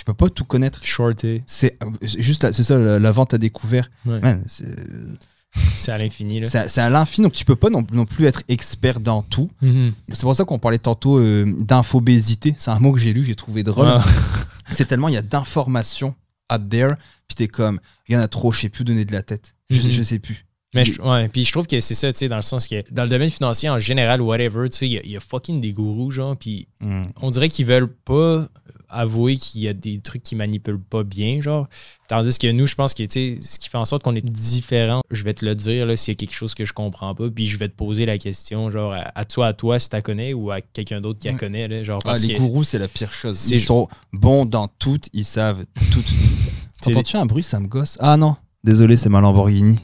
Tu 0.00 0.04
peux 0.06 0.14
pas 0.14 0.30
tout 0.30 0.46
connaître. 0.46 0.82
Shorté. 0.82 1.42
C'est 1.46 1.76
juste 2.02 2.42
la- 2.42 2.54
c'est 2.54 2.64
ça 2.64 2.78
la, 2.78 2.98
la 2.98 3.12
vente 3.12 3.34
à 3.34 3.38
découvert. 3.38 3.90
Ouais. 4.06 4.18
Man, 4.20 4.42
c'est 4.46 5.92
à 5.92 5.98
l'infini. 5.98 6.40
c'est 6.44 6.78
à- 6.78 6.88
l'infini 6.88 7.24
donc 7.26 7.34
tu 7.34 7.44
peux 7.44 7.54
pas 7.54 7.68
non, 7.68 7.86
non 7.92 8.06
plus 8.06 8.24
être 8.24 8.42
expert 8.48 8.98
dans 9.00 9.20
tout. 9.22 9.50
Mhm. 9.60 9.92
C'est 10.12 10.22
pour 10.22 10.34
ça 10.34 10.46
qu'on 10.46 10.58
parlait 10.58 10.78
tantôt 10.78 11.18
euh, 11.18 11.54
d'infobésité. 11.58 12.54
C'est 12.56 12.70
un 12.70 12.78
mot 12.78 12.92
que 12.92 12.98
j'ai 12.98 13.12
lu, 13.12 13.24
j'ai 13.26 13.34
trouvé 13.34 13.62
drôle. 13.62 13.88
Ah. 13.88 14.02
C'est 14.70 14.86
tellement 14.86 15.08
il 15.08 15.14
y 15.14 15.18
a 15.18 15.22
d'informations 15.22 16.14
out 16.50 16.62
there, 16.70 16.94
puis 17.28 17.34
t'es 17.34 17.48
comme 17.48 17.78
il 18.08 18.14
y 18.14 18.16
en 18.16 18.20
a 18.20 18.28
trop, 18.28 18.52
je 18.52 18.60
sais 18.60 18.68
plus 18.70 18.84
donner 18.84 19.04
de 19.04 19.12
la 19.12 19.22
tête. 19.22 19.54
Je, 19.68 19.82
Mhm. 19.82 19.90
je 19.90 20.02
sais 20.02 20.18
plus. 20.18 20.46
Mais 20.74 20.84
je, 20.84 21.00
ouais, 21.02 21.28
puis 21.28 21.44
je 21.44 21.50
trouve 21.52 21.66
que 21.66 21.80
c'est 21.80 21.94
ça, 21.94 22.12
tu 22.12 22.18
sais, 22.20 22.28
dans 22.28 22.36
le 22.36 22.42
sens 22.42 22.68
que 22.68 22.82
dans 22.92 23.02
le 23.02 23.08
domaine 23.08 23.30
financier 23.30 23.68
en 23.68 23.78
général, 23.80 24.20
whatever, 24.22 24.68
tu 24.70 24.76
sais, 24.78 24.86
il 24.86 24.92
y 24.92 24.98
a- 24.98 25.02
il 25.04 25.10
y, 25.10 25.16
a 25.16 25.20
fucking 25.20 25.60
des 25.60 25.72
gourous, 25.72 26.10
genre, 26.12 26.36
puis 26.36 26.68
Mm. 26.80 27.02
on 27.20 27.30
dirait 27.32 27.48
qu'ils 27.48 27.66
veulent 27.66 27.92
pas 27.92 28.46
avouer 28.88 29.36
qu'il 29.36 29.60
y 29.62 29.68
a 29.68 29.72
des 29.72 30.00
trucs 30.00 30.22
qui 30.22 30.34
manipulent 30.34 30.80
pas 30.80 31.04
bien, 31.04 31.40
genre. 31.40 31.68
Tandis 32.08 32.38
que 32.38 32.50
nous, 32.50 32.66
je 32.66 32.74
pense 32.74 32.92
que, 32.94 33.04
tu 33.04 33.10
sais, 33.10 33.38
ce 33.40 33.58
qui 33.60 33.68
fait 33.68 33.78
en 33.78 33.84
sorte 33.84 34.02
qu'on 34.02 34.16
est 34.16 34.24
différent, 34.24 35.00
je 35.12 35.22
vais 35.22 35.32
te 35.34 35.44
le 35.44 35.54
dire, 35.54 35.86
là, 35.86 35.96
s'il 35.96 36.12
y 36.12 36.16
a 36.16 36.18
quelque 36.18 36.34
chose 36.34 36.54
que 36.54 36.64
je 36.64 36.72
comprends 36.72 37.14
pas, 37.14 37.30
puis 37.30 37.46
je 37.46 37.56
vais 37.56 37.68
te 37.68 37.74
poser 37.74 38.04
la 38.06 38.18
question, 38.18 38.68
genre, 38.70 38.92
à, 38.92 39.10
à 39.16 39.24
toi, 39.24 39.48
à 39.48 39.52
toi, 39.52 39.78
si 39.78 39.88
tu 39.88 40.02
connais, 40.02 40.34
ou 40.34 40.50
à 40.50 40.60
quelqu'un 40.60 41.00
d'autre 41.00 41.18
qui 41.20 41.28
la 41.28 41.34
connaît, 41.34 41.68
là, 41.68 41.82
genre, 41.84 42.00
Ah, 42.04 42.10
parce 42.10 42.22
les 42.24 42.34
que... 42.34 42.38
gourous, 42.40 42.64
c'est 42.64 42.78
la 42.78 42.88
pire 42.88 43.12
chose. 43.12 43.48
Ils 43.50 43.60
sont 43.60 43.88
bons 44.12 44.44
dans 44.44 44.66
tout, 44.66 45.00
ils 45.12 45.24
savent 45.24 45.64
tout. 45.92 46.02
T'entends-tu 46.82 47.16
un 47.16 47.26
bruit, 47.26 47.42
ça 47.44 47.60
me 47.60 47.66
gosse? 47.68 47.96
Ah 48.00 48.16
non, 48.16 48.36
désolé, 48.64 48.96
c'est 48.96 49.08
ma 49.08 49.20
Lamborghini. 49.20 49.78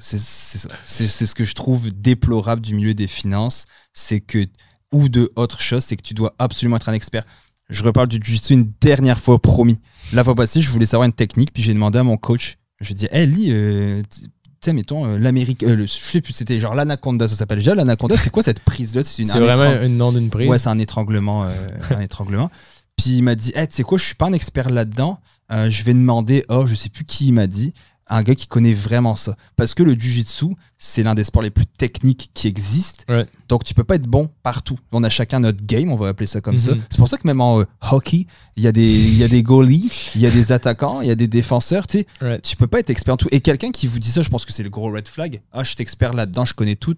C'est- 0.00 1.26
ce 1.26 1.34
que 1.34 1.44
je 1.44 1.54
trouve 1.54 1.90
déplorable 1.92 2.60
du 2.62 2.74
milieu 2.74 2.94
des 2.94 3.06
finances, 3.06 3.66
c'est 3.92 4.20
que, 4.20 4.46
ou 4.92 5.08
de 5.08 5.30
autre 5.36 5.60
chose, 5.60 5.84
c'est 5.84 5.96
que 5.96 6.02
tu 6.02 6.14
dois 6.14 6.34
absolument 6.38 6.76
être 6.76 6.88
un 6.88 6.92
expert. 6.92 7.24
Je 7.70 7.82
reparle 7.82 8.08
du 8.08 8.18
jiu-jitsu 8.22 8.52
une 8.54 8.72
dernière 8.80 9.18
fois, 9.18 9.40
promis. 9.40 9.78
La 10.12 10.22
fois 10.22 10.34
passée, 10.34 10.60
je 10.60 10.70
voulais 10.70 10.86
savoir 10.86 11.06
une 11.06 11.12
technique, 11.14 11.52
puis 11.52 11.62
j'ai 11.62 11.72
demandé 11.74 11.98
à 11.98 12.02
mon 12.02 12.16
coach, 12.16 12.58
je 12.80 12.92
dis, 12.92 13.08
hé, 13.10 13.26
lis, 13.26 13.48
euh, 13.50 14.02
tu 14.12 14.20
sais, 14.62 14.72
mettons, 14.74 15.06
euh, 15.06 15.18
l'Amérique, 15.18 15.62
euh, 15.62 15.74
le- 15.74 15.86
je 15.86 15.92
sais 15.92 16.20
plus, 16.20 16.34
c'était 16.34 16.60
genre 16.60 16.74
l'anaconda, 16.74 17.26
ça 17.26 17.36
s'appelle 17.36 17.58
déjà 17.58 17.74
l'anaconda, 17.74 18.16
c'est 18.18 18.30
quoi 18.30 18.42
cette 18.42 18.60
prise-là? 18.60 19.02
C'est 19.04 19.22
une- 19.22 19.28
un 19.30 19.40
vraiment 19.40 19.62
étrangle- 19.64 19.84
un 19.84 19.88
nom 19.88 20.12
d'une 20.12 20.28
prise. 20.30 20.48
Ouais, 20.48 20.58
c'est 20.58 20.68
un 20.68 20.78
étranglement. 20.78 21.44
euh, 21.44 21.48
un 21.90 22.00
étranglement. 22.00 22.50
Puis 22.96 23.12
il 23.16 23.22
m'a 23.22 23.34
dit, 23.34 23.52
hey, 23.56 23.66
tu 23.66 23.74
sais 23.76 23.82
quoi, 23.82 23.98
je 23.98 24.04
suis 24.04 24.14
pas 24.14 24.26
un 24.26 24.32
expert 24.34 24.68
là-dedans. 24.70 25.18
Euh, 25.52 25.70
je 25.70 25.82
vais 25.84 25.94
demander, 25.94 26.44
oh, 26.48 26.66
je 26.66 26.74
sais 26.74 26.88
plus 26.88 27.04
qui 27.04 27.26
il 27.28 27.32
m'a 27.32 27.46
dit, 27.46 27.74
un 28.06 28.22
gars 28.22 28.34
qui 28.34 28.46
connaît 28.46 28.74
vraiment 28.74 29.16
ça. 29.16 29.34
Parce 29.56 29.72
que 29.72 29.82
le 29.82 29.98
jujitsu, 29.98 30.46
c'est 30.76 31.02
l'un 31.02 31.14
des 31.14 31.24
sports 31.24 31.42
les 31.42 31.48
plus 31.50 31.64
techniques 31.66 32.30
qui 32.34 32.48
existent. 32.48 33.02
Ouais. 33.08 33.24
Donc 33.48 33.64
tu 33.64 33.72
peux 33.72 33.84
pas 33.84 33.94
être 33.94 34.06
bon 34.06 34.28
partout. 34.42 34.78
On 34.92 35.02
a 35.04 35.08
chacun 35.08 35.40
notre 35.40 35.64
game, 35.64 35.90
on 35.90 35.96
va 35.96 36.08
appeler 36.08 36.26
ça 36.26 36.42
comme 36.42 36.58
ça. 36.58 36.72
Mhm. 36.74 36.82
C'est 36.90 36.98
pour 36.98 37.08
ça 37.08 37.16
que 37.16 37.26
même 37.26 37.40
en 37.40 37.60
euh, 37.60 37.64
hockey, 37.90 38.26
il 38.56 38.62
y 38.62 38.66
a 38.66 38.72
des, 38.72 38.82
il 38.90 39.16
y 39.16 39.24
a 39.24 39.28
des 39.28 39.42
goalies, 39.42 39.90
il 40.16 40.20
y 40.20 40.26
a 40.26 40.30
des 40.30 40.52
attaquants, 40.52 41.00
il 41.00 41.08
y 41.08 41.10
a 41.10 41.14
des 41.14 41.28
défenseurs. 41.28 41.86
Tu 41.86 42.00
sais, 42.00 42.06
Ouais. 42.20 42.40
tu 42.40 42.56
peux 42.56 42.66
pas 42.66 42.80
être 42.80 42.90
expert 42.90 43.14
en 43.14 43.16
tout. 43.16 43.28
Et 43.32 43.40
quelqu'un 43.40 43.70
qui 43.70 43.86
vous 43.86 43.98
dit 43.98 44.10
ça, 44.10 44.22
je 44.22 44.28
pense 44.28 44.44
que 44.44 44.52
c'est 44.52 44.62
le 44.64 44.70
gros 44.70 44.90
red 44.92 45.08
flag. 45.08 45.40
Ah, 45.52 45.64
je 45.64 45.68
suis 45.70 45.76
expert 45.80 46.12
là-dedans, 46.12 46.44
je 46.44 46.52
connais 46.52 46.76
tout. 46.76 46.96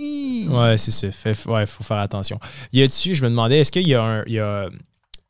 Ouais, 0.00 0.76
c'est 0.78 0.90
ça. 0.92 1.10
Fait, 1.12 1.36
ouais, 1.46 1.66
faut 1.66 1.84
faire 1.84 1.98
attention. 1.98 2.38
Y 2.72 2.82
a-dessus, 2.82 3.14
je 3.14 3.22
me 3.24 3.30
demandais, 3.30 3.58
est-ce 3.60 3.72
qu'il 3.72 3.86
y 3.86 3.94
a, 3.94 4.02
un- 4.02 4.24
il 4.26 4.32
y 4.34 4.38
a 4.40 4.68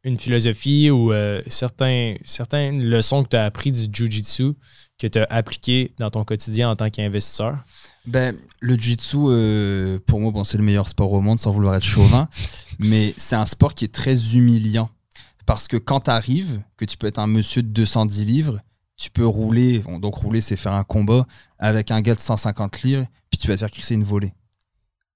une 0.08 0.18
philosophie 0.18 0.90
ou 0.90 1.12
euh, 1.12 1.40
certains, 1.46 2.14
certaines 2.24 2.84
leçons 2.84 3.24
que 3.24 3.28
tu 3.30 3.36
as 3.36 3.44
appris 3.44 3.72
du 3.72 3.88
Jiu-Jitsu 3.92 4.54
que 4.98 5.06
tu 5.06 5.18
as 5.18 5.26
appliquées 5.30 5.92
dans 5.98 6.10
ton 6.10 6.24
quotidien 6.24 6.70
en 6.70 6.76
tant 6.76 6.90
qu'investisseur? 6.90 7.56
Ben, 8.06 8.36
le 8.60 8.74
jiu-jitsu, 8.74 9.16
euh, 9.20 9.98
pour 10.06 10.20
moi, 10.20 10.32
bon, 10.32 10.44
c'est 10.44 10.58
le 10.58 10.64
meilleur 10.64 10.88
sport 10.88 11.12
au 11.12 11.20
monde, 11.20 11.38
sans 11.38 11.50
vouloir 11.50 11.74
être 11.76 11.84
chauvin, 11.84 12.28
mais 12.78 13.14
c'est 13.16 13.36
un 13.36 13.46
sport 13.46 13.74
qui 13.74 13.84
est 13.84 13.94
très 13.94 14.34
humiliant. 14.34 14.90
Parce 15.46 15.68
que 15.68 15.76
quand 15.76 16.00
tu 16.00 16.10
arrives, 16.10 16.60
que 16.76 16.84
tu 16.84 16.96
peux 16.96 17.06
être 17.06 17.18
un 17.18 17.26
monsieur 17.26 17.62
de 17.62 17.68
210 17.68 18.24
livres, 18.24 18.60
tu 18.96 19.10
peux 19.10 19.26
rouler, 19.26 19.78
bon, 19.78 19.98
donc 19.98 20.16
rouler, 20.16 20.40
c'est 20.40 20.56
faire 20.56 20.72
un 20.72 20.84
combat 20.84 21.26
avec 21.58 21.90
un 21.90 22.00
gars 22.00 22.14
de 22.14 22.20
150 22.20 22.82
livres, 22.82 23.06
puis 23.30 23.38
tu 23.38 23.46
vas 23.46 23.54
te 23.54 23.60
faire 23.60 23.70
crisser 23.70 23.94
une 23.94 24.04
volée. 24.04 24.32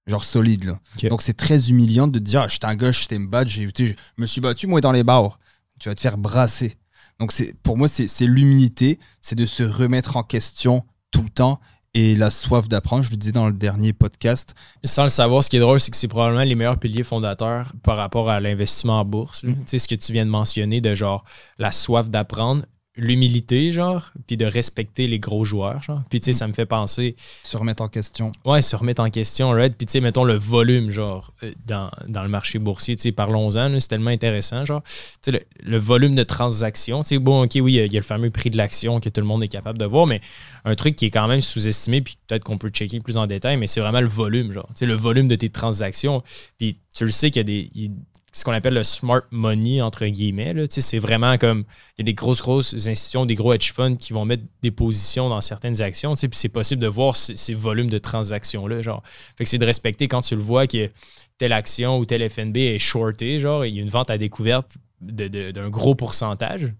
Genre 0.07 0.23
solide, 0.23 0.65
là. 0.65 0.79
Donc 1.09 1.21
c'est 1.21 1.37
très 1.37 1.69
humiliant 1.69 2.07
de 2.07 2.19
te 2.19 2.23
dire, 2.23 2.41
ah, 2.41 2.47
j'étais 2.47 2.65
un 2.65 2.75
gars, 2.75 2.91
j'étais 2.91 3.17
me 3.17 3.27
battre, 3.27 3.49
je 3.49 3.93
me 4.17 4.25
suis 4.25 4.41
battu, 4.41 4.67
moi, 4.67 4.81
dans 4.81 4.91
les 4.91 5.03
barres. 5.03 5.39
Tu 5.79 5.89
vas 5.89 5.95
te 5.95 6.01
faire 6.01 6.17
brasser. 6.17 6.77
Donc 7.19 7.31
c'est 7.31 7.53
pour 7.63 7.77
moi, 7.77 7.87
c'est 7.87 8.25
l'humilité, 8.25 8.99
c'est 9.21 9.35
de 9.35 9.45
se 9.45 9.63
remettre 9.63 10.17
en 10.17 10.23
question 10.23 10.83
tout 11.11 11.23
le 11.23 11.29
temps 11.29 11.59
et 11.93 12.15
la 12.15 12.31
soif 12.31 12.67
d'apprendre. 12.67 13.03
Je 13.03 13.11
le 13.11 13.17
disais 13.17 13.31
dans 13.31 13.45
le 13.45 13.53
dernier 13.53 13.93
podcast. 13.93 14.55
Sans 14.83 15.03
le 15.03 15.09
savoir, 15.09 15.43
ce 15.43 15.49
qui 15.49 15.57
est 15.57 15.59
drôle, 15.59 15.79
c'est 15.79 15.91
que 15.91 15.97
c'est 15.97 16.07
probablement 16.07 16.43
les 16.43 16.55
meilleurs 16.55 16.79
piliers 16.79 17.03
fondateurs 17.03 17.71
par 17.83 17.97
rapport 17.97 18.29
à 18.29 18.39
l'investissement 18.39 18.99
en 18.99 19.05
bourse. 19.05 19.43
Mhm. 19.43 19.55
Tu 19.55 19.61
sais, 19.67 19.79
ce 19.79 19.87
que 19.87 19.95
tu 19.95 20.11
viens 20.11 20.25
de 20.25 20.31
mentionner 20.31 20.81
de 20.81 20.95
genre 20.95 21.23
la 21.59 21.71
soif 21.71 22.09
d'apprendre, 22.09 22.65
l'humilité, 22.95 23.71
genre, 23.71 24.11
puis 24.27 24.37
de 24.37 24.45
respecter 24.45 25.07
les 25.07 25.17
gros 25.19 25.43
joueurs, 25.43 25.81
genre. 25.81 26.03
Puis 26.09 26.19
tu 26.19 26.25
sais, 26.25 26.31
Mhm. 26.31 26.33
ça 26.37 26.47
me 26.47 26.53
fait 26.53 26.65
penser, 26.67 27.15
Se 27.43 27.57
remettre 27.57 27.81
en 27.81 27.87
question. 27.87 28.31
ouais, 28.45 28.61
se 28.61 28.75
remettre 28.75 29.01
en 29.01 29.09
question, 29.09 29.49
right? 29.51 29.73
Puis 29.75 29.87
tu 29.87 29.93
sais, 29.93 29.99
mettons 29.99 30.23
le 30.23 30.35
volume, 30.35 30.91
genre, 30.91 31.33
euh, 31.43 31.51
dans, 31.65 31.89
dans 32.07 32.21
le 32.23 32.29
marché 32.29 32.59
boursier, 32.59 32.95
tu 32.95 33.01
sais, 33.03 33.11
parlons-en, 33.11 33.79
c'est 33.79 33.87
tellement 33.87 34.11
intéressant, 34.11 34.63
genre. 34.63 34.83
Tu 34.83 34.91
sais, 35.23 35.31
le, 35.31 35.41
le 35.63 35.77
volume 35.77 36.13
de 36.15 36.23
transactions, 36.23 37.01
tu 37.03 37.09
sais, 37.09 37.17
bon, 37.19 37.43
ok, 37.45 37.51
oui, 37.55 37.73
il 37.73 37.75
y 37.75 37.79
a- 37.79 37.85
il 37.85 37.93
y, 37.93 37.97
a 37.97 37.99
le 37.99 38.05
fameux 38.05 38.29
prix 38.29 38.49
de 38.51 38.57
l'action 38.57 38.99
que 38.99 39.09
tout 39.09 39.21
le 39.21 39.27
monde 39.27 39.43
est 39.43 39.47
capable 39.47 39.79
de 39.79 39.85
voir, 39.85 40.05
mais 40.05 40.21
un 40.63 40.75
truc 40.75 40.95
qui 40.95 41.05
est 41.05 41.11
quand 41.11 41.27
même 41.27 41.41
sous-estimé, 41.41 42.01
puis 42.01 42.17
peut-être 42.27 42.43
qu'on 42.43 42.57
peut 42.59 42.69
checker 42.69 42.99
plus 42.99 43.17
en 43.17 43.25
détail, 43.25 43.57
mais 43.57 43.65
c'est 43.67 43.79
vraiment 43.81 44.01
le 44.01 44.07
volume, 44.07 44.51
genre. 44.51 44.67
Tu 44.69 44.79
sais, 44.79 44.85
le 44.85 44.93
volume 44.95 45.27
de 45.27 45.35
tes 45.35 45.49
transactions. 45.49 46.21
Puis 46.59 46.77
tu 46.93 47.05
le 47.05 47.11
sais 47.11 47.31
qu'il 47.31 47.39
y 47.39 47.41
a 47.41 47.43
des. 47.43 47.91
Ce 48.35 48.43
qu'on 48.43 48.51
appelle 48.51 48.73
le 48.73 48.83
smart 48.83 49.21
money, 49.31 49.79
entre 49.81 50.05
guillemets. 50.07 50.53
C'est 50.69 50.97
vraiment 50.97 51.37
comme. 51.37 51.65
Il 51.97 52.01
y 52.01 52.01
a 52.01 52.05
des 52.05 52.13
grosses, 52.15 52.41
grosses 52.41 52.73
institutions, 52.73 53.25
des 53.27 53.35
gros 53.35 53.53
hedge 53.53 53.71
funds 53.71 53.95
qui 53.95 54.11
vont 54.11 54.25
mettre 54.25 54.43
des 54.63 54.71
positions 54.71 55.29
dans 55.29 55.39
certaines 55.41 55.81
actions. 55.83 56.15
Puis 56.15 56.27
c'est 56.33 56.49
possible 56.49 56.81
de 56.81 56.87
voir 56.87 57.15
ces, 57.15 57.37
ces 57.37 57.53
volumes 57.53 57.89
de 57.89 57.99
transactions-là. 57.99 58.81
Genre. 58.81 59.03
Fait 59.37 59.43
que 59.43 59.49
c'est 59.49 59.59
de 59.59 59.65
respecter 59.65 60.07
quand 60.07 60.21
tu 60.21 60.35
le 60.35 60.41
vois 60.41 60.65
que 60.67 60.89
telle 61.37 61.51
action 61.53 61.97
ou 61.99 62.05
telle 62.05 62.27
FNB 62.29 62.57
est 62.57 62.79
shortée, 62.79 63.39
genre, 63.39 63.65
il 63.65 63.75
y 63.75 63.79
a 63.79 63.81
une 63.81 63.89
vente 63.89 64.09
à 64.09 64.17
découverte 64.17 64.77
de- 65.01 65.27
de- 65.27 65.51
d'un 65.51 65.69
gros 65.69 65.93
pourcentage. 65.95 66.73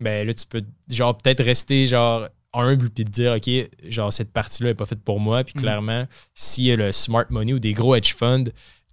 Ben 0.00 0.26
là, 0.26 0.34
tu 0.34 0.46
peux, 0.46 0.62
genre, 0.90 1.16
peut-être 1.16 1.44
rester, 1.44 1.86
genre, 1.86 2.28
humble 2.52 2.88
puis 2.88 3.04
te 3.04 3.10
dire, 3.10 3.34
OK, 3.36 3.50
genre, 3.90 4.12
cette 4.12 4.32
partie-là 4.32 4.70
n'est 4.70 4.74
pas 4.74 4.86
faite 4.86 5.02
pour 5.04 5.20
moi. 5.20 5.44
Puis 5.44 5.52
Mhm. 5.56 5.62
clairement, 5.62 6.06
s'il 6.34 6.64
y 6.64 6.72
a 6.72 6.76
le 6.76 6.90
smart 6.90 7.26
money 7.30 7.52
ou 7.52 7.58
des 7.58 7.74
gros 7.74 7.94
hedge 7.94 8.14
funds 8.14 8.44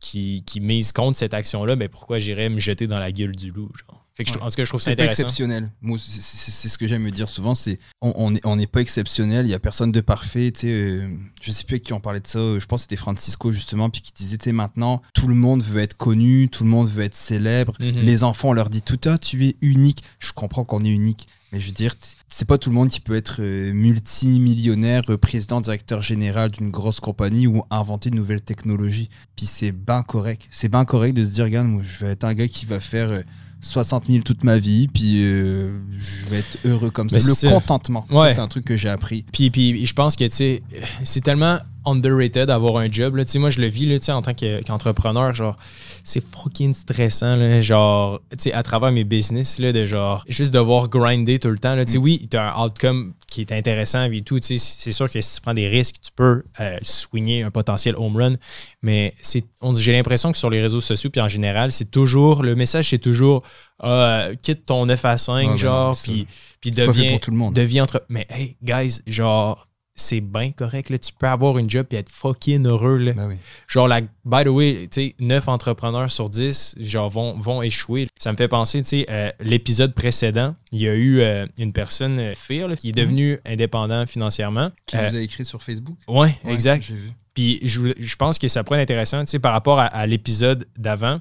qui, 0.03 0.43
qui 0.45 0.59
misent 0.59 0.91
contre 0.91 1.17
cette 1.17 1.33
action-là, 1.33 1.75
ben 1.75 1.87
pourquoi 1.89 2.19
j'irais 2.19 2.49
me 2.49 2.59
jeter 2.59 2.85
dans 2.87 2.99
la 2.99 3.11
gueule 3.11 3.35
du 3.35 3.49
loup, 3.51 3.69
genre? 3.87 3.99
Fait 4.15 4.25
que 4.25 4.29
je- 4.31 4.35
Ouais. 4.37 4.43
en 4.43 4.49
tout 4.49 4.55
cas, 4.57 4.63
je 4.63 4.69
trouve 4.69 4.79
ça 4.81 4.91
pas 4.91 5.01
intéressant. 5.01 5.23
exceptionnel. 5.23 5.71
C'est- 5.97 6.69
ce 6.69 6.77
que 6.77 6.87
j'aime 6.87 7.01
me 7.01 7.09
dire 7.09 7.29
souvent. 7.29 7.55
C'est 7.55 7.79
on 8.01 8.13
on 8.15 8.35
est- 8.35 8.45
on 8.45 8.55
n'est 8.57 8.67
pas 8.67 8.81
exceptionnel. 8.81 9.47
Il 9.47 9.49
y 9.49 9.55
a 9.55 9.59
personne 9.59 9.91
de 9.91 10.01
parfait. 10.01 10.51
Tu 10.51 10.59
sais, 10.59 10.67
euh, 10.69 11.07
je 11.41 11.51
sais 11.51 11.63
plus 11.63 11.75
avec 11.75 11.83
qui 11.83 11.93
on 11.93 11.99
parlait 11.99 12.19
de 12.19 12.27
ça. 12.27 12.37
euh, 12.37 12.59
Je 12.59 12.65
pense 12.67 12.81
que 12.81 12.83
c'était 12.83 12.95
Francisco 12.95 13.51
justement, 13.51 13.89
puis 13.89 14.01
qui 14.01 14.11
disait, 14.13 14.37
tu 14.37 14.43
sais, 14.43 14.51
maintenant 14.51 15.01
tout 15.15 15.27
le 15.27 15.33
monde 15.33 15.63
veut 15.63 15.81
être 15.81 15.97
connu, 15.97 16.47
tout 16.49 16.63
le 16.63 16.69
monde 16.69 16.89
veut 16.89 17.03
être 17.05 17.15
célèbre. 17.15 17.73
Mhm. 17.79 18.01
Les 18.01 18.23
enfants, 18.23 18.49
on 18.49 18.53
leur 18.53 18.69
dit 18.69 18.83
tout 18.83 18.99
ah, 19.05 19.17
tu 19.17 19.43
es 19.47 19.55
unique. 19.61 20.03
Je 20.19 20.31
comprends 20.33 20.63
qu'on 20.63 20.83
est 20.83 20.89
unique, 20.89 21.27
mais 21.53 21.59
je 21.59 21.67
veux 21.67 21.71
dire, 21.73 21.93
c'est 22.27 22.47
pas 22.47 22.57
tout 22.57 22.69
le 22.71 22.75
monde 22.75 22.89
qui 22.89 22.99
peut 22.99 23.15
être 23.15 23.37
euh, 23.39 23.71
multimillionnaire, 23.73 25.03
euh, 25.09 25.17
président, 25.17 25.61
directeur 25.61 26.01
général 26.01 26.49
d'une 26.51 26.71
grosse 26.71 26.99
compagnie 26.99 27.45
ou 27.47 27.63
inventer 27.69 28.09
de 28.09 28.15
nouvelles 28.15 28.41
technologies. 28.41 29.09
Puis 29.35 29.45
c'est 29.45 29.71
bien 29.71 30.01
correct. 30.01 30.47
C'est 30.51 30.69
bien 30.69 30.83
correct 30.85 31.13
de 31.13 31.23
se 31.23 31.31
dire, 31.31 31.45
regarde, 31.45 31.67
moi, 31.67 31.83
je 31.83 32.03
vais 32.03 32.11
être 32.11 32.23
un 32.23 32.33
gars 32.33 32.47
qui 32.47 32.65
va 32.65 32.79
faire 32.79 33.11
euh, 33.11 33.21
60 33.61 34.07
000 34.09 34.23
toute 34.23 34.43
ma 34.43 34.59
vie, 34.59 34.87
puis 34.87 35.23
euh, 35.23 35.79
je 35.97 36.25
vais 36.25 36.39
être 36.39 36.57
heureux 36.65 36.89
comme 36.89 37.09
ça. 37.09 37.17
Mais 37.17 37.23
Le 37.23 37.49
contentement, 37.49 38.05
Ouais. 38.09 38.33
c'est 38.33 38.41
un 38.41 38.47
truc 38.47 38.65
que 38.65 38.75
j'ai 38.75 38.89
appris. 38.89 39.23
Puis, 39.31 39.51
puis 39.51 39.85
je 39.85 39.93
pense 39.93 40.15
que, 40.17 40.25
tu 40.25 40.31
sais, 40.35 40.63
c'est 41.03 41.23
tellement 41.23 41.59
underrated 41.85 42.47
d'avoir 42.47 42.77
un 42.77 42.91
job. 42.91 43.15
Là. 43.15 43.23
Moi, 43.35 43.49
je 43.49 43.59
le 43.61 43.67
vis 43.67 43.85
là, 43.85 43.97
en 44.15 44.21
tant 44.21 44.33
que- 44.33 44.61
qu'entrepreneur. 44.63 45.33
Genre, 45.33 45.57
c'est 46.03 46.23
fucking 46.23 46.73
stressant. 46.73 47.35
Là, 47.35 47.61
genre, 47.61 48.19
tu 48.31 48.37
sais, 48.39 48.53
à 48.53 48.63
travers 48.63 48.91
mes 48.91 49.03
business, 49.03 49.59
là, 49.59 49.71
de 49.71 49.85
genre, 49.85 50.23
juste 50.27 50.53
devoir 50.53 50.87
grinder 50.89 51.39
tout 51.39 51.49
le 51.49 51.57
temps. 51.57 51.75
Là, 51.75 51.85
sais, 51.85 51.97
oui, 51.97 52.27
tu 52.29 52.37
as 52.37 52.53
un 52.55 52.65
outcome 52.65 53.13
qui 53.27 53.41
est 53.41 53.51
intéressant 53.51 54.11
et 54.11 54.21
tout. 54.21 54.37
C'est 54.41 54.57
sûr 54.91 55.09
que 55.11 55.19
si 55.21 55.35
tu 55.35 55.41
prends 55.41 55.53
des 55.53 55.67
risques, 55.67 55.95
tu 56.03 56.11
peux 56.15 56.43
euh, 56.59 56.77
swinger 56.81 57.43
un 57.43 57.51
potentiel 57.51 57.95
home 57.97 58.17
run. 58.17 58.33
Mais 58.81 59.13
j'ai 59.23 59.91
l'impression 59.93 60.31
que 60.31 60.37
sur 60.37 60.49
les 60.49 60.61
réseaux 60.61 60.81
sociaux, 60.81 61.09
puis 61.09 61.21
en 61.21 61.27
général, 61.27 61.71
c'est 61.71 61.89
toujours, 61.89 62.43
le 62.43 62.55
message, 62.55 62.89
c'est 62.89 62.99
toujours, 62.99 63.43
ah, 63.79 64.27
quitte 64.41 64.65
ton 64.65 64.85
9 64.85 65.03
à 65.05 65.17
5, 65.17 65.33
Ouais, 65.33 65.47
ben 65.47 65.55
genre, 65.57 65.97
puis, 66.03 66.27
puis 66.61 66.71
deviens 66.71 67.11
pour 67.11 67.19
tout 67.21 67.31
le 67.31 67.37
monde. 67.37 67.53
deviens 67.53 67.83
entre. 67.83 68.03
Mais 68.09 68.27
hey, 68.29 68.55
guys, 68.63 68.99
genre, 69.07 69.67
c'est 69.95 70.21
bien 70.21 70.51
correct. 70.51 70.89
Là. 70.89 70.97
Tu 70.97 71.11
peux 71.13 71.27
avoir 71.27 71.57
une 71.57 71.69
job 71.69 71.85
et 71.91 71.97
être 71.97 72.11
fucking 72.11 72.65
heureux. 72.65 72.97
Là. 72.97 73.13
Ben 73.13 73.27
oui. 73.27 73.35
Genre, 73.67 73.87
la, 73.87 74.01
by 74.01 74.43
the 74.43 74.47
way, 74.47 74.87
tu 74.91 75.09
sais, 75.09 75.15
9 75.19 75.47
entrepreneurs 75.47 76.09
sur 76.09 76.29
10 76.29 76.75
genre, 76.79 77.09
vont, 77.09 77.33
vont 77.39 77.61
échouer. 77.61 78.07
Ça 78.17 78.31
me 78.31 78.37
fait 78.37 78.47
penser, 78.47 78.81
tu 78.81 78.87
sais, 78.87 79.05
euh, 79.09 79.31
l'épisode 79.39 79.93
précédent, 79.93 80.55
il 80.71 80.81
y 80.81 80.87
a 80.87 80.93
eu 80.93 81.21
euh, 81.21 81.45
une 81.57 81.73
personne, 81.73 82.19
euh, 82.19 82.33
Fear, 82.35 82.67
là, 82.67 82.75
qui 82.75 82.89
est 82.89 82.93
devenue 82.93 83.39
indépendant 83.45 84.05
financièrement. 84.05 84.71
Qui 84.85 84.97
nous 84.97 85.15
a 85.15 85.19
écrit 85.19 85.45
sur 85.45 85.61
Facebook 85.61 85.97
Ouais, 86.07 86.35
exact. 86.47 86.83
J'ai 86.83 86.95
vu. 86.95 87.11
Puis 87.33 87.59
je, 87.63 88.15
pense 88.15 88.37
que 88.37 88.47
ça 88.47 88.63
pourrait 88.63 88.81
être 88.81 88.91
intéressant, 88.91 89.23
tu 89.23 89.31
sais, 89.31 89.39
par 89.39 89.53
rapport 89.53 89.79
à, 89.79 89.85
à 89.85 90.05
l'épisode 90.05 90.67
d'avant. 90.77 91.19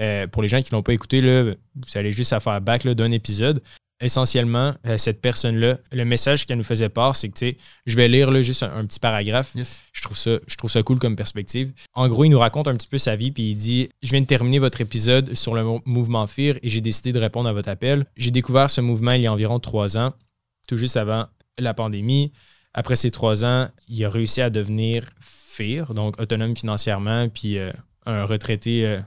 Euh, 0.00 0.26
pour 0.26 0.40
les 0.40 0.48
gens 0.48 0.62
qui 0.62 0.72
ne 0.72 0.78
l'ont 0.78 0.82
pas 0.82 0.94
écouté, 0.94 1.20
là, 1.20 1.42
vous 1.42 1.98
allez 1.98 2.10
juste 2.10 2.32
à 2.32 2.40
faire 2.40 2.60
back 2.60 2.86
d'un 2.86 3.10
épisode. 3.10 3.62
Essentiellement, 4.02 4.74
euh, 4.86 4.96
cette 4.96 5.20
personne-là, 5.20 5.78
le 5.92 6.04
message 6.04 6.46
qu'elle 6.46 6.56
nous 6.56 6.64
faisait 6.64 6.88
part, 6.88 7.16
c'est 7.16 7.28
que, 7.28 7.34
tu 7.34 7.50
sais, 7.50 7.56
je 7.84 7.96
vais 7.96 8.08
lire 8.08 8.30
là, 8.30 8.40
juste 8.40 8.62
un, 8.62 8.86
petit 8.86 8.98
paragraphe. 8.98 9.54
Je, 9.92 10.02
trouve 10.02 10.16
ça, 10.16 10.38
je 10.46 10.56
trouve 10.56 10.70
ça 10.70 10.82
cool 10.82 10.98
comme 10.98 11.16
perspective. 11.16 11.72
En 11.92 12.08
gros, 12.08 12.24
il 12.24 12.30
nous 12.30 12.38
raconte 12.38 12.66
un 12.66 12.74
petit 12.74 12.88
peu 12.88 12.96
sa 12.96 13.16
vie, 13.16 13.30
puis 13.30 13.50
il 13.50 13.56
dit 13.56 13.90
Je 14.02 14.10
viens 14.10 14.22
de 14.22 14.26
terminer 14.26 14.58
votre 14.58 14.80
épisode 14.80 15.34
sur 15.34 15.54
le 15.54 15.64
mouvement 15.84 16.26
FIR 16.26 16.58
et 16.62 16.68
j'ai 16.68 16.80
décidé 16.80 17.12
de 17.12 17.18
répondre 17.18 17.48
à 17.48 17.52
votre 17.52 17.68
appel. 17.68 18.06
J'ai 18.16 18.30
découvert 18.30 18.70
ce 18.70 18.80
mouvement 18.80 19.12
il 19.12 19.22
y 19.22 19.26
a 19.26 19.32
environ 19.32 19.60
trois 19.60 19.98
ans, 19.98 20.14
tout 20.66 20.76
juste 20.76 20.96
avant 20.96 21.26
la 21.58 21.74
pandémie. 21.74 22.32
Après 22.72 22.96
ces 22.96 23.10
trois 23.10 23.44
ans, 23.44 23.68
il 23.88 24.02
a 24.04 24.08
réussi 24.08 24.40
à 24.40 24.48
devenir 24.48 25.10
FIR, 25.20 25.92
donc 25.92 26.20
autonome 26.20 26.56
financièrement, 26.56 27.28
puis 27.28 27.58
euh, 27.58 27.72
un 28.06 28.24
retraité 28.24 28.86
euh, 28.86 29.00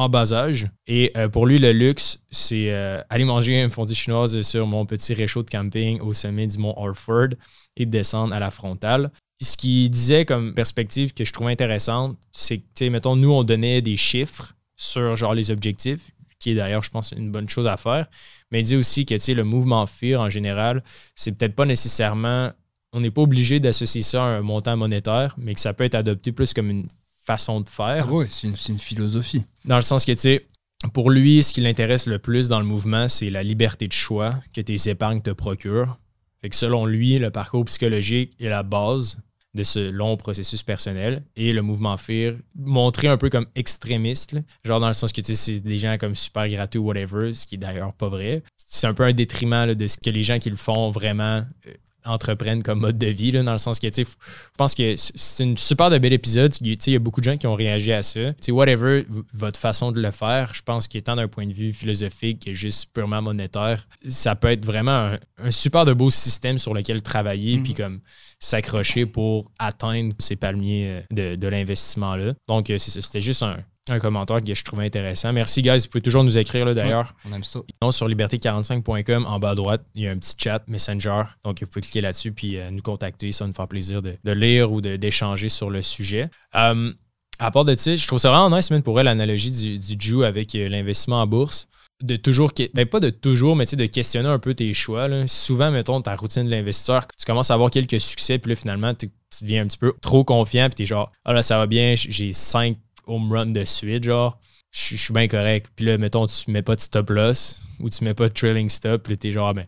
en 0.00 0.08
bas 0.08 0.32
âge. 0.32 0.68
Et 0.86 1.12
euh, 1.16 1.28
pour 1.28 1.46
lui, 1.46 1.58
le 1.58 1.72
luxe, 1.72 2.20
c'est 2.30 2.72
aller 3.08 3.24
manger 3.24 3.60
un 3.60 3.70
fondue 3.70 3.94
chinoise 3.94 4.40
sur 4.42 4.66
mon 4.66 4.86
petit 4.86 5.14
réchaud 5.14 5.42
de 5.42 5.50
camping 5.50 6.00
au 6.00 6.12
sommet 6.12 6.46
du 6.46 6.58
mont 6.58 6.74
Orford 6.76 7.28
et 7.76 7.86
descendre 7.86 8.34
à 8.34 8.40
la 8.40 8.50
frontale. 8.50 9.10
Ce 9.42 9.56
qu'il 9.56 9.90
disait 9.90 10.24
comme 10.24 10.54
perspective 10.54 11.12
que 11.14 11.24
je 11.24 11.32
trouvais 11.32 11.52
intéressante, 11.52 12.16
c'est 12.32 12.58
que, 12.58 12.88
mettons, 12.88 13.16
nous, 13.16 13.32
on 13.32 13.42
donnait 13.42 13.80
des 13.82 13.96
chiffres 13.96 14.54
sur 14.76 15.16
genre 15.16 15.34
les 15.34 15.50
objectifs, 15.50 16.10
qui 16.38 16.50
est 16.50 16.54
d'ailleurs, 16.54 16.82
je 16.82 16.90
pense, 16.90 17.12
une 17.12 17.30
bonne 17.30 17.48
chose 17.48 17.66
à 17.66 17.76
faire. 17.76 18.06
Mais 18.50 18.60
il 18.60 18.64
dit 18.64 18.76
aussi 18.76 19.06
que 19.06 19.32
le 19.32 19.44
mouvement 19.44 19.86
FIR 19.86 20.20
en 20.20 20.30
général, 20.30 20.82
c'est 21.14 21.32
peut-être 21.32 21.54
pas 21.54 21.66
nécessairement 21.66 22.52
on 22.92 23.00
n'est 23.00 23.10
pas 23.10 23.22
obligé 23.22 23.60
d'associer 23.60 24.02
ça 24.02 24.24
à 24.24 24.26
un 24.26 24.42
montant 24.42 24.76
monétaire, 24.76 25.34
mais 25.38 25.54
que 25.54 25.60
ça 25.60 25.74
peut 25.74 25.84
être 25.84 25.94
adopté 25.94 26.32
plus 26.32 26.52
comme 26.52 26.70
une 26.70 26.88
façon 27.24 27.60
de 27.60 27.68
faire. 27.68 28.06
Ah 28.08 28.12
oui, 28.12 28.26
c'est 28.30 28.48
une, 28.48 28.78
philosophie. 28.78 29.44
Dans 29.64 29.76
le 29.76 29.82
sens 29.82 30.04
que, 30.04 30.12
tu 30.12 30.18
sais, 30.18 30.46
pour 30.92 31.10
lui, 31.10 31.42
ce 31.42 31.52
qui 31.52 31.60
l'intéresse 31.60 32.06
le 32.06 32.18
plus 32.18 32.48
dans 32.48 32.60
le 32.60 32.66
mouvement, 32.66 33.08
c'est 33.08 33.30
la 33.30 33.42
liberté 33.42 33.86
de 33.86 33.92
choix 33.92 34.34
que 34.54 34.60
tes 34.60 34.88
épargnes 34.88 35.22
te 35.22 35.30
procurent. 35.30 35.98
Fait 36.40 36.48
que 36.48 36.56
selon 36.56 36.86
lui, 36.86 37.18
le 37.18 37.30
parcours 37.30 37.64
psychologique 37.66 38.32
est 38.40 38.48
la 38.48 38.62
base 38.62 39.18
de 39.54 39.62
ce 39.62 39.90
long 39.90 40.16
processus 40.16 40.62
personnel 40.62 41.24
et 41.36 41.52
le 41.52 41.60
mouvement 41.60 41.96
FIR 41.96 42.36
montré 42.54 43.08
un 43.08 43.16
peu 43.16 43.28
comme 43.30 43.46
extrémiste, 43.56 44.36
genre 44.64 44.80
dans 44.80 44.88
le 44.88 44.94
sens 44.94 45.12
que 45.12 45.20
tu 45.20 45.34
sais, 45.34 45.54
c'est 45.54 45.60
des 45.60 45.78
gens 45.78 45.96
comme 45.98 46.14
super 46.14 46.48
gratuits 46.48 46.78
ou 46.78 46.84
whatever, 46.84 47.34
ce 47.34 47.46
qui 47.46 47.56
est 47.56 47.58
d'ailleurs 47.58 47.92
pas 47.92 48.08
vrai. 48.08 48.42
C'est 48.56 48.86
un 48.86 48.94
peu 48.94 49.02
un 49.02 49.12
détriment 49.12 49.74
de 49.74 49.86
ce 49.86 49.96
que 49.96 50.10
les 50.10 50.22
gens 50.22 50.38
qui 50.38 50.50
le 50.50 50.56
font 50.56 50.90
vraiment 50.90 51.44
euh, 51.66 51.74
entreprennent 52.04 52.62
comme 52.62 52.80
mode 52.80 52.98
de 52.98 53.06
vie, 53.06 53.30
là, 53.32 53.42
dans 53.42 53.52
le 53.52 53.58
sens 53.58 53.78
que, 53.78 53.86
tu 53.86 54.04
sais, 54.04 54.10
je 54.10 54.56
pense 54.56 54.74
que 54.74 54.94
c'est 54.96 55.44
une 55.44 55.56
super 55.56 55.90
de 55.90 55.98
bel 55.98 56.12
épisode. 56.12 56.54
Il 56.60 56.76
y 56.86 56.96
a 56.96 56.98
beaucoup 56.98 57.20
de 57.20 57.24
gens 57.24 57.36
qui 57.36 57.46
ont 57.46 57.54
réagi 57.54 57.92
à 57.92 58.02
ça. 58.02 58.32
Tu 58.34 58.36
sais, 58.40 58.52
whatever, 58.52 59.06
votre 59.32 59.58
façon 59.58 59.92
de 59.92 60.00
le 60.00 60.10
faire, 60.10 60.54
je 60.54 60.62
pense 60.62 60.88
qu'étant 60.88 61.16
d'un 61.16 61.28
point 61.28 61.46
de 61.46 61.52
vue 61.52 61.72
philosophique 61.72 62.46
et 62.46 62.54
juste 62.54 62.90
purement 62.92 63.22
monétaire, 63.22 63.86
ça 64.08 64.34
peut 64.34 64.48
être 64.48 64.64
vraiment 64.64 65.12
un, 65.38 65.50
super 65.50 65.84
de 65.84 65.92
beau 65.92 66.10
système 66.10 66.58
sur 66.58 66.74
lequel 66.74 67.02
travailler, 67.02 67.58
puis 67.58 67.72
mhm. 67.72 67.76
comme 67.76 68.00
s'accrocher 68.38 69.06
pour 69.06 69.50
atteindre 69.58 70.14
ces 70.18 70.36
palmiers 70.36 70.88
euh, 70.88 71.02
de, 71.10 71.36
de 71.36 71.48
l'investissement-là. 71.48 72.32
Donc, 72.48 72.70
euh, 72.70 72.78
c'était 72.78 73.20
juste 73.20 73.42
un, 73.42 73.58
un 73.90 74.00
commentaire 74.00 74.42
que 74.42 74.54
je 74.54 74.64
trouvais 74.64 74.86
intéressant. 74.86 75.32
Merci, 75.32 75.62
guys. 75.62 75.78
Vous 75.78 75.88
pouvez 75.88 76.02
toujours 76.02 76.24
nous 76.24 76.38
écrire 76.38 76.64
là 76.64 76.74
d'ailleurs. 76.74 77.14
on 77.28 77.32
aime 77.32 77.44
ça. 77.44 77.60
Non, 77.82 77.92
sur 77.92 78.08
liberté45.com, 78.08 79.26
en 79.26 79.38
bas 79.38 79.50
à 79.50 79.54
droite, 79.54 79.84
il 79.94 80.02
y 80.02 80.08
a 80.08 80.10
un 80.10 80.18
petit 80.18 80.34
chat 80.36 80.62
Messenger. 80.68 81.22
Donc, 81.44 81.60
vous 81.60 81.66
pouvez 81.66 81.82
cliquer 81.82 82.00
là-dessus 82.00 82.32
puis 82.32 82.58
euh, 82.58 82.70
nous 82.70 82.82
contacter. 82.82 83.32
Ça 83.32 83.44
va 83.44 83.48
nous 83.48 83.54
faire 83.54 83.68
plaisir 83.68 84.02
de, 84.02 84.16
lire 84.24 84.72
ou 84.72 84.80
d'échanger 84.80 85.48
sur 85.48 85.70
le 85.70 85.82
sujet. 85.82 86.30
Euh, 86.54 86.92
à 87.40 87.50
part 87.50 87.64
de 87.64 87.74
ça, 87.74 87.96
je 87.96 88.06
trouve 88.06 88.18
ça 88.18 88.30
vraiment 88.30 88.54
nice, 88.54 88.70
même 88.70 88.82
pour 88.82 89.00
elle, 89.00 89.06
l'analogie 89.06 89.50
du, 89.50 89.96
du 89.96 90.24
avec 90.24 90.54
euh, 90.54 90.68
l'investissement 90.68 91.22
en 91.22 91.26
bourse. 91.26 91.68
De 92.02 92.16
toujours, 92.16 92.52
ben 92.72 92.86
pas 92.86 93.00
de 93.00 93.10
toujours, 93.10 93.56
mais 93.56 93.66
de 93.66 93.86
questionner 93.86 94.28
un 94.28 94.38
peu 94.38 94.54
tes 94.54 94.72
choix. 94.72 95.06
Souvent, 95.26 95.70
mettons, 95.70 96.00
ta 96.00 96.16
routine 96.16 96.44
de 96.44 96.50
l'investisseur, 96.50 97.06
tu 97.08 97.26
commences 97.26 97.50
à 97.50 97.54
avoir 97.54 97.70
quelques 97.70 98.00
succès, 98.00 98.38
puis 98.38 98.50
là, 98.50 98.56
finalement, 98.56 98.94
tu, 98.94 99.10
deviens 99.42 99.64
un 99.64 99.66
petit 99.66 99.76
peu 99.76 99.92
trop 100.00 100.24
confiant, 100.24 100.68
puis 100.68 100.76
tu 100.76 100.82
es 100.84 100.86
genre, 100.86 101.12
ah 101.26 101.34
là, 101.34 101.42
ça 101.42 101.58
va 101.58 101.66
bien, 101.66 101.94
j'ai 101.96 102.32
cinq 102.32 102.78
home 103.10 103.32
run 103.32 103.46
de 103.46 103.64
suite, 103.64 104.04
genre, 104.04 104.38
je 104.70 104.96
suis 104.96 105.12
bien 105.12 105.28
correct. 105.28 105.70
Puis 105.74 105.84
là, 105.84 105.98
mettons, 105.98 106.26
tu 106.26 106.50
mets 106.50 106.62
pas 106.62 106.76
de 106.76 106.80
stop 106.80 107.10
loss 107.10 107.62
ou 107.80 107.90
tu 107.90 108.04
mets 108.04 108.14
pas 108.14 108.28
de 108.28 108.34
trailing 108.34 108.68
stop, 108.68 109.02
puis 109.02 109.18
t'es 109.18 109.32
genre, 109.32 109.48
ah, 109.48 109.54
ben, 109.54 109.66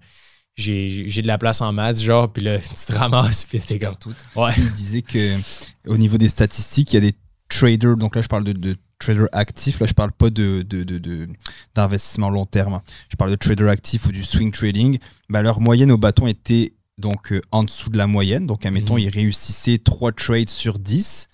j'ai 0.56 1.22
de 1.22 1.26
la 1.26 1.38
place 1.38 1.60
en 1.60 1.72
maths, 1.72 2.00
genre, 2.00 2.32
puis 2.32 2.42
là, 2.42 2.58
tu 2.60 2.74
te 2.74 2.92
ramasses, 2.92 3.44
puis 3.44 3.60
t'es 3.60 3.78
comme 3.78 3.96
tout. 3.96 4.14
Ouais. 4.36 4.52
Il 4.56 4.72
disait 4.72 5.02
que 5.02 5.36
au 5.86 5.96
niveau 5.96 6.18
des 6.18 6.28
statistiques, 6.28 6.92
il 6.92 6.96
y 6.96 6.98
a 6.98 7.10
des 7.10 7.16
traders, 7.48 7.96
donc 7.96 8.16
là, 8.16 8.22
je 8.22 8.28
parle 8.28 8.44
de, 8.44 8.52
de 8.52 8.76
traders 8.98 9.28
actifs, 9.32 9.80
là, 9.80 9.86
je 9.86 9.94
parle 9.94 10.12
pas 10.12 10.30
de 10.30 10.62
d'investissement 11.74 12.30
de, 12.30 12.34
long 12.34 12.46
terme, 12.46 12.80
je 13.08 13.16
parle 13.16 13.30
de 13.30 13.36
trader 13.36 13.68
actif 13.68 14.06
ou 14.06 14.12
du 14.12 14.22
swing 14.22 14.52
trading. 14.52 14.98
Ben, 15.28 15.42
leur 15.42 15.60
moyenne 15.60 15.90
au 15.90 15.98
bâton 15.98 16.26
était 16.26 16.74
donc 16.98 17.32
euh, 17.32 17.40
en 17.50 17.64
dessous 17.64 17.90
de 17.90 17.98
la 17.98 18.06
moyenne. 18.06 18.46
Donc, 18.46 18.64
admettons, 18.66 18.96
mm 18.96 19.00
ils 19.00 19.08
réussissaient 19.08 19.78
3 19.78 20.12
trades 20.12 20.48
sur 20.48 20.78
10 20.78 21.28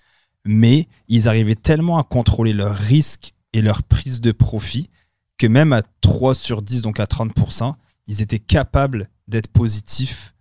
mais 0.45 0.87
ils 1.07 1.27
arrivaient 1.27 1.55
tellement 1.55 1.97
à 1.97 2.03
contrôler 2.03 2.53
leur 2.53 2.75
risque 2.75 3.33
et 3.53 3.61
leur 3.61 3.83
prise 3.83 4.21
de 4.21 4.31
profit 4.31 4.89
que 5.37 5.47
même 5.47 5.73
à 5.73 5.81
3 6.01 6.35
sur 6.35 6.61
10, 6.61 6.81
donc 6.81 6.99
à 6.99 7.05
30%, 7.05 7.73
ils 8.07 8.21
étaient 8.21 8.39
capables 8.39 9.07
d'être 9.27 9.47
positifs 9.47 10.33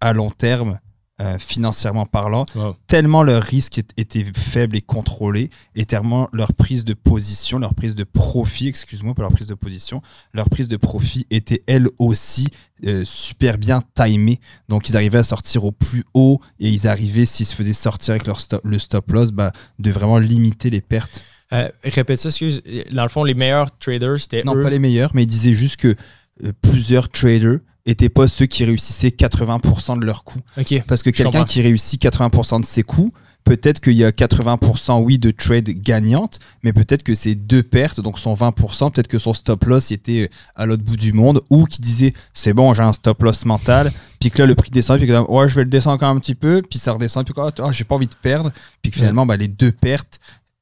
à 0.00 0.12
long 0.12 0.30
terme 0.30 0.80
euh, 1.20 1.38
financièrement 1.38 2.06
parlant, 2.06 2.46
tellement 2.86 3.22
leur 3.22 3.42
risque 3.42 3.78
était 3.98 4.24
faible 4.34 4.76
et 4.76 4.80
contrôlé, 4.80 5.50
et 5.74 5.84
tellement 5.84 6.30
leur 6.32 6.54
prise 6.54 6.86
de 6.86 6.94
position, 6.94 7.58
leur 7.58 7.74
prise 7.74 7.94
de 7.94 8.04
profit, 8.04 8.68
excuse-moi 8.68 9.12
pour 9.14 9.22
leur 9.22 9.30
prise 9.30 9.46
de 9.46 9.54
position, 9.54 10.00
leur 10.32 10.48
prise 10.48 10.68
de 10.68 10.76
profit 10.78 11.26
était 11.30 11.64
elle 11.66 11.86
aussi 11.98 12.48
euh, 12.86 13.04
super 13.04 13.58
bien 13.58 13.82
timée. 13.94 14.40
Donc 14.70 14.88
ils 14.88 14.96
arrivaient 14.96 15.18
à 15.18 15.22
sortir 15.22 15.64
au 15.64 15.70
plus 15.70 16.02
haut 16.14 16.40
et 16.58 16.70
ils 16.70 16.88
arrivaient, 16.88 17.26
s'ils 17.26 17.44
se 17.44 17.54
faisaient 17.54 17.74
sortir 17.74 18.12
avec 18.12 18.26
leur 18.26 18.40
le 18.64 18.78
stop 18.78 19.10
loss, 19.12 19.32
bah, 19.32 19.52
de 19.78 19.90
vraiment 19.90 20.16
limiter 20.18 20.70
les 20.70 20.80
pertes. 20.80 21.22
Euh, 21.52 21.68
répète 21.84 22.20
ça, 22.20 22.30
excuse. 22.30 22.62
Dans 22.90 23.02
le 23.02 23.10
fond, 23.10 23.22
les 23.22 23.34
meilleurs 23.34 23.76
traders, 23.78 24.18
c'était. 24.18 24.44
Non, 24.44 24.54
pas 24.54 24.70
les 24.70 24.78
meilleurs, 24.78 25.10
mais 25.14 25.24
ils 25.24 25.26
disaient 25.26 25.52
juste 25.52 25.76
que 25.76 25.94
plusieurs 26.62 27.10
traders 27.10 27.58
n'étaient 27.86 28.08
pas 28.08 28.28
ceux 28.28 28.46
qui 28.46 28.64
réussissaient 28.64 29.08
80% 29.08 29.98
de 29.98 30.06
leurs 30.06 30.24
coups. 30.24 30.44
Parce 30.86 31.02
que 31.02 31.10
quelqu'un 31.10 31.44
qui 31.44 31.62
réussit 31.62 32.02
80% 32.02 32.60
de 32.60 32.64
ses 32.64 32.82
coups, 32.82 33.12
peut-être 33.44 33.80
qu'il 33.80 33.94
y 33.94 34.04
a 34.04 34.10
80% 34.10 35.02
oui 35.02 35.18
de 35.18 35.30
trade 35.30 35.68
gagnante, 35.68 36.38
mais 36.62 36.72
peut-être 36.72 37.02
que 37.02 37.14
c'est 37.14 37.34
deux 37.34 37.62
pertes, 37.62 38.00
donc 38.00 38.18
son 38.18 38.34
20%, 38.34 38.92
peut-être 38.92 39.08
que 39.08 39.18
son 39.18 39.34
stop 39.34 39.64
loss 39.64 39.90
était 39.90 40.30
à 40.54 40.66
l'autre 40.66 40.82
bout 40.84 40.96
du 40.96 41.12
monde, 41.12 41.40
ou 41.50 41.64
qui 41.64 41.80
disait 41.80 42.12
c'est 42.32 42.52
bon, 42.52 42.72
j'ai 42.72 42.82
un 42.82 42.92
stop 42.92 43.22
loss 43.22 43.44
mental, 43.44 43.90
puis 44.20 44.30
que 44.30 44.38
là 44.38 44.46
le 44.46 44.54
prix 44.54 44.70
descend, 44.70 44.98
puis 44.98 45.08
que 45.08 45.30
ouais, 45.30 45.48
je 45.48 45.54
vais 45.54 45.64
le 45.64 45.70
descendre 45.70 45.96
encore 45.96 46.10
un 46.10 46.18
petit 46.18 46.34
peu, 46.34 46.62
puis 46.68 46.78
ça 46.78 46.92
redescend, 46.92 47.24
puis 47.24 47.34
quoi, 47.34 47.52
oh, 47.58 47.72
j'ai 47.72 47.84
pas 47.84 47.94
envie 47.94 48.06
de 48.06 48.14
perdre, 48.14 48.50
puis 48.80 48.92
que 48.92 48.98
finalement 48.98 49.26
bah, 49.26 49.36
les 49.36 49.48
deux 49.48 49.72
pertes 49.72 50.20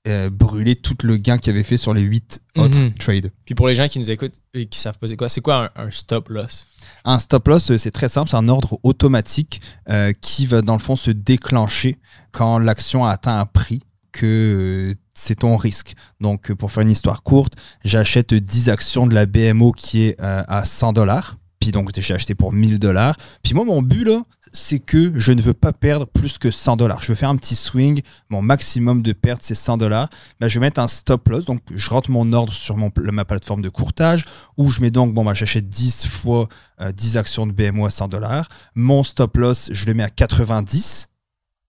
euh, 0.08 0.30
brûler 0.30 0.76
tout 0.76 0.96
le 1.02 1.18
gain 1.18 1.36
qu'il 1.36 1.52
avait 1.52 1.62
fait 1.62 1.76
sur 1.76 1.92
les 1.92 2.00
8 2.00 2.40
autres 2.56 2.78
mhm. 2.78 2.94
trades. 2.94 3.30
Puis 3.44 3.54
pour 3.54 3.68
les 3.68 3.74
gens 3.74 3.86
qui 3.86 3.98
nous 3.98 4.10
écoutent 4.10 4.32
et 4.54 4.64
qui 4.64 4.78
savent 4.78 4.98
pas 4.98 5.06
c'est 5.06 5.16
quoi, 5.16 5.28
c'est 5.28 5.42
quoi 5.42 5.70
un, 5.76 5.90
stop 5.90 6.30
loss? 6.30 6.66
Un 7.04 7.18
stop 7.18 7.48
loss, 7.48 7.70
euh, 7.70 7.78
c'est 7.78 7.90
très 7.90 8.08
simple, 8.08 8.28
c'est 8.28 8.36
un 8.36 8.48
ordre 8.48 8.78
automatique 8.82 9.60
euh, 9.88 10.12
qui 10.20 10.46
va 10.46 10.62
dans 10.62 10.74
le 10.74 10.80
fond 10.80 10.96
se 10.96 11.10
déclencher 11.10 11.98
quand 12.32 12.58
l'action 12.58 13.04
a 13.04 13.10
atteint 13.12 13.38
un 13.38 13.46
prix 13.46 13.82
que 14.12 14.94
c'est 15.14 15.36
ton 15.36 15.56
risque. 15.56 15.94
Donc 16.20 16.52
pour 16.52 16.72
faire 16.72 16.82
une 16.82 16.90
histoire 16.90 17.22
courte, 17.22 17.54
j'achète 17.84 18.34
10 18.34 18.68
actions 18.68 19.06
de 19.06 19.14
la 19.14 19.26
BMO 19.26 19.72
qui 19.72 20.02
est 20.02 20.20
à 20.20 20.64
100 20.64 20.94
dollars. 20.94 21.36
Puis 21.60 21.72
donc 21.72 21.90
j'ai 21.94 22.14
acheté 22.14 22.34
pour 22.34 22.52
1000 22.52 22.78
dollars. 22.78 23.16
Puis 23.42 23.54
moi 23.54 23.64
mon 23.64 23.82
but 23.82 24.04
là, 24.04 24.24
c'est 24.52 24.80
que 24.80 25.12
je 25.16 25.32
ne 25.32 25.40
veux 25.42 25.54
pas 25.54 25.72
perdre 25.72 26.06
plus 26.06 26.38
que 26.38 26.50
100 26.50 26.76
dollars. 26.76 27.02
Je 27.02 27.12
veux 27.12 27.16
faire 27.16 27.28
un 27.28 27.36
petit 27.36 27.54
swing, 27.54 28.00
mon 28.28 28.42
maximum 28.42 29.02
de 29.02 29.12
perte 29.12 29.42
c'est 29.42 29.54
100 29.54 29.76
dollars. 29.76 30.08
Ben, 30.40 30.48
je 30.48 30.58
vais 30.58 30.66
mettre 30.66 30.80
un 30.80 30.88
stop 30.88 31.28
loss, 31.28 31.44
donc 31.44 31.60
je 31.72 31.90
rentre 31.90 32.10
mon 32.10 32.32
ordre 32.32 32.52
sur 32.52 32.76
mon, 32.76 32.90
ma 32.96 33.24
plateforme 33.24 33.62
de 33.62 33.68
courtage, 33.68 34.24
où 34.56 34.68
je 34.70 34.80
mets 34.80 34.90
donc, 34.90 35.14
bon, 35.14 35.24
ben, 35.24 35.34
j'achète 35.34 35.68
10 35.68 36.06
fois 36.06 36.48
10 36.80 37.16
euh, 37.16 37.20
actions 37.20 37.46
de 37.46 37.52
BMO 37.52 37.86
à 37.86 37.90
100 37.90 38.08
dollars. 38.08 38.48
Mon 38.74 39.04
stop 39.04 39.36
loss, 39.36 39.68
je 39.72 39.86
le 39.86 39.94
mets 39.94 40.02
à 40.02 40.10
90 40.10 41.08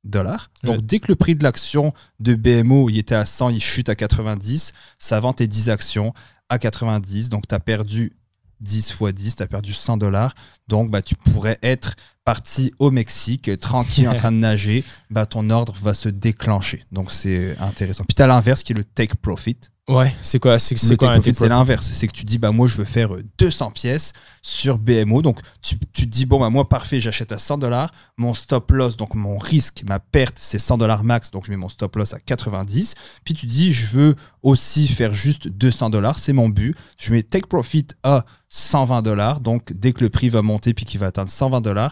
dollars. 0.04 0.50
Donc 0.64 0.82
dès 0.82 1.00
que 1.00 1.10
le 1.10 1.16
prix 1.16 1.36
de 1.36 1.44
l'action 1.44 1.94
de 2.20 2.34
BMO 2.34 2.90
il 2.90 2.98
était 2.98 3.16
à 3.16 3.26
100, 3.26 3.50
il 3.50 3.62
chute 3.62 3.90
à 3.90 3.96
90, 3.96 4.74
ça 4.98 5.20
vend 5.20 5.34
tes 5.34 5.48
10 5.48 5.70
actions 5.70 6.14
à 6.50 6.58
90, 6.58 7.30
donc 7.30 7.48
tu 7.48 7.54
as 7.54 7.60
perdu 7.60 8.14
10 8.62 8.92
fois 8.92 9.12
10, 9.12 9.36
tu 9.36 9.44
as 9.44 9.48
perdu 9.48 9.74
100 9.74 9.98
dollars. 9.98 10.34
Donc, 10.68 10.90
bah, 10.90 11.02
tu 11.02 11.16
pourrais 11.16 11.58
être 11.62 11.96
parti 12.24 12.74
au 12.80 12.92
Mexique, 12.92 13.60
tranquille 13.60 14.08
en 14.08 14.16
train 14.16 14.32
de 14.32 14.38
nager. 14.40 14.84
Bah, 15.10 15.26
ton 15.26 15.50
ordre 15.50 15.76
va 15.82 15.94
se 15.94 16.10
déclencher. 16.10 16.86
Donc, 16.92 17.12
c'est 17.12 17.58
intéressant. 17.60 18.06
Puis, 18.06 18.16
tu 18.16 18.22
as 18.22 18.28
l'inverse 18.28 18.64
qui 18.64 18.74
est 18.74 18.78
le 18.78 18.84
take 18.84 19.16
profit. 19.16 19.58
Ouais, 19.92 20.16
c'est 20.22 20.40
quoi 20.40 20.58
C'est 20.58 20.76
quoi 20.96 21.20
c'est 21.22 21.50
l'inverse. 21.50 21.92
C'est 21.94 22.08
que 22.08 22.14
tu 22.14 22.24
dis, 22.24 22.38
bah, 22.38 22.52
moi, 22.52 22.68
je 22.68 22.78
veux 22.78 22.86
faire 22.86 23.14
euh, 23.14 23.24
200 23.38 23.72
pièces 23.72 24.14
sur 24.42 24.78
BMO. 24.78 25.22
Donc, 25.22 25.40
tu, 25.62 25.78
tu 25.92 26.06
te 26.06 26.10
dis, 26.10 26.26
bon, 26.26 26.40
bah, 26.40 26.50
moi, 26.50 26.70
parfait, 26.70 27.02
j'achète 27.02 27.34
à 27.34 27.38
100 27.38 27.58
dollars. 27.58 27.92
Mon 28.16 28.34
stop 28.34 28.72
loss, 28.72 28.96
donc 28.96 29.16
mon 29.16 29.38
risque, 29.38 29.84
ma 29.86 30.00
perte, 30.00 30.38
c'est 30.40 30.60
100 30.60 30.78
dollars 30.78 31.04
max. 31.04 31.32
Donc, 31.32 31.46
je 31.46 31.52
mets 31.52 31.58
mon 31.58 31.68
stop 31.68 31.96
loss 31.98 32.14
à 32.14 32.20
90. 32.20 32.96
Puis, 33.26 33.34
tu 33.34 33.48
dis, 33.48 33.74
je 33.74 33.88
veux 33.88 34.16
aussi 34.44 34.88
faire 34.88 35.14
juste 35.14 35.50
200 35.50 35.90
dollars. 35.90 36.18
C'est 36.18 36.34
mon 36.34 36.48
but. 36.48 36.76
Je 36.98 37.12
mets 37.12 37.24
take 37.24 37.48
profit 37.48 37.88
à 38.04 38.26
120 38.48 39.02
dollars. 39.02 39.42
Donc, 39.42 39.74
dès 39.74 39.92
que 39.92 40.02
le 40.02 40.10
prix 40.10 40.30
va 40.30 40.42
monter 40.42 40.74
puis 40.74 40.86
qu'il 40.86 41.02
va 41.02 41.08
atteindre 41.08 41.30
120 41.30 41.60
dollars, 41.60 41.92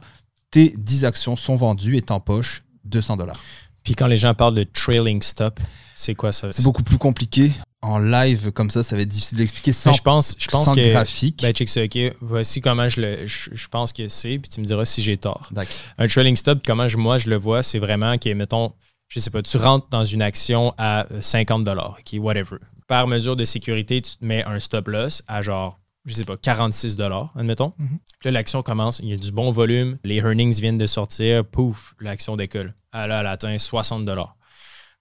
tes 0.52 0.74
10 0.78 1.04
actions 1.04 1.36
sont 1.36 1.56
vendues 1.56 1.97
et 1.97 2.02
t'empoches 2.02 2.64
200 2.86 3.18
dollars. 3.18 3.39
Puis 3.84 3.95
quand 3.95 4.08
les 4.08 4.18
gens 4.18 4.34
parlent 4.34 4.56
de 4.56 4.64
trailing 4.64 5.22
stop, 5.22 5.60
c'est 6.00 6.16
quoi 6.16 6.32
ça? 6.32 6.50
C'est 6.54 6.64
beaucoup 6.64 6.82
plus 6.82 6.97
compliqué. 6.97 7.52
En 7.82 8.00
live, 8.00 8.52
comme 8.52 8.70
ça, 8.70 8.84
ça 8.84 8.95
va 8.95 9.02
être 9.02 9.10
difficile 9.10 9.38
d'expliquer 9.38 9.74
sans, 9.74 9.89
Mais 9.89 9.97
je 9.97 10.02
pense, 10.02 10.34
je 10.38 10.47
pense 10.47 10.68
sans 10.68 10.74
que. 10.74 10.91
graphique. 10.91 11.41
Ben, 11.41 11.52
check 11.52 11.68
ça, 11.68 11.84
ok. 11.84 11.97
Voici 12.22 12.62
comment 12.62 12.88
je 12.88 13.02
le. 13.02 13.28
Je, 13.28 13.50
je 13.52 13.68
pense 13.68 13.91
que 13.91 14.08
c'est, 14.08 14.39
puis 14.39 14.47
tu 14.47 14.62
me 14.62 14.66
diras 14.66 14.86
si 14.86 15.02
j'ai 15.02 15.18
tort. 15.18 15.50
Un 15.97 16.08
trailing 16.08 16.38
stop, 16.38 16.60
comment 16.66 16.88
je, 16.88 16.95
moi 16.95 17.18
je 17.18 17.30
le 17.30 17.36
vois, 17.36 17.64
c'est 17.64 17.80
vraiment 17.80 18.18
que, 18.18 18.30
mettons, 18.34 18.72
je 19.10 19.20
sais 19.20 19.30
pas, 19.30 19.41
tu 19.41 19.58
rentres 19.58 19.89
dans 19.89 20.06
une 20.06 20.22
action 20.22 20.74
à 20.78 21.06
50 21.20 21.68
ok, 21.68 22.20
whatever. 22.20 22.58
Par 22.88 23.06
mesure 23.08 23.36
de 23.36 23.43
sécurité, 23.43 24.02
tu 24.02 24.16
te 24.16 24.24
mets 24.24 24.45
un 24.45 24.60
stop 24.60 24.88
loss 24.88 25.22
à 25.28 25.41
genre, 25.41 25.80
je 26.06 26.14
sais 26.14 26.24
pas, 26.24 26.38
46 26.38 26.97
admettons. 27.36 27.74
Mhm. 27.78 28.00
Là, 28.24 28.32
l'action 28.32 28.64
commence, 28.64 29.00
il 29.00 29.10
y 29.10 29.14
a 29.14 29.18
du 29.18 29.34
bon 29.34 29.52
volume, 29.52 29.97
les 30.06 30.16
earnings 30.16 30.62
viennent 30.62 30.78
de 30.78 30.88
sortir, 30.88 31.43
pouf, 31.43 31.93
l'action 32.00 32.38
décolle. 32.38 32.74
Ah 32.93 33.06
là, 33.06 33.20
elle 33.20 33.28
atteint 33.28 33.58
60 33.58 34.06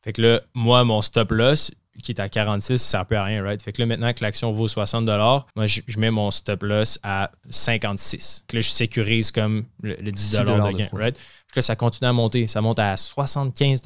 Fait 0.02 0.12
que 0.12 0.22
là, 0.22 0.40
moi, 0.54 0.84
mon 0.84 1.02
stop 1.02 1.30
loss, 1.32 1.70
qui 2.02 2.12
est 2.12 2.20
à 2.20 2.28
46, 2.28 2.68
ça 2.68 2.72
ne 2.72 2.78
sert 2.78 3.06
plus 3.06 3.16
à 3.16 3.24
rien, 3.24 3.42
right? 3.42 3.60
Fait 3.62 3.72
que 3.72 3.82
là, 3.82 3.86
maintenant 3.86 4.12
que 4.12 4.22
l'action 4.22 4.52
vaut 4.52 4.68
60 4.68 5.08
moi, 5.56 5.66
je, 5.66 5.80
je 5.86 5.98
mets 5.98 6.10
mon 6.10 6.30
stop 6.30 6.62
loss 6.62 6.98
à 7.02 7.30
56. 7.50 8.44
Fait 8.46 8.46
que 8.46 8.56
là, 8.56 8.60
je 8.60 8.68
sécurise 8.68 9.30
comme 9.32 9.64
le, 9.82 9.96
le 10.00 10.12
10 10.12 10.30
10 10.30 10.38
de 10.38 10.76
gain, 10.76 10.88
right? 10.92 11.16
Fait 11.16 11.52
que 11.52 11.58
là, 11.58 11.62
ça 11.62 11.76
continue 11.76 12.08
à 12.08 12.12
monter. 12.12 12.46
Ça 12.46 12.60
monte 12.60 12.78
à 12.78 12.96
75 12.96 13.82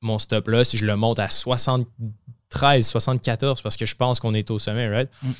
Mon 0.00 0.18
stop 0.18 0.48
loss, 0.48 0.76
je 0.76 0.86
le 0.86 0.96
monte 0.96 1.18
à 1.18 1.28
73, 1.28 2.86
74 2.86 3.62
parce 3.62 3.76
que 3.76 3.86
je 3.86 3.94
pense 3.94 4.20
qu'on 4.20 4.34
est 4.34 4.50
au 4.50 4.58
sommet, 4.58 4.88
right? 4.88 5.10
Mm. 5.22 5.30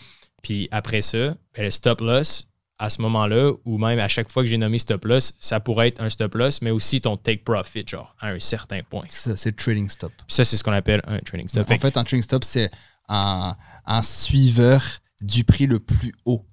Puis 0.43 0.68
après 0.70 1.01
ça, 1.01 1.35
ben, 1.55 1.64
le 1.64 1.70
stop 1.70 2.01
loss, 2.01 2.49
à 2.79 2.91
ce 2.91 3.01
moment-là, 3.03 3.53
ou 3.64 3.79
même 3.79 3.99
à 3.99 4.09
chaque 4.09 4.31
fois 4.31 4.43
que 4.43 4.49
j'ai 4.49 4.59
nommé 4.59 4.79
stop 4.79 5.05
loss, 5.05 5.35
ça 5.39 5.61
pourrait 5.61 5.89
être 5.89 6.03
un 6.03 6.11
stop 6.11 6.35
loss, 6.35 6.61
mais 6.61 6.70
aussi 6.70 7.01
ton 7.01 7.16
take 7.16 7.43
profit, 7.43 7.85
genre, 7.87 8.14
à 8.20 8.29
un 8.29 8.39
certain 8.41 8.81
point. 8.83 9.07
Ça, 9.09 9.37
c'est 9.37 9.57
trading 9.57 9.89
stop. 9.89 10.12
ça, 10.29 10.45
c'est 10.45 10.57
ce 10.57 10.64
qu'on 10.64 10.72
appelle 10.72 11.03
un 11.07 11.18
trading 11.20 11.49
stop. 11.49 11.70
En 11.70 11.79
fait, 11.79 11.97
un 11.97 12.05
trading 12.05 12.22
stop, 12.22 12.45
c'est 12.45 12.70
un, 13.09 13.57
un 13.87 14.03
suiveur 14.03 14.83
du 15.22 15.45
prix 15.45 15.66
le 15.66 15.79
plus 15.79 16.14
haut. 16.27 16.45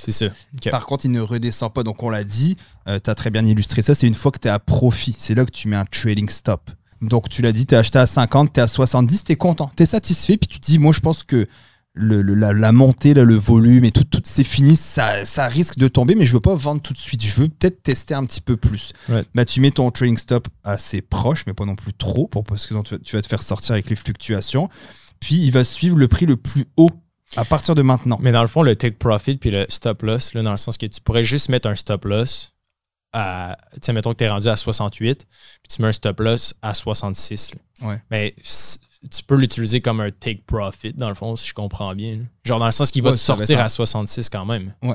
c'est 0.00 0.12
ça. 0.12 0.26
Par 0.70 0.86
contre, 0.86 1.06
il 1.06 1.10
ne 1.10 1.20
redescend 1.20 1.72
pas. 1.72 1.82
Donc, 1.82 2.02
on 2.02 2.10
l'a 2.10 2.24
dit, 2.24 2.56
tu 2.86 3.10
as 3.10 3.14
très 3.14 3.30
bien 3.30 3.44
illustré 3.44 3.82
ça. 3.82 3.94
C'est 3.94 4.06
une 4.06 4.14
fois 4.14 4.30
que 4.30 4.38
tu 4.38 4.48
es 4.48 4.50
à 4.50 4.60
profit. 4.60 5.16
C'est 5.18 5.34
là 5.34 5.44
que 5.44 5.50
tu 5.50 5.66
mets 5.68 5.76
un 5.76 5.84
trading 5.86 6.28
stop. 6.28 6.70
Donc, 7.00 7.28
tu 7.28 7.42
l'as 7.42 7.52
dit, 7.52 7.66
tu 7.66 7.74
as 7.74 7.80
acheté 7.80 7.98
à 7.98 8.06
50, 8.06 8.52
tu 8.52 8.60
es 8.60 8.62
à 8.62 8.68
70, 8.68 9.24
tu 9.24 9.32
es 9.32 9.36
content, 9.36 9.72
tu 9.76 9.82
es 9.82 9.86
satisfait. 9.86 10.36
Puis 10.36 10.46
tu 10.46 10.60
te 10.60 10.66
dis, 10.66 10.78
moi, 10.78 10.92
je 10.92 11.00
pense 11.00 11.24
que 11.24 11.48
le, 11.94 12.22
le- 12.22 12.34
la, 12.34 12.52
la 12.52 12.72
montée, 12.72 13.12
là, 13.14 13.24
le 13.24 13.34
volume 13.34 13.84
et 13.84 13.90
tout, 13.90 14.04
tout 14.04 14.22
c'est 14.24 14.44
fini. 14.44 14.76
Ça, 14.76 15.24
ça 15.24 15.46
risque 15.46 15.76
de 15.78 15.88
tomber, 15.88 16.14
mais 16.14 16.24
je 16.24 16.32
veux 16.32 16.40
pas 16.40 16.54
vendre 16.54 16.80
tout 16.80 16.92
de 16.94 16.98
suite. 16.98 17.22
Je 17.22 17.34
veux 17.34 17.48
peut-être 17.48 17.82
tester 17.82 18.14
un 18.14 18.24
petit 18.24 18.40
peu 18.40 18.56
plus. 18.56 18.92
Ouais. 19.08 19.24
Bah, 19.34 19.44
tu 19.44 19.60
mets 19.60 19.70
ton 19.70 19.90
trading 19.90 20.16
stop 20.16 20.48
assez 20.64 21.02
proche, 21.02 21.44
mais 21.46 21.52
pas 21.54 21.64
non 21.66 21.76
plus 21.76 21.92
trop, 21.92 22.26
pour, 22.28 22.44
parce 22.44 22.66
que 22.66 22.74
tu 22.82 22.94
vas, 22.94 22.98
tu 23.00 23.16
vas 23.16 23.22
te 23.22 23.26
faire 23.28 23.42
sortir 23.42 23.72
avec 23.72 23.90
les 23.90 23.96
fluctuations. 23.96 24.68
Puis, 25.20 25.36
il 25.36 25.50
va 25.52 25.64
suivre 25.64 25.96
le 25.98 26.08
prix 26.08 26.26
le 26.26 26.36
plus 26.36 26.64
haut 26.76 26.90
à 27.36 27.44
partir 27.44 27.74
de 27.74 27.82
maintenant. 27.82 28.18
Mais 28.22 28.32
dans 28.32 28.42
le 28.42 28.48
fond, 28.48 28.62
le 28.62 28.74
take 28.76 28.96
profit 28.96 29.36
puis 29.36 29.50
le 29.50 29.66
stop 29.68 30.02
loss, 30.02 30.34
là, 30.34 30.42
dans 30.42 30.50
le 30.50 30.56
sens 30.56 30.76
que 30.78 30.86
tu 30.86 31.00
pourrais 31.00 31.24
juste 31.24 31.48
mettre 31.50 31.68
un 31.68 31.74
stop 31.74 32.04
loss 32.06 32.52
à. 33.12 33.56
Tu 33.74 33.80
sais, 33.82 33.92
mettons 33.92 34.12
que 34.12 34.18
tu 34.18 34.24
es 34.24 34.28
rendu 34.30 34.48
à 34.48 34.56
68, 34.56 35.26
puis 35.28 35.28
tu 35.76 35.82
mets 35.82 35.88
un 35.88 35.92
stop 35.92 36.20
loss 36.20 36.54
à 36.62 36.72
66. 36.74 37.52
là. 37.80 37.88
Ouais. 37.88 38.02
Mais 38.10 38.34
tu 39.10 39.22
peux 39.24 39.36
l'utiliser 39.36 39.80
comme 39.80 40.00
un 40.00 40.10
take 40.10 40.42
profit, 40.46 40.92
dans 40.92 41.08
le 41.08 41.14
fond, 41.14 41.34
si 41.36 41.48
je 41.48 41.54
comprends 41.54 41.94
bien. 41.94 42.16
là. 42.16 42.22
Genre, 42.44 42.58
dans 42.58 42.66
le 42.66 42.72
sens 42.72 42.90
qu'il 42.90 43.02
va 43.02 43.10
Ouais, 43.10 43.16
te 43.16 43.20
sortir 43.20 43.60
à 43.60 43.68
66 43.68 44.28
quand 44.28 44.44
même. 44.44 44.74
Ouais. 44.82 44.94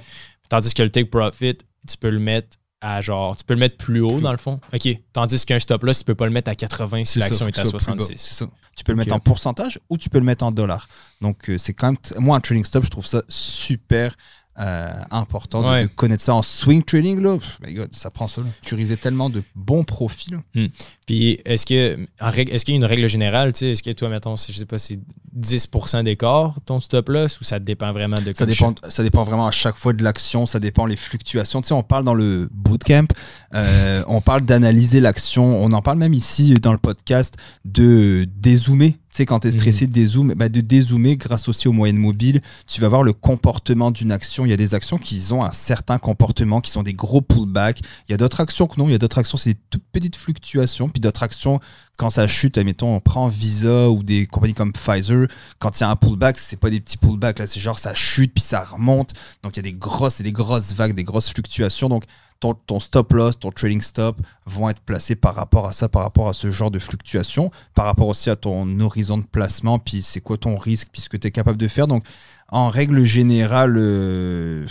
Tandis 0.49 0.73
que 0.73 0.83
le 0.83 0.89
take 0.89 1.09
profit, 1.09 1.57
tu 1.87 1.97
peux 1.97 2.09
le 2.09 2.19
mettre 2.19 2.57
à 2.79 3.01
genre. 3.01 3.35
Tu 3.35 3.43
peux 3.43 3.53
le 3.55 3.59
mettre 3.59 3.75
plus 3.77 3.99
haut, 4.01 4.13
Plus- 4.13 4.21
dans 4.21 4.31
le 4.31 4.37
fond. 4.37 4.59
OK. 4.73 4.87
Tandis 5.11 5.45
qu'un 5.45 5.59
stop 5.59 5.83
loss, 5.83 5.99
tu 5.99 6.05
peux 6.05 6.15
pas 6.15 6.25
le 6.25 6.31
mettre 6.31 6.49
à 6.51 6.55
80 6.55 7.03
si 7.05 7.19
l'action 7.19 7.47
est 7.47 7.57
à 7.59 7.65
ce 7.65 7.71
soit 7.71 7.79
plus 7.79 7.85
bas. 7.87 8.03
66. 8.03 8.17
C'est 8.21 8.33
ça. 8.45 8.49
Tu 8.77 8.83
peux 8.83 8.91
le 8.91 8.97
mettre 8.97 9.13
en 9.15 9.19
pourcentage 9.19 9.79
ou 9.89 9.97
tu 9.97 10.09
peux 10.09 10.19
le 10.19 10.23
mettre 10.25 10.45
en 10.45 10.51
dollars. 10.51 10.87
Donc, 11.19 11.49
euh, 11.49 11.57
c'est 11.57 11.73
quand 11.73 11.87
même. 11.87 11.97
Moi, 12.23 12.37
un 12.37 12.39
trading 12.39 12.63
stop, 12.63 12.83
je 12.85 12.89
trouve 12.91 13.07
ça 13.07 13.23
super 13.27 14.15
euh, 14.59 14.91
important 15.11 15.61
de- 15.61 15.67
Ouais. 15.67 15.83
de, 15.83 15.87
connaître 15.87 16.23
ça 16.23 16.33
en 16.33 16.41
swing 16.41 16.83
trading. 16.83 17.19
Là. 17.21 17.37
Pff, 17.37 17.59
my 17.65 17.73
God, 17.73 17.89
ça 17.93 18.09
prend 18.09 18.27
ça. 18.27 18.41
Là. 18.41 18.47
Sécuriser 18.61 18.97
tellement 18.97 19.29
de 19.29 19.43
bons 19.55 19.83
profils. 19.83 20.33
là. 20.55 20.67
Puis 21.05 21.39
est-ce 21.45 21.65
que 21.65 21.97
en 22.19 22.29
règle- 22.29 22.51
est-ce 22.53 22.65
qu'il 22.65 22.73
y 22.73 22.77
a 22.77 22.79
une 22.79 22.85
règle 22.85 23.07
générale, 23.07 23.53
tu 23.53 23.59
sais, 23.59 23.71
est-ce 23.71 23.83
que 23.83 23.91
toi, 23.91 24.09
mettons, 24.09 24.35
si 24.35 24.51
je 24.51 24.57
sais 24.57 24.65
pas, 24.65 24.77
c'est 24.79 24.99
10% 25.35 26.03
d'écart 26.03 26.55
ton 26.65 26.79
stop 26.79 27.09
loss 27.09 27.39
ou 27.39 27.43
ça 27.43 27.59
dépend 27.59 27.91
vraiment 27.91 28.19
de 28.19 28.33
Ça 28.35 28.45
dépend, 28.47 28.73
ça 28.89 29.03
dépend 29.03 29.23
vraiment 29.23 29.47
à 29.47 29.51
chaque 29.51 29.75
fois 29.75 29.93
de 29.93 30.03
l'action, 30.03 30.45
ça 30.45 30.59
dépend 30.59 30.85
les 30.85 30.95
fluctuations. 30.95 31.61
Tu 31.61 31.67
sais, 31.67 31.73
on 31.73 31.83
parle 31.83 32.03
dans 32.03 32.15
le 32.15 32.49
bootcamp, 32.51 33.05
euh, 33.53 34.03
on 34.07 34.21
parle 34.21 34.41
d'analyser 34.41 34.99
l'action, 34.99 35.63
on 35.63 35.71
en 35.71 35.81
parle 35.83 35.99
même 35.99 36.13
ici 36.13 36.55
dans 36.55 36.71
le 36.71 36.79
podcast 36.79 37.37
de 37.65 38.27
dézoomer. 38.35 38.97
Sais, 39.17 39.25
quand 39.25 39.39
tu 39.39 39.47
es 39.47 39.51
stressé, 39.51 39.87
de 39.87 39.93
dézoomer, 39.93 40.35
bah, 40.35 40.47
de 40.47 40.61
dézoomer 40.61 41.17
grâce 41.17 41.49
aussi 41.49 41.67
aux 41.67 41.71
moyennes 41.71 41.97
mobiles, 41.97 42.39
tu 42.67 42.81
vas 42.81 42.87
voir 42.87 43.01
le 43.01 43.13
comportement 43.13 43.89
d'une 43.89 44.11
action. 44.11 44.45
Il 44.45 44.49
y 44.49 44.53
a 44.53 44.57
des 44.57 44.75
actions 44.75 44.99
qui 44.99 45.33
ont 45.33 45.43
un 45.43 45.51
certain 45.51 45.97
comportement, 45.97 46.61
qui 46.61 46.69
sont 46.69 46.83
des 46.83 46.93
gros 46.93 47.21
pullbacks. 47.21 47.81
Il 48.07 48.11
y 48.11 48.13
a 48.13 48.17
d'autres 48.17 48.41
actions 48.41 48.67
que 48.67 48.79
non. 48.79 48.87
Il 48.87 48.91
y 48.91 48.93
a 48.93 48.99
d'autres 48.99 49.17
actions, 49.17 49.39
c'est 49.39 49.55
des 49.55 49.59
toutes 49.71 49.85
petites 49.91 50.17
fluctuations. 50.17 50.87
Puis 50.87 50.99
d'autres 50.99 51.23
actions, 51.23 51.59
quand 51.97 52.11
ça 52.11 52.27
chute, 52.27 52.59
admettons, 52.59 52.95
on 52.95 52.99
prend 52.99 53.27
Visa 53.27 53.89
ou 53.89 54.03
des 54.03 54.27
compagnies 54.27 54.53
comme 54.53 54.71
Pfizer, 54.71 55.27
quand 55.57 55.79
il 55.79 55.81
y 55.81 55.83
a 55.83 55.89
un 55.89 55.95
pullback, 55.95 56.37
c'est 56.37 56.59
pas 56.59 56.69
des 56.69 56.79
petits 56.79 56.97
pullbacks, 56.97 57.39
là, 57.39 57.47
c'est 57.47 57.59
genre 57.59 57.79
ça 57.79 57.95
chute 57.95 58.35
puis 58.35 58.43
ça 58.43 58.63
remonte. 58.63 59.13
Donc 59.41 59.57
il 59.57 59.65
y 59.65 59.67
a 59.67 59.71
des 59.71 59.73
grosses 59.73 60.19
et 60.19 60.23
des 60.23 60.31
grosses 60.31 60.73
vagues, 60.73 60.93
des 60.93 61.03
grosses 61.03 61.31
fluctuations. 61.31 61.89
Donc 61.89 62.03
ton, 62.39 62.53
ton 62.53 62.79
stop 62.79 63.13
loss, 63.13 63.39
ton 63.39 63.51
trading 63.51 63.81
stop 63.81 64.19
vont 64.45 64.69
être 64.69 64.81
placés 64.81 65.15
par 65.15 65.35
rapport 65.35 65.67
à 65.67 65.73
ça, 65.73 65.89
par 65.89 66.03
rapport 66.03 66.29
à 66.29 66.33
ce 66.33 66.51
genre 66.51 66.71
de 66.71 66.79
fluctuations, 66.79 67.51
par 67.73 67.85
rapport 67.85 68.07
aussi 68.07 68.29
à 68.29 68.35
ton 68.35 68.79
horizon 68.79 69.17
de 69.17 69.25
placement, 69.25 69.79
puis 69.79 70.01
c'est 70.01 70.21
quoi 70.21 70.37
ton 70.37 70.55
risque, 70.57 70.89
puis 70.91 71.01
ce 71.01 71.09
que 71.09 71.17
tu 71.17 71.27
es 71.27 71.31
capable 71.31 71.57
de 71.57 71.67
faire. 71.67 71.87
Donc 71.87 72.03
en 72.49 72.69
règle 72.69 73.03
générale, 73.03 73.75
euh, 73.77 74.65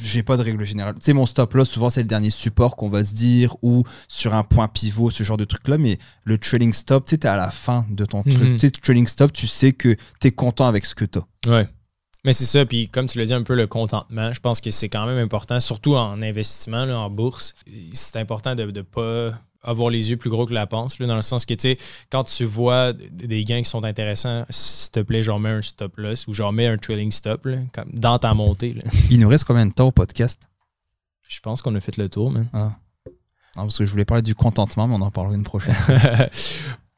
j'ai 0.00 0.22
pas 0.22 0.36
de 0.36 0.42
règle 0.42 0.64
générale. 0.64 0.94
Tu 0.94 1.02
sais, 1.02 1.12
mon 1.12 1.26
stop 1.26 1.54
loss, 1.54 1.70
souvent, 1.70 1.90
c'est 1.90 2.02
le 2.02 2.08
dernier 2.08 2.30
support 2.30 2.76
qu'on 2.76 2.88
va 2.88 3.04
se 3.04 3.14
dire, 3.14 3.56
ou 3.62 3.84
sur 4.08 4.34
un 4.34 4.42
point 4.42 4.68
pivot, 4.68 5.10
ce 5.10 5.22
genre 5.22 5.36
de 5.36 5.44
truc-là. 5.44 5.78
Mais 5.78 5.98
le 6.24 6.38
trading 6.38 6.72
stop, 6.72 7.06
tu 7.06 7.10
sais, 7.10 7.18
t'es 7.18 7.28
à 7.28 7.36
la 7.36 7.50
fin 7.50 7.86
de 7.90 8.04
ton 8.04 8.22
truc. 8.22 8.38
Mhm. 8.38 8.58
Tu 8.58 8.66
sais, 8.66 8.70
trading 8.70 9.06
stop, 9.06 9.32
tu 9.32 9.46
sais 9.46 9.72
que 9.72 9.96
t'es 10.20 10.32
content 10.32 10.66
avec 10.66 10.84
ce 10.84 10.94
que 10.94 11.04
t'as. 11.04 11.22
Ouais. 11.46 11.68
Mais 12.24 12.32
c'est 12.32 12.46
ça, 12.46 12.64
puis 12.64 12.88
comme 12.88 13.06
tu 13.06 13.18
l'as 13.18 13.26
dit 13.26 13.34
un 13.34 13.42
peu 13.42 13.54
le 13.54 13.66
contentement, 13.66 14.32
je 14.32 14.40
pense 14.40 14.60
que 14.60 14.70
c'est 14.70 14.88
quand 14.88 15.06
même 15.06 15.18
important, 15.18 15.60
surtout 15.60 15.94
en 15.94 16.22
investissement, 16.22 16.86
là, 16.86 16.98
en 16.98 17.10
bourse. 17.10 17.54
C'est 17.92 18.16
important 18.16 18.54
de 18.54 18.64
ne 18.64 18.82
pas 18.82 19.38
avoir 19.62 19.90
les 19.90 20.10
yeux 20.10 20.16
plus 20.16 20.30
gros 20.30 20.46
que 20.46 20.54
la 20.54 20.66
panse, 20.66 20.98
là, 20.98 21.06
dans 21.06 21.16
le 21.16 21.22
sens 21.22 21.44
que, 21.44 21.54
tu 21.54 21.62
sais, 21.62 21.78
quand 22.10 22.24
tu 22.24 22.44
vois 22.44 22.92
des 22.92 23.44
gains 23.44 23.62
qui 23.62 23.68
sont 23.68 23.84
intéressants, 23.84 24.44
s'il 24.50 24.90
te 24.90 25.00
plaît, 25.00 25.22
genre 25.22 25.40
mets 25.40 25.50
un 25.50 25.62
stop 25.62 25.96
loss 25.96 26.26
ou 26.26 26.34
genre 26.34 26.52
mets 26.52 26.66
un 26.66 26.76
trailing 26.76 27.10
stop 27.10 27.46
là, 27.46 27.58
comme 27.72 27.90
dans 27.92 28.18
ta 28.18 28.34
montée. 28.34 28.70
là. 28.70 28.82
Il 29.10 29.20
nous 29.20 29.28
reste 29.28 29.44
combien 29.44 29.66
de 29.66 29.72
temps 29.72 29.88
au 29.88 29.92
podcast? 29.92 30.48
Je 31.28 31.40
pense 31.40 31.62
qu'on 31.62 31.74
a 31.74 31.80
fait 31.80 31.96
le 31.96 32.08
tour, 32.08 32.30
man. 32.30 32.48
ah. 32.52 32.72
Non, 33.56 33.62
parce 33.62 33.78
que 33.78 33.86
je 33.86 33.90
voulais 33.90 34.04
parler 34.04 34.22
du 34.22 34.34
contentement, 34.34 34.88
mais 34.88 34.96
on 34.96 35.00
en 35.00 35.10
parlera 35.12 35.34
une 35.34 35.44
prochaine. 35.44 35.76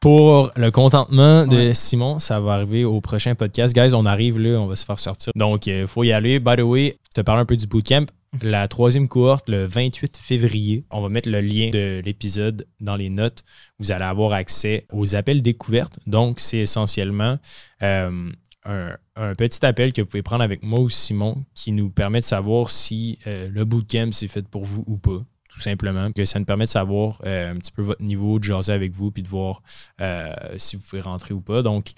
Pour 0.07 0.53
le 0.55 0.71
contentement 0.71 1.49
de 1.49 1.57
Ouais. 1.57 1.75
Simon, 1.75 2.21
ça 2.21 2.39
va 2.39 2.53
arriver 2.53 2.85
au 2.85 3.01
prochain 3.01 3.35
podcast. 3.35 3.75
Guys, 3.75 3.93
on 3.93 4.07
arrive 4.07 4.39
là, 4.39 4.51
on 4.61 4.69
va 4.69 4.77
se 4.77 4.85
faire 4.85 5.01
sortir. 5.01 5.33
Donc, 5.35 5.67
il 5.67 5.89
faut 5.89 6.05
y 6.05 6.13
aller. 6.13 6.39
By 6.39 6.55
the 6.55 6.61
way, 6.61 6.97
je 7.09 7.15
te 7.15 7.21
parle 7.23 7.41
un 7.41 7.45
peu 7.45 7.57
du 7.57 7.67
bootcamp. 7.67 8.07
La 8.41 8.69
troisième 8.69 9.09
cohorte, 9.09 9.49
le 9.49 9.67
28 9.67 10.17
février, 10.17 10.85
on 10.93 11.03
va 11.03 11.09
mettre 11.09 11.29
le 11.29 11.41
lien 11.41 11.71
de 11.71 12.01
l'épisode 12.05 12.69
dans 12.79 12.95
les 12.95 13.11
notes. 13.11 13.43
Vous 13.81 13.91
allez 13.91 14.05
avoir 14.05 14.33
accès 14.33 14.87
aux 14.93 15.17
appels 15.17 15.43
découvertes. 15.43 15.99
Donc, 16.07 16.39
c'est 16.39 16.59
essentiellement 16.59 17.39
euh, 17.83 18.31
un, 18.65 18.97
un 19.17 19.35
petit 19.35 19.67
appel 19.67 19.93
que 19.93 20.03
vous 20.03 20.07
pouvez 20.07 20.23
prendre 20.23 20.45
avec 20.45 20.63
moi 20.63 20.79
ou 20.79 20.89
Simon 20.89 21.45
qui 21.57 21.73
nous 21.73 21.91
permet 21.91 22.21
de 22.21 22.25
savoir 22.25 22.71
si 22.71 23.19
euh, 23.27 23.49
le 23.51 23.65
bootcamp 23.65 24.13
c'est 24.13 24.29
fait 24.29 24.47
pour 24.47 24.65
vous 24.67 24.85
ou 24.87 24.99
pas. 24.99 25.25
Tout 25.57 25.63
simplement, 25.63 26.13
que 26.13 26.27
ça 26.27 26.39
nous 26.39 26.45
permet 26.45 26.67
de 26.67 26.69
savoir 26.71 27.19
euh, 27.25 27.51
un 27.51 27.57
petit 27.57 27.73
peu 27.73 27.81
votre 27.81 28.03
niveau, 28.03 28.39
de 28.39 28.45
jaser 28.45 28.73
avec 28.75 28.93
vous, 28.93 29.11
puis 29.11 29.23
de 29.23 29.29
voir 29.29 29.63
euh, 30.03 30.31
si 30.59 30.77
vous 30.77 30.83
pouvez 30.83 31.01
rentrer 31.01 31.33
ou 31.33 31.41
pas. 31.41 31.63
Donc, 31.63 31.93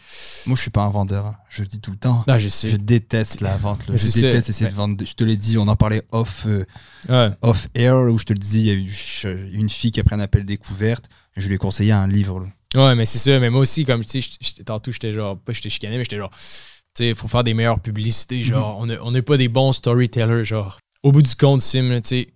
Moi, 0.46 0.54
je 0.54 0.62
suis 0.62 0.70
pas 0.70 0.82
un 0.84 0.90
vendeur. 0.90 1.26
hein. 1.26 1.36
Je 1.50 1.62
le 1.62 1.66
dis 1.66 1.80
tout 1.80 1.90
le 1.90 1.96
temps. 1.96 2.24
je 2.38 2.48
sais. 2.48 2.68
Je 2.68 2.76
déteste 2.76 3.40
la 3.40 3.56
vente. 3.56 3.88
là. 3.88 3.96
Je 3.96 4.06
ça. 4.06 4.20
déteste 4.20 4.48
essayer 4.50 4.70
de 4.70 4.76
vendre. 4.76 5.04
Je 5.04 5.12
te 5.12 5.24
l'ai 5.24 5.36
dit, 5.36 5.58
on 5.58 5.66
en 5.66 5.74
parlait 5.74 6.02
off, 6.12 6.44
euh, 6.46 6.64
Ouais. 7.08 7.30
off 7.42 7.66
air, 7.74 7.96
où 7.96 8.16
je 8.16 8.24
te 8.26 8.32
le 8.32 8.38
dis, 8.38 8.60
il 8.60 8.66
y 8.66 8.70
a 8.70 8.74
eu 8.74 9.48
une 9.52 9.68
fille 9.68 9.90
qui 9.90 9.98
a 9.98 10.04
pris 10.04 10.14
un 10.14 10.20
appel 10.20 10.44
découverte. 10.44 11.08
Je 11.36 11.48
lui 11.48 11.56
ai 11.56 11.58
conseillé 11.58 11.90
un 11.90 12.06
livre. 12.06 12.38
là. 12.38 12.46
Ouais, 12.76 12.94
mais 12.94 13.06
c'est 13.06 13.18
ça. 13.18 13.40
Mais 13.40 13.50
moi 13.50 13.62
aussi, 13.62 13.84
comme 13.84 14.04
tu 14.04 14.22
sais, 14.22 14.62
tantôt, 14.64 14.92
j'étais 14.92 15.12
genre, 15.12 15.36
pas 15.36 15.52
j'étais 15.52 15.68
chicané, 15.68 15.96
mais 15.98 16.04
j'étais 16.04 16.18
genre, 16.18 16.30
tu 16.30 16.38
sais, 16.94 17.08
il 17.08 17.14
faut 17.16 17.26
faire 17.26 17.42
des 17.42 17.54
meilleures 17.54 17.80
publicités. 17.80 18.44
Genre, 18.44 18.78
on 18.78 18.88
on 19.02 19.10
n'est 19.10 19.22
pas 19.22 19.36
des 19.36 19.48
bons 19.48 19.72
storytellers. 19.72 20.44
Genre, 20.44 20.78
au 21.02 21.10
bout 21.10 21.22
du 21.22 21.34
compte, 21.34 21.60
Sim, 21.62 22.00
tu 22.02 22.08
sais, 22.08 22.28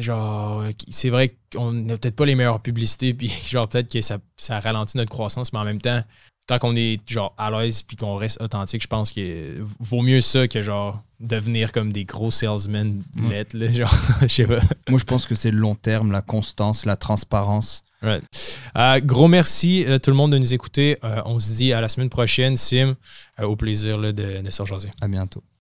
genre, 0.00 0.64
c'est 0.88 1.10
vrai 1.10 1.36
qu'on 1.52 1.72
n'a 1.72 1.98
peut-être 1.98 2.16
pas 2.16 2.26
les 2.26 2.34
meilleures 2.34 2.60
publicités, 2.60 3.14
puis 3.14 3.32
genre, 3.48 3.68
peut-être 3.68 3.90
que 3.90 4.00
ça, 4.00 4.18
ça 4.36 4.60
ralentit 4.60 4.96
notre 4.96 5.10
croissance, 5.10 5.52
mais 5.52 5.58
en 5.58 5.64
même 5.64 5.80
temps, 5.80 6.02
tant 6.46 6.58
qu'on 6.58 6.76
est 6.76 7.00
genre 7.08 7.34
à 7.38 7.50
l'aise 7.50 7.82
puis 7.82 7.96
qu'on 7.96 8.16
reste 8.16 8.40
authentique, 8.40 8.82
je 8.82 8.88
pense 8.88 9.10
qu'il 9.10 9.62
vaut 9.80 10.02
mieux 10.02 10.20
ça 10.20 10.46
que 10.46 10.62
genre 10.62 11.02
devenir 11.18 11.72
comme 11.72 11.92
des 11.92 12.04
gros 12.04 12.30
salesmen 12.30 13.02
lettres, 13.28 13.56
genre, 13.72 13.94
je 14.22 14.26
sais 14.28 14.46
pas. 14.46 14.60
Moi, 14.88 14.98
je 14.98 15.04
pense 15.04 15.26
que 15.26 15.34
c'est 15.34 15.50
le 15.50 15.58
long 15.58 15.74
terme, 15.74 16.12
la 16.12 16.22
constance, 16.22 16.84
la 16.84 16.96
transparence. 16.96 17.84
Euh, 18.04 19.00
gros 19.02 19.26
merci 19.26 19.84
à 19.86 19.92
euh, 19.92 19.98
tout 19.98 20.10
le 20.10 20.16
monde 20.16 20.32
de 20.32 20.38
nous 20.38 20.54
écouter. 20.54 20.98
Euh, 21.02 21.22
on 21.24 21.40
se 21.40 21.52
dit 21.54 21.72
à 21.72 21.80
la 21.80 21.88
semaine 21.88 22.10
prochaine, 22.10 22.56
Sim. 22.56 22.94
au 23.42 23.56
plaisir 23.56 23.98
de, 23.98 24.12
de 24.12 24.50
se 24.50 24.62
rejoindre. 24.62 24.86
À 25.00 25.08
bientôt. 25.08 25.42